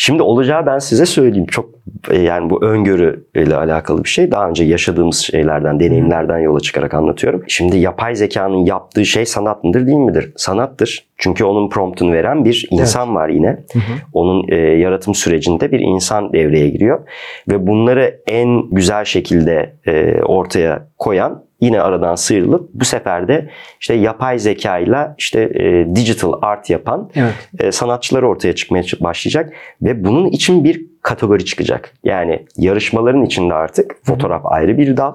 Şimdi 0.02 0.22
olacağı 0.22 0.66
ben 0.66 0.78
size 0.78 1.06
söyleyeyim. 1.06 1.46
Çok 1.46 1.70
e, 2.10 2.18
yani 2.18 2.50
bu 2.50 2.64
öngörü 2.64 3.24
ile 3.34 3.56
alakalı 3.56 4.04
bir 4.04 4.08
şey. 4.08 4.30
Daha 4.30 4.48
önce 4.48 4.64
yaşadığımız 4.64 5.18
şeylerden, 5.18 5.80
deneyimlerden 5.80 6.38
yola 6.38 6.60
çıkarak 6.60 6.94
anlatıyorum. 6.94 7.42
Şimdi 7.48 7.78
yapay 7.78 8.14
zekanın 8.14 8.64
yaptığı 8.64 9.06
şey 9.06 9.26
sanat 9.26 9.64
mıdır 9.64 9.86
değil 9.86 9.98
midir? 9.98 10.32
Sanattır. 10.36 11.06
Çünkü 11.16 11.44
onun 11.44 11.68
promptunu 11.68 12.12
veren 12.12 12.44
bir 12.44 12.68
insan 12.70 13.14
var 13.14 13.28
yine. 13.28 13.48
Hı 13.48 13.78
hı. 13.78 13.92
Onun 14.12 14.48
e, 14.48 14.56
yaratım 14.56 15.14
sürecinde 15.14 15.72
bir 15.72 15.80
insan 15.80 16.32
devreye 16.32 16.68
giriyor 16.68 17.00
ve 17.48 17.66
bunları 17.66 18.20
en 18.26 18.70
güzel 18.70 19.04
şekilde 19.04 19.76
e, 19.86 20.22
ortaya 20.22 20.86
koyan 20.98 21.44
yine 21.60 21.80
aradan 21.80 22.14
sıyrılıp 22.14 22.70
bu 22.74 22.84
sefer 22.84 23.28
de 23.28 23.48
işte 23.80 23.94
yapay 23.94 24.38
zekayla 24.38 25.14
işte 25.18 25.40
e, 25.40 25.96
digital 25.96 26.32
art 26.42 26.70
yapan 26.70 27.10
Evet. 27.14 27.34
e, 27.58 27.72
sanatçılar 27.72 28.22
ortaya 28.22 28.54
çıkmaya 28.54 28.82
başlayacak 29.00 29.52
ve 29.82 30.04
bunun 30.04 30.26
için 30.26 30.64
bir 30.64 30.86
kategori 31.02 31.44
çıkacak. 31.44 31.94
Yani 32.04 32.46
yarışmaların 32.56 33.24
içinde 33.24 33.54
artık 33.54 33.96
fotoğraf 34.04 34.46
ayrı 34.46 34.78
bir 34.78 34.96
dal, 34.96 35.12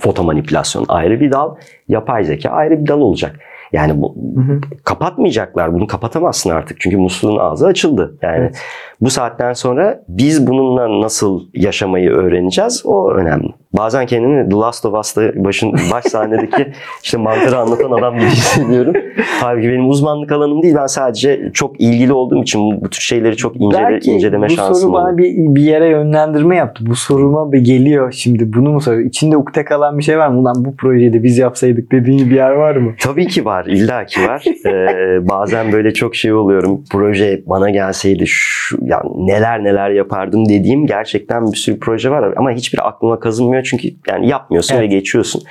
foto 0.00 0.22
manipülasyon 0.22 0.84
ayrı 0.88 1.20
bir 1.20 1.32
dal, 1.32 1.56
yapay 1.88 2.24
zeka 2.24 2.50
ayrı 2.50 2.82
bir 2.82 2.86
dal 2.86 3.00
olacak. 3.00 3.40
Yani 3.72 4.02
bu 4.02 4.14
Hı 4.36 4.40
hı. 4.52 4.60
kapatmayacaklar. 4.84 5.74
Bunu 5.74 5.86
kapatamazsın 5.86 6.50
artık. 6.50 6.80
Çünkü 6.80 6.96
musluğun 6.96 7.36
ağzı 7.38 7.66
açıldı. 7.66 8.14
Yani 8.22 8.36
Evet. 8.38 8.58
bu 9.00 9.10
saatten 9.10 9.52
sonra 9.52 10.02
biz 10.08 10.46
bununla 10.46 11.00
nasıl 11.00 11.40
yaşamayı 11.54 12.10
öğreneceğiz 12.10 12.82
o 12.86 13.10
önemli. 13.10 13.48
Bazen 13.76 14.06
kendimi 14.06 14.48
The 14.48 14.56
Last 14.56 14.86
of 14.86 14.94
Us'ta 14.98 15.22
başın, 15.44 15.72
baş 15.92 16.04
sahnedeki 16.04 16.72
işte 17.02 17.18
mantarı 17.18 17.58
anlatan 17.58 17.90
adam 17.90 18.14
gibi 18.14 18.24
hissediyorum. 18.26 18.94
Halbuki 19.40 19.68
benim 19.68 19.88
uzmanlık 19.88 20.32
alanım 20.32 20.62
değil. 20.62 20.74
Ben 20.78 20.86
sadece 20.86 21.50
çok 21.54 21.80
ilgili 21.80 22.12
olduğum 22.12 22.42
için 22.42 22.60
bu, 22.60 22.84
bu 22.84 22.90
tür 22.90 23.00
şeyleri 23.00 23.36
çok 23.36 23.60
incele, 23.60 23.82
Belki 23.82 24.10
inceleme 24.12 24.46
bu 24.48 24.50
şansım 24.52 24.74
soru 24.82 24.92
bana 24.92 25.08
oldu. 25.08 25.18
bir, 25.18 25.34
bir 25.54 25.62
yere 25.62 25.88
yönlendirme 25.88 26.56
yaptı. 26.56 26.84
Bu 26.86 26.94
soruma 26.96 27.52
bir 27.52 27.58
geliyor 27.60 28.12
şimdi. 28.12 28.52
Bunu 28.52 28.70
mu 28.72 28.80
soruyor? 28.80 29.04
İçinde 29.04 29.36
ukde 29.36 29.64
kalan 29.64 29.98
bir 29.98 30.02
şey 30.02 30.18
var 30.18 30.28
mı? 30.28 30.38
Ulan 30.40 30.64
bu 30.64 30.76
projede 30.76 31.22
biz 31.22 31.38
yapsaydık 31.38 31.92
dediğin 31.92 32.30
bir 32.30 32.34
yer 32.36 32.50
var 32.50 32.76
mı? 32.76 32.92
Tabii 33.00 33.26
ki 33.26 33.44
var, 33.44 33.61
illa 33.66 34.06
ki 34.06 34.20
var. 34.20 34.44
Ee, 34.66 35.28
bazen 35.28 35.72
böyle 35.72 35.94
çok 35.94 36.16
şey 36.16 36.32
oluyorum. 36.32 36.84
Proje 36.90 37.42
bana 37.46 37.70
gelseydi 37.70 38.24
şu, 38.26 38.78
ya 38.82 39.02
neler 39.16 39.64
neler 39.64 39.90
yapardım 39.90 40.48
dediğim 40.48 40.86
gerçekten 40.86 41.52
bir 41.52 41.56
sürü 41.56 41.78
proje 41.78 42.10
var 42.10 42.34
ama 42.36 42.50
hiçbir 42.50 42.88
aklıma 42.88 43.20
kazınmıyor 43.20 43.62
çünkü 43.62 43.88
yani 44.08 44.28
yapmıyorsun 44.28 44.74
Evet. 44.74 44.82
ve 44.82 44.86
geçiyorsun. 44.86 45.42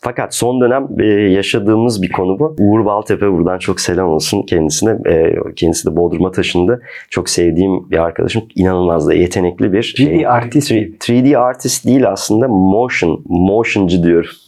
Fakat 0.00 0.34
son 0.34 0.60
dönem 0.60 0.88
e, 1.00 1.04
yaşadığımız 1.30 2.02
bir 2.02 2.12
konu 2.12 2.38
bu. 2.38 2.56
Uğur 2.58 2.84
Baltepe 2.84 3.32
buradan 3.32 3.58
çok 3.58 3.80
selam 3.80 4.08
olsun 4.08 4.42
kendisine. 4.42 4.98
E, 5.06 5.34
kendisi 5.56 5.90
de 5.90 5.96
Bodrum'a 5.96 6.30
taşındı. 6.30 6.82
Çok 7.10 7.28
sevdiğim 7.28 7.90
bir 7.90 7.98
arkadaşım. 7.98 8.42
İnanılmaz 8.54 9.08
da 9.08 9.14
yetenekli 9.14 9.72
bir 9.72 9.82
3D 9.82 10.28
artist. 10.28 10.70
3D 10.70 11.38
artist 11.38 11.86
değil 11.86 12.08
aslında 12.08 12.48
motion, 12.48 13.24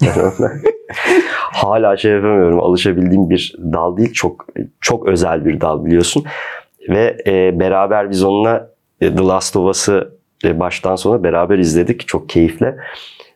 ben 0.03 0.21
ona. 0.21 0.51
Hala 1.53 1.97
şey 1.97 2.13
yapamıyorum. 2.13 2.61
Alışabildiğim 3.01 3.31
bir 3.31 3.55
dal 3.73 3.97
değil. 3.97 4.13
Çok 4.13 4.47
çok 4.81 5.09
özel 5.09 5.45
bir 5.45 5.61
dal 5.61 5.85
biliyorsun. 5.85 6.25
Ve 6.89 7.17
e, 7.27 7.61
beraber 7.61 8.11
biz 8.11 8.25
onunla 8.25 8.71
e, 9.01 9.15
The 9.15 9.23
Last 9.23 9.57
of 9.57 9.71
Us'ı 9.71 10.15
e, 10.45 10.61
baştan 10.61 10.97
sona 10.97 11.23
beraber 11.23 11.59
izledik. 11.59 12.09
Çok 12.09 12.29
keyifle. 12.29 12.77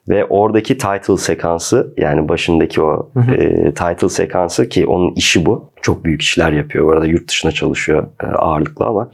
Ve 0.08 0.24
oradaki 0.24 0.78
title 0.78 1.16
sekansı 1.16 1.94
yani 1.96 2.28
başındaki 2.28 2.82
o 2.82 3.10
Hı 3.14 3.20
hı. 3.20 3.34
e, 3.34 3.74
title 3.74 4.08
sekansı 4.08 4.68
ki 4.68 4.86
onun 4.86 5.14
işi 5.14 5.46
bu. 5.46 5.70
Çok 5.82 6.04
büyük 6.04 6.22
işler 6.22 6.52
yapıyor. 6.52 6.86
Bu 6.86 6.92
arada 6.92 7.06
yurt 7.06 7.28
dışına 7.28 7.52
çalışıyor 7.52 8.06
e, 8.22 8.26
ağırlıklı 8.26 8.84
ama 8.84 9.10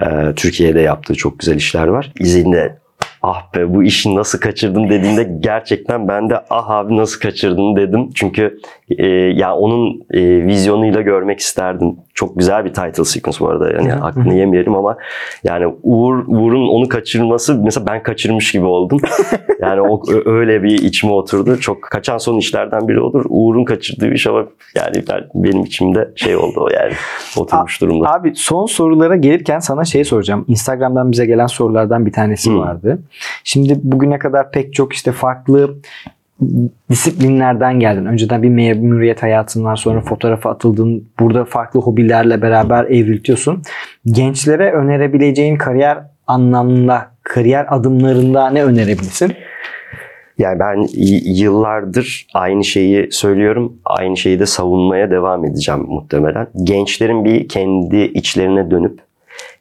e, 0.00 0.34
Türkiye'de 0.36 0.80
yaptığı 0.80 1.14
çok 1.14 1.38
güzel 1.38 1.56
işler 1.56 1.86
var. 1.86 2.12
İzinde 2.20 2.78
ah 3.22 3.54
be 3.54 3.74
bu 3.74 3.82
işi 3.82 4.14
nasıl 4.14 4.40
kaçırdım 4.40 4.90
dediğinde 4.90 5.36
gerçekten 5.40 6.08
ben 6.08 6.30
de 6.30 6.38
ah 6.50 6.68
abi 6.68 6.96
nasıl 6.96 7.20
kaçırdın 7.20 7.76
dedim. 7.76 8.10
Çünkü 8.14 8.58
e, 8.90 9.06
ya 9.10 9.56
onun 9.56 10.06
e, 10.10 10.46
vizyonuyla 10.46 11.00
görmek 11.00 11.40
isterdim. 11.40 11.96
Çok 12.14 12.38
güzel 12.38 12.64
bir 12.64 12.74
title 12.74 13.04
sequence 13.04 13.40
bu 13.40 13.48
arada. 13.48 13.70
Yani 13.70 13.90
hakkını 13.90 14.34
yemeyelim 14.34 14.74
ama 14.74 14.96
yani 15.44 15.66
Uğur 15.82 16.24
Uğur'un 16.26 16.68
onu 16.68 16.88
kaçırması 16.88 17.54
mesela 17.54 17.86
ben 17.86 18.02
kaçırmış 18.02 18.52
gibi 18.52 18.64
oldum. 18.64 19.00
yani 19.62 19.80
o 19.80 20.02
öyle 20.24 20.62
bir 20.62 20.82
içime 20.82 21.12
oturdu. 21.12 21.60
Çok 21.60 21.82
kaçan 21.82 22.18
son 22.18 22.36
işlerden 22.36 22.88
biri 22.88 23.00
olur. 23.00 23.24
Uğur'un 23.28 23.64
kaçırdığı 23.64 24.12
iş 24.12 24.26
ama 24.26 24.44
yani 24.74 25.04
ben, 25.08 25.20
benim 25.34 25.62
içimde 25.62 26.10
şey 26.16 26.36
oldu 26.36 26.60
o 26.60 26.68
yani 26.68 26.92
oturmuş 27.36 27.80
durumda. 27.80 28.12
Abi 28.12 28.32
son 28.34 28.66
sorulara 28.66 29.16
gelirken 29.16 29.58
sana 29.58 29.84
şey 29.84 30.04
soracağım. 30.04 30.44
Instagram'dan 30.48 31.12
bize 31.12 31.26
gelen 31.26 31.46
sorulardan 31.46 32.06
bir 32.06 32.12
tanesi 32.12 32.50
Hı. 32.50 32.58
vardı. 32.58 32.98
Şimdi 33.44 33.78
bugüne 33.82 34.18
kadar 34.18 34.50
pek 34.50 34.74
çok 34.74 34.92
işte 34.92 35.12
farklı 35.12 35.74
disiplinlerden 36.90 37.80
geldin. 37.80 38.04
Önceden 38.04 38.42
bir 38.42 38.48
memuriyet 38.48 39.22
hayatın 39.22 39.64
var. 39.64 39.76
Sonra 39.76 40.00
fotoğrafa 40.00 40.50
atıldın. 40.50 41.08
Burada 41.20 41.44
farklı 41.44 41.80
hobilerle 41.80 42.42
beraber 42.42 42.84
evriltiyorsun. 42.84 43.62
Gençlere 44.06 44.72
önerebileceğin 44.72 45.56
kariyer 45.56 45.98
anlamında, 46.26 47.10
kariyer 47.22 47.66
adımlarında 47.68 48.50
ne 48.50 48.64
önerebilirsin? 48.64 49.32
Yani 50.38 50.58
ben 50.58 50.86
yıllardır 51.24 52.26
aynı 52.34 52.64
şeyi 52.64 53.12
söylüyorum. 53.12 53.78
Aynı 53.84 54.16
şeyi 54.16 54.40
de 54.40 54.46
savunmaya 54.46 55.10
devam 55.10 55.44
edeceğim 55.44 55.84
muhtemelen. 55.88 56.46
Gençlerin 56.64 57.24
bir 57.24 57.48
kendi 57.48 57.96
içlerine 57.96 58.70
dönüp 58.70 59.00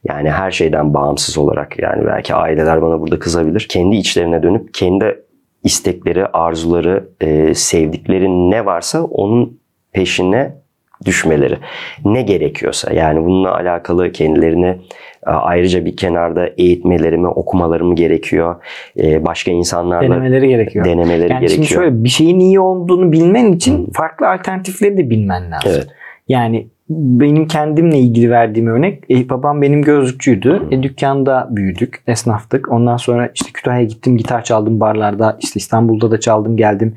yani 0.04 0.32
her 0.32 0.52
şeyden 0.52 0.94
bağımsız 0.94 1.38
olarak 1.38 1.80
yani 1.80 2.06
belki 2.06 2.34
aileler 2.36 2.82
bana 2.82 3.00
burada 3.00 3.20
kızabilir. 3.20 3.66
Kendi 3.70 3.96
içlerine 3.96 4.44
dönüp 4.44 4.74
kendi 4.74 5.27
istekleri, 5.68 6.26
arzuları, 6.26 7.10
e, 7.22 7.54
sevdikleri 7.54 8.52
ne 8.52 8.66
varsa 8.66 9.04
onun 9.04 9.60
peşine 9.92 10.52
düşmeleri. 11.06 11.58
Ne 12.06 12.22
gerekiyorsa 12.22 12.94
yani 12.94 13.26
bununla 13.26 13.56
alakalı 13.56 14.12
kendilerini 14.12 14.68
e, 15.28 15.30
ayrıca 15.30 15.86
bir 15.86 15.98
kenarda 15.98 16.50
eğitmeleri 16.58 17.18
mi, 17.18 17.28
okumaları 17.28 17.86
mı 17.86 17.96
gerekiyor? 17.96 18.56
E, 19.00 19.26
başka 19.26 19.52
insanlarla 19.52 20.10
Denemeleri 20.10 20.48
gerekiyor. 20.48 20.86
denemeleri 20.86 21.32
yani 21.32 21.40
gerekiyor. 21.40 21.50
şimdi 21.50 21.68
şöyle 21.68 22.04
bir 22.04 22.10
şeyin 22.10 22.40
iyi 22.40 22.60
olduğunu 22.60 23.12
bilmen 23.12 23.52
için 23.52 23.88
farklı 23.94 24.30
alternatifleri 24.30 24.98
de 24.98 25.10
bilmen 25.10 25.52
lazım. 25.52 25.72
Evet. 25.72 25.88
Yani 26.28 26.68
benim 26.90 27.48
kendimle 27.48 28.00
ilgili 28.00 28.32
verdiğim 28.32 28.68
örnek 28.68 29.04
e, 29.10 29.30
babam 29.30 29.62
benim 29.62 29.82
gözlükçüydü. 29.82 30.62
E, 30.72 30.84
dükkanda 30.84 31.48
büyüdük, 31.52 32.04
esnaftık. 32.08 32.72
Ondan 32.72 32.98
sonra 32.98 33.30
işte 33.36 33.50
Kütahya'ya 33.54 33.86
gittim, 33.86 34.18
gitar 34.18 34.44
çaldım 34.44 34.80
barlarda. 34.80 35.38
işte 35.42 35.58
İstanbul'da 35.58 36.12
da 36.12 36.20
çaldım, 36.20 36.58
geldim. 36.58 36.96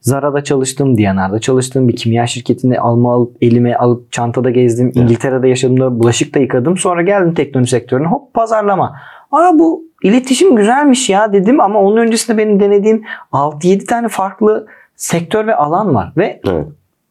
Zara'da 0.00 0.44
çalıştım, 0.44 0.98
Diyanar'da 0.98 1.38
çalıştım. 1.38 1.88
Bir 1.88 1.96
kimya 1.96 2.26
şirketinde 2.26 2.80
alma 2.80 3.14
alıp 3.14 3.36
elime 3.40 3.74
alıp 3.74 4.12
çantada 4.12 4.50
gezdim. 4.50 4.92
İngiltere'de 4.94 5.48
yaşadığımda 5.48 5.98
bulaşık 5.98 6.34
da 6.34 6.38
yıkadım. 6.38 6.76
Sonra 6.76 7.02
geldim 7.02 7.34
teknoloji 7.34 7.70
sektörüne. 7.70 8.06
Hop 8.06 8.34
pazarlama. 8.34 8.96
Aa 9.32 9.58
bu 9.58 9.84
iletişim 10.02 10.56
güzelmiş 10.56 11.10
ya 11.10 11.32
dedim 11.32 11.60
ama 11.60 11.80
onun 11.80 11.96
öncesinde 11.96 12.38
benim 12.38 12.60
denediğim 12.60 13.04
6-7 13.32 13.86
tane 13.86 14.08
farklı 14.08 14.66
sektör 14.96 15.46
ve 15.46 15.54
alan 15.54 15.94
var 15.94 16.12
ve 16.16 16.40
Evet. 16.48 16.66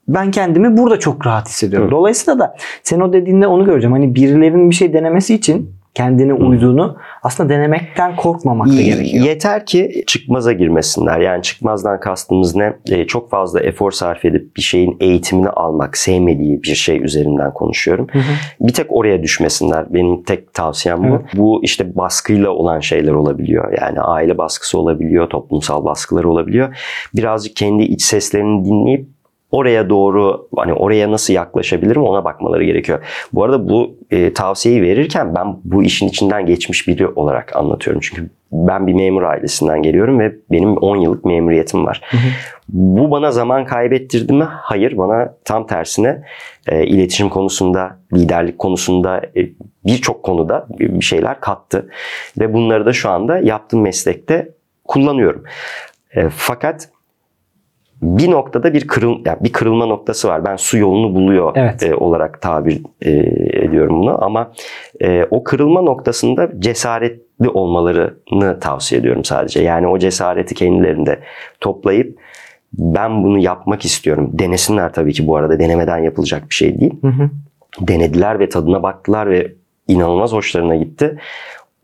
Ben 0.08 0.32
kendimi 0.32 0.78
burada 0.78 0.99
çok 0.99 1.26
rahat 1.28 1.49
hissediyorum. 1.49 1.88
Hı. 1.88 1.91
Dolayısıyla 1.91 2.39
da 2.39 2.55
sen 2.84 2.99
o 2.99 3.14
dediğinde 3.14 3.47
onu 3.47 3.66
göreceğim. 3.66 3.93
Hani 3.93 4.16
birilerinin 4.16 4.70
bir 4.70 4.76
şey 4.76 4.93
denemesi 4.93 5.36
için 5.36 5.78
kendine 5.97 6.34
uyduğunu 6.34 6.97
aslında 7.24 7.49
denemekten 7.49 8.16
korkmamak 8.16 8.68
da 8.68 8.82
gerekiyor. 8.82 9.26
Yeter 9.26 9.66
ki 9.66 10.03
çıkmaza 10.08 10.51
girmesinler. 10.53 11.20
Yani 11.20 11.41
çıkmazdan 11.41 11.99
kastımız 11.99 12.55
ne? 12.55 12.74
E, 12.89 13.08
çok 13.08 13.30
fazla 13.30 13.60
efor 13.60 13.91
sarf 13.91 14.26
edip 14.26 14.55
bir 14.55 14.62
şeyin 14.62 14.97
eğitimini 14.99 15.49
almak, 15.49 15.97
sevmediği 15.97 16.64
bir 16.64 16.76
şey 16.76 17.03
üzerinden 17.03 17.53
konuşuyorum. 17.53 18.08
Hı 18.12 18.20
hı. 18.20 18.68
Bir 18.68 18.74
tek 18.74 18.86
oraya 18.89 19.24
düşmesinler. 19.24 19.93
Benim 19.93 20.24
tek 20.24 20.53
tavsiyem 20.53 21.03
bu. 21.03 21.08
Evet. 21.08 21.22
Bu 21.34 21.64
işte 21.64 21.95
baskıyla 21.95 22.49
olan 22.49 22.80
şeyler 22.80 23.12
olabiliyor. 23.12 23.78
Yani 23.82 24.01
aile 24.01 24.38
baskısı 24.38 24.80
olabiliyor, 24.80 25.30
toplumsal 25.30 25.86
baskıları 25.86 26.30
olabiliyor. 26.30 26.78
Birazcık 27.16 27.55
kendi 27.55 27.84
iç 27.84 28.01
seslerini 28.01 28.66
dinleyip 28.66 29.16
oraya 29.52 29.89
doğru 29.89 30.48
hani 30.56 30.74
oraya 30.74 31.12
nasıl 31.12 31.34
yaklaşabilirim 31.34 32.04
ona 32.04 32.24
bakmaları 32.26 32.64
gerekiyor. 32.64 33.00
Bu 33.34 33.43
arada 33.43 33.70
bu 33.70 33.95
e, 34.12 34.34
tavsiyeyi 34.34 34.82
verirken 34.82 35.36
ben 35.36 35.58
bu 35.64 35.84
işin 35.84 36.08
içinden 36.08 36.45
geçmiş 36.45 36.88
biri 36.88 37.08
olarak 37.08 37.56
anlatıyorum. 37.56 38.02
Çünkü 38.02 38.30
ben 38.52 38.88
bir 38.88 38.93
memur 38.93 39.24
ailesinden 39.24 39.82
geliyorum 39.82 40.20
ve 40.20 40.36
benim 40.52 40.78
10 40.78 40.95
yıllık 40.95 41.26
memuriyetim 41.26 41.86
var. 41.86 42.02
hı. 42.12 42.18
Bu 42.70 43.12
bana 43.12 43.32
zaman 43.32 43.66
kaybettirdi 43.66 44.34
mi? 44.34 44.48
Hayır 44.50 44.98
bana 44.98 45.34
tam 45.45 45.68
tersine 45.68 46.24
e, 46.68 46.86
iletişim 46.86 47.30
konusunda, 47.30 48.00
liderlik 48.14 48.60
konusunda 48.60 49.18
e, 49.18 49.50
birçok 49.86 50.24
konuda 50.24 50.68
bir 50.80 51.02
şeyler 51.02 51.39
kattı. 51.39 51.89
Ve 52.39 52.54
bunları 52.54 52.86
da 52.86 52.93
şu 52.93 53.10
anda 53.10 53.39
yaptığım 53.39 53.82
meslekte 53.82 54.50
kullanıyorum. 54.86 55.43
E, 56.16 56.30
fakat 56.30 56.89
bir 58.02 58.32
noktada 58.32 58.74
bir 58.74 58.88
kırıl 58.88 59.18
yani 59.26 59.38
bir 59.41 59.52
kırılma 59.52 59.86
noktası 59.86 60.28
var. 60.28 60.45
Ben 60.45 60.56
su 60.56 60.78
yolunu 60.78 61.16
buluyor 61.16 61.52
Evet. 61.56 61.84
e, 61.84 61.95
olarak 61.95 62.41
tabir 62.41 62.82
e, 63.02 63.12
ediyorum 63.66 64.00
bunu 64.00 64.24
ama 64.24 64.52
e, 65.02 65.24
o 65.32 65.43
kırılma 65.43 65.82
noktasında 65.82 66.50
cesaretli 66.60 67.50
olmalarını 67.50 68.60
tavsiye 68.60 69.02
ediyorum 69.02 69.24
sadece. 69.24 69.64
Yani 69.64 69.88
o 69.88 69.98
cesareti 69.98 70.56
kendilerinde 70.56 71.20
toplayıp 71.62 72.18
ben 72.74 73.24
bunu 73.24 73.39
yapmak 73.39 73.86
istiyorum. 73.86 74.30
Denesinler 74.34 74.93
tabii 74.93 75.14
ki 75.14 75.28
bu 75.28 75.36
arada 75.36 75.60
denemeden 75.60 75.98
yapılacak 75.98 76.50
bir 76.50 76.56
şey 76.56 76.80
değil. 76.80 76.93
Hı 77.02 77.08
hı. 77.08 77.30
Denediler 77.80 78.39
ve 78.39 78.50
tadına 78.50 78.84
baktılar 78.84 79.30
ve 79.30 79.52
inanılmaz 79.88 80.34
hoşlarına 80.34 80.76
gitti. 80.76 81.18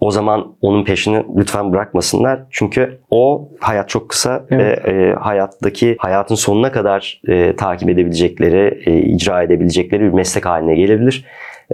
O 0.03 0.11
zaman 0.11 0.55
onun 0.61 0.83
peşini 0.85 1.23
lütfen 1.37 1.73
bırakmasınlar. 1.73 2.39
Çünkü 2.51 2.99
o 3.09 3.49
hayat 3.59 3.89
çok 3.89 4.09
kısa 4.09 4.45
Evet. 4.49 4.85
ve 4.85 4.91
e, 4.91 5.13
hayattaki 5.13 5.95
hayatın 5.99 6.35
sonuna 6.35 6.71
kadar 6.71 7.21
e, 7.27 7.55
takip 7.55 7.89
edebilecekleri, 7.89 8.81
e, 8.85 8.97
icra 9.01 9.43
edebilecekleri 9.43 10.01
bir 10.03 10.09
meslek 10.09 10.45
haline 10.45 10.75
gelebilir. 10.75 11.25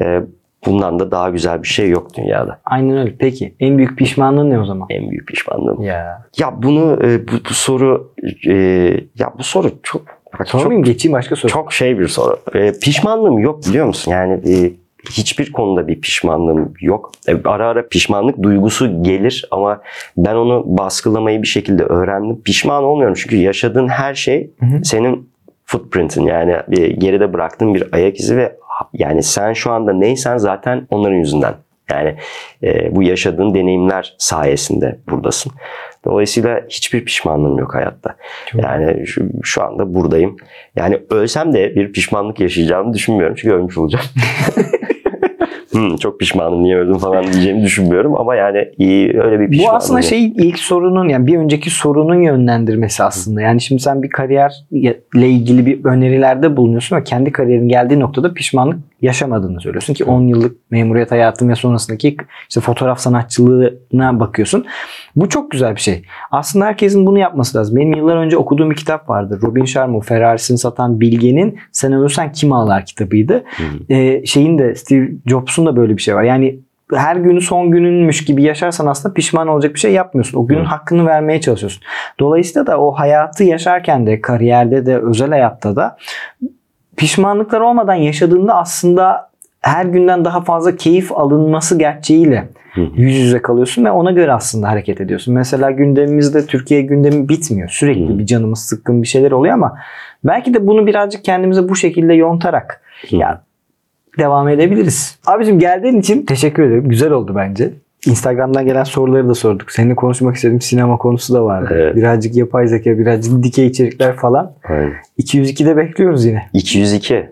E, 0.01 0.21
bundan 0.65 0.99
da 0.99 1.11
daha 1.11 1.29
güzel 1.29 1.63
bir 1.63 1.67
şey 1.67 1.89
yok 1.89 2.07
dünyada. 2.17 2.59
Aynen 2.65 2.97
öyle. 2.97 3.15
Peki 3.19 3.53
en 3.59 3.77
büyük 3.77 3.97
pişmanlığın 3.97 4.49
ne 4.49 4.59
o 4.59 4.65
zaman? 4.65 4.87
En 4.89 5.09
büyük 5.09 5.27
pişmanlığım. 5.27 5.81
Ya. 5.81 6.25
Ya 6.39 6.63
bunu 6.63 6.99
e, 7.03 7.27
bu, 7.27 7.31
bu 7.49 7.53
soru 7.53 8.13
e, 8.47 8.53
ya 9.19 9.33
bu 9.37 9.43
soru 9.43 9.71
çok 9.83 10.01
bak, 10.33 10.47
çok 10.47 10.61
Sormayayım 10.61 10.83
geçeyim 10.83 11.13
başka 11.13 11.35
soru. 11.35 11.51
çok 11.51 11.73
şey 11.73 11.99
bir 11.99 12.07
soru. 12.07 12.37
E, 12.55 12.71
pişmanlığım 12.79 13.39
yok 13.39 13.59
biliyor 13.69 13.85
musun? 13.85 14.11
Yani 14.11 14.33
e, 14.33 14.71
hiçbir 15.09 15.51
konuda 15.51 15.87
bir 15.87 16.01
pişmanlığım 16.01 16.73
yok. 16.81 17.11
E, 17.27 17.33
ara 17.45 17.67
ara 17.67 17.87
pişmanlık 17.87 18.43
duygusu 18.43 19.03
gelir 19.03 19.47
ama 19.51 19.81
ben 20.17 20.35
onu 20.35 20.63
baskılamayı 20.65 21.41
bir 21.41 21.47
şekilde 21.47 21.83
öğrendim. 21.83 22.41
Pişman 22.41 22.83
olmuyorum 22.83 23.15
çünkü 23.17 23.35
yaşadığın 23.35 23.87
her 23.87 24.13
şey 24.13 24.49
Hı 24.59 24.65
hı. 24.65 24.83
senin 24.83 25.29
footprint'in 25.65 26.25
yani 26.25 26.55
bir 26.67 26.87
geride 26.87 27.33
bıraktığın 27.33 27.75
bir 27.75 27.83
ayak 27.91 28.19
izi 28.19 28.37
ve 28.37 28.55
yani 28.93 29.23
sen 29.23 29.53
şu 29.53 29.71
anda 29.71 29.93
neysen 29.93 30.37
zaten 30.37 30.87
onların 30.89 31.15
yüzünden. 31.15 31.53
Yani 31.91 32.15
e, 32.63 32.95
bu 32.95 33.03
yaşadığın 33.03 33.53
deneyimler 33.53 34.15
sayesinde 34.17 34.99
buradasın. 35.09 35.51
Dolayısıyla 36.09 36.61
hiçbir 36.69 37.05
pişmanlığım 37.05 37.57
yok 37.57 37.75
hayatta. 37.75 38.15
Çok- 38.45 38.63
Yani 38.63 39.07
şu, 39.07 39.25
şu 39.43 39.63
anda 39.63 39.93
buradayım. 39.93 40.35
Yani 40.75 40.99
ölsem 41.09 41.53
de 41.53 41.75
bir 41.75 41.91
pişmanlık 41.91 42.39
yaşayacağımı 42.39 42.93
düşünmüyorum. 42.93 43.35
Çünkü 43.39 43.55
ölmüş 43.55 43.77
olacağım. 43.77 44.05
Hmm, 45.71 45.95
çok 45.95 46.19
pişmanım 46.19 46.63
niye 46.63 46.77
öldüm 46.77 46.97
falan 46.97 47.23
diyeceğimi 47.23 47.63
düşünmüyorum. 47.63 48.15
Ama 48.17 48.35
yani 48.35 48.67
iyi, 48.77 49.19
öyle 49.21 49.39
bir 49.39 49.47
Bu 49.47 49.51
pişmanlığım 49.51 49.75
aslında 49.75 50.01
şey 50.01 50.25
ilk 50.25 50.59
sorunun 50.59 51.09
yani 51.09 51.27
bir 51.27 51.37
önceki 51.37 51.69
sorunun 51.69 52.21
yönlendirmesi 52.21 53.03
aslında. 53.03 53.41
Yani 53.41 53.61
şimdi 53.61 53.81
sen 53.81 54.03
bir 54.03 54.09
kariyerle 54.09 55.29
ilgili 55.29 55.65
bir 55.65 55.85
önerilerde 55.85 56.57
bulunuyorsun 56.57 56.95
ve 56.97 57.03
kendi 57.03 57.31
kariyerin 57.31 57.67
geldiği 57.67 57.99
noktada 57.99 58.33
pişmanlık 58.33 58.79
yaşamadığını 59.01 59.61
söylüyorsun 59.61 59.93
ki 59.93 60.03
10 60.03 60.21
yıllık 60.21 60.71
memuriyet 60.71 61.11
hayatın 61.11 61.49
ve 61.49 61.55
sonrasındaki 61.55 62.17
işte 62.49 62.61
fotoğraf 62.61 62.99
sanatçılığına 62.99 64.19
bakıyorsun. 64.19 64.65
Bu 65.15 65.29
çok 65.29 65.51
güzel 65.51 65.75
bir 65.75 65.81
şey. 65.81 66.03
Aslında 66.31 66.65
herkesin 66.65 67.05
bunu 67.05 67.19
yapması 67.19 67.57
lazım. 67.57 67.75
Benim 67.75 67.93
yıllar 67.93 68.15
önce 68.15 68.37
okuduğum 68.37 68.69
bir 68.69 68.75
kitap 68.75 69.09
vardı. 69.09 69.39
Robin 69.43 69.65
Sharma, 69.65 69.99
Ferrari'sini 69.99 70.57
satan 70.57 70.99
Bilge'nin 70.99 71.59
Sen 71.71 71.93
Ölürsen 71.93 72.31
Kim 72.31 72.53
Ağlar 72.53 72.85
kitabıydı. 72.85 73.43
Hı. 73.57 73.93
Ee, 73.93 74.25
şeyin 74.25 74.57
de 74.57 74.75
Steve 74.75 75.09
Jobs'un 75.25 75.65
da 75.65 75.75
böyle 75.75 75.97
bir 75.97 76.01
şey 76.01 76.15
var. 76.15 76.23
Yani 76.23 76.59
her 76.93 77.15
günü 77.15 77.41
son 77.41 77.71
gününmüş 77.71 78.25
gibi 78.25 78.43
yaşarsan 78.43 78.87
aslında 78.87 79.13
pişman 79.13 79.47
olacak 79.47 79.73
bir 79.73 79.79
şey 79.79 79.93
yapmıyorsun. 79.93 80.37
O 80.37 80.47
günün 80.47 80.63
Hı. 80.63 80.67
hakkını 80.67 81.05
vermeye 81.05 81.41
çalışıyorsun. 81.41 81.83
Dolayısıyla 82.19 82.67
da 82.67 82.81
o 82.81 82.91
hayatı 82.91 83.43
yaşarken 83.43 84.07
de 84.07 84.21
kariyerde 84.21 84.85
de 84.85 84.97
özel 84.97 85.29
hayatta 85.29 85.75
da 85.75 85.97
pişmanlıklar 86.99 87.61
olmadan 87.61 87.95
yaşadığında 87.95 88.55
aslında 88.55 89.29
her 89.61 89.85
günden 89.85 90.25
daha 90.25 90.41
fazla 90.41 90.75
keyif 90.75 91.11
alınması 91.11 91.77
gerçeğiyle 91.77 92.49
yüz 92.75 93.15
yüze 93.15 93.41
kalıyorsun 93.41 93.85
ve 93.85 93.91
ona 93.91 94.11
göre 94.11 94.33
aslında 94.33 94.69
hareket 94.69 95.01
ediyorsun. 95.01 95.33
Mesela 95.33 95.71
gündemimizde 95.71 96.45
Türkiye 96.45 96.81
gündemi 96.81 97.29
bitmiyor. 97.29 97.69
Sürekli 97.69 98.19
bir 98.19 98.25
canımız 98.25 98.59
sıkkın 98.59 99.01
bir 99.01 99.07
şeyler 99.07 99.31
oluyor 99.31 99.53
ama 99.53 99.77
belki 100.23 100.53
de 100.53 100.67
bunu 100.67 100.87
birazcık 100.87 101.25
kendimize 101.25 101.69
bu 101.69 101.75
şekilde 101.75 102.13
yontarak 102.13 102.81
Hı. 103.09 103.15
ya 103.15 103.41
devam 104.17 104.49
edebiliriz. 104.49 105.19
Abicim 105.27 105.59
geldiğin 105.59 105.99
için 105.99 106.25
teşekkür 106.25 106.63
ederim. 106.63 106.89
Güzel 106.89 107.11
oldu 107.11 107.33
bence. 107.35 107.73
Instagram'dan 108.05 108.65
gelen 108.65 108.83
soruları 108.83 109.29
da 109.29 109.35
sorduk. 109.35 109.71
Seninle 109.71 109.95
konuşmak 109.95 110.35
istediğim 110.35 110.61
sinema 110.61 110.97
konusu 110.97 111.33
da 111.33 111.45
vardı. 111.45 111.69
Evet. 111.73 111.95
Birazcık 111.95 112.35
yapay 112.35 112.67
zeka, 112.67 112.97
birazcık 112.97 113.43
dikey 113.43 113.67
içerikler 113.67 114.15
falan. 114.15 114.53
Aynen. 114.63 114.93
202'de 115.19 115.77
bekliyoruz 115.77 116.25
yine. 116.25 116.49
202. 116.53 117.29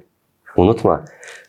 Unutma. 0.58 1.06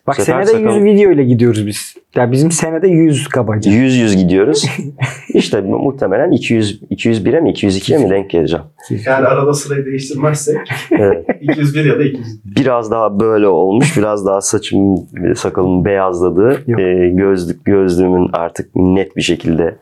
Bak 0.07 0.17
senede 0.17 0.41
100 0.41 0.51
sakal- 0.51 0.85
video 0.85 1.11
ile 1.13 1.25
gidiyoruz 1.25 1.67
biz. 1.67 1.95
Ya 2.17 2.33
bizim 2.33 2.51
senede 2.51 2.89
100 2.89 3.29
kabaca. 3.29 3.71
100 3.71 3.97
100 3.97 4.17
gidiyoruz. 4.17 4.67
işte 5.35 5.61
muhtemelen 5.61 6.31
200 6.31 6.83
201'e 6.83 7.41
mi 7.41 7.51
202'ye 7.51 7.99
mi 7.99 8.11
denk 8.11 8.31
geleceğim. 8.31 8.65
Yani 8.91 9.27
arada 9.27 9.55
sırayı 9.55 9.85
değiştirmezsek 9.85 10.57
Evet. 10.91 11.27
201 11.41 11.85
ya 11.85 11.99
da 11.99 12.05
200. 12.05 12.27
Biraz 12.57 12.91
daha 12.91 13.21
böyle 13.21 13.49
olmuş. 13.49 13.97
Biraz 13.97 14.27
daha 14.27 14.41
saçım, 14.41 14.97
sakalım 15.37 15.85
beyazladı. 15.85 16.63
Yok. 16.67 16.81
Ee, 16.81 17.09
gözlük, 17.09 17.65
gözlüğümün 17.65 18.31
artık 18.33 18.71
net 18.75 19.17
bir 19.17 19.23
şekilde. 19.23 19.79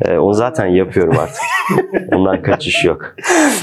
Ee, 0.00 0.18
onu 0.18 0.34
zaten 0.34 0.66
yapıyorum 0.66 1.14
artık. 1.18 1.42
Ondan 2.14 2.42
kaçış 2.42 2.84
yok. 2.84 3.16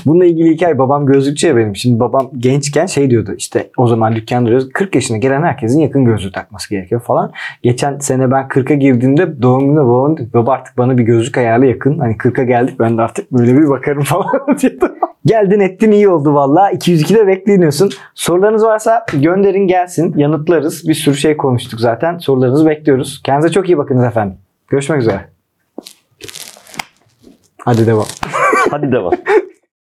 Bununla 0.05 0.25
ilgili 0.25 0.49
hikaye 0.49 0.77
babam 0.77 1.05
gözlükçü 1.05 1.47
ya 1.47 1.55
benim. 1.55 1.75
Şimdi 1.75 1.99
babam 1.99 2.29
gençken 2.37 2.85
şey 2.85 3.09
diyordu 3.09 3.33
işte 3.37 3.69
o 3.77 3.87
zaman 3.87 4.15
dükkan 4.15 4.45
duruyoruz. 4.45 4.69
40 4.73 4.95
yaşına 4.95 5.17
gelen 5.17 5.43
herkesin 5.43 5.79
yakın 5.79 6.05
gözlüğü 6.05 6.31
takması 6.31 6.69
gerekiyor 6.69 7.01
falan. 7.01 7.31
Geçen 7.63 7.97
sene 8.11 8.31
ben 8.31 8.47
40'a 8.47 8.75
girdiğimde 8.75 9.41
doğum 9.41 9.59
gününde 9.59 9.79
babam 9.79 10.17
dedi, 10.17 10.29
baba 10.33 10.51
artık 10.51 10.77
bana 10.77 10.97
bir 10.97 11.03
gözlük 11.03 11.37
ayarla 11.37 11.65
yakın. 11.65 11.99
Hani 11.99 12.15
40'a 12.15 12.43
geldik 12.43 12.79
ben 12.79 12.97
de 12.97 13.01
artık 13.01 13.31
böyle 13.31 13.57
bir 13.57 13.69
bakarım 13.69 14.03
falan 14.03 14.57
diyordu. 14.61 14.95
Geldin 15.25 15.59
ettin 15.59 15.91
iyi 15.91 16.09
oldu 16.09 16.33
valla. 16.33 16.71
202'de 16.71 17.27
bekleniyorsun. 17.27 17.89
Sorularınız 18.15 18.63
varsa 18.63 19.05
gönderin 19.13 19.67
gelsin. 19.67 20.13
Yanıtlarız. 20.17 20.87
Bir 20.87 20.93
sürü 20.93 21.15
şey 21.15 21.37
konuştuk 21.37 21.79
zaten. 21.79 22.17
Sorularınızı 22.17 22.65
bekliyoruz. 22.65 23.21
Kendinize 23.25 23.53
çok 23.53 23.69
iyi 23.69 23.77
bakınız 23.77 24.03
efendim. 24.03 24.37
Görüşmek 24.67 25.01
üzere. 25.01 25.29
Hadi 27.57 27.87
devam. 27.87 28.05
Hadi 28.71 28.91
devam. 28.91 29.13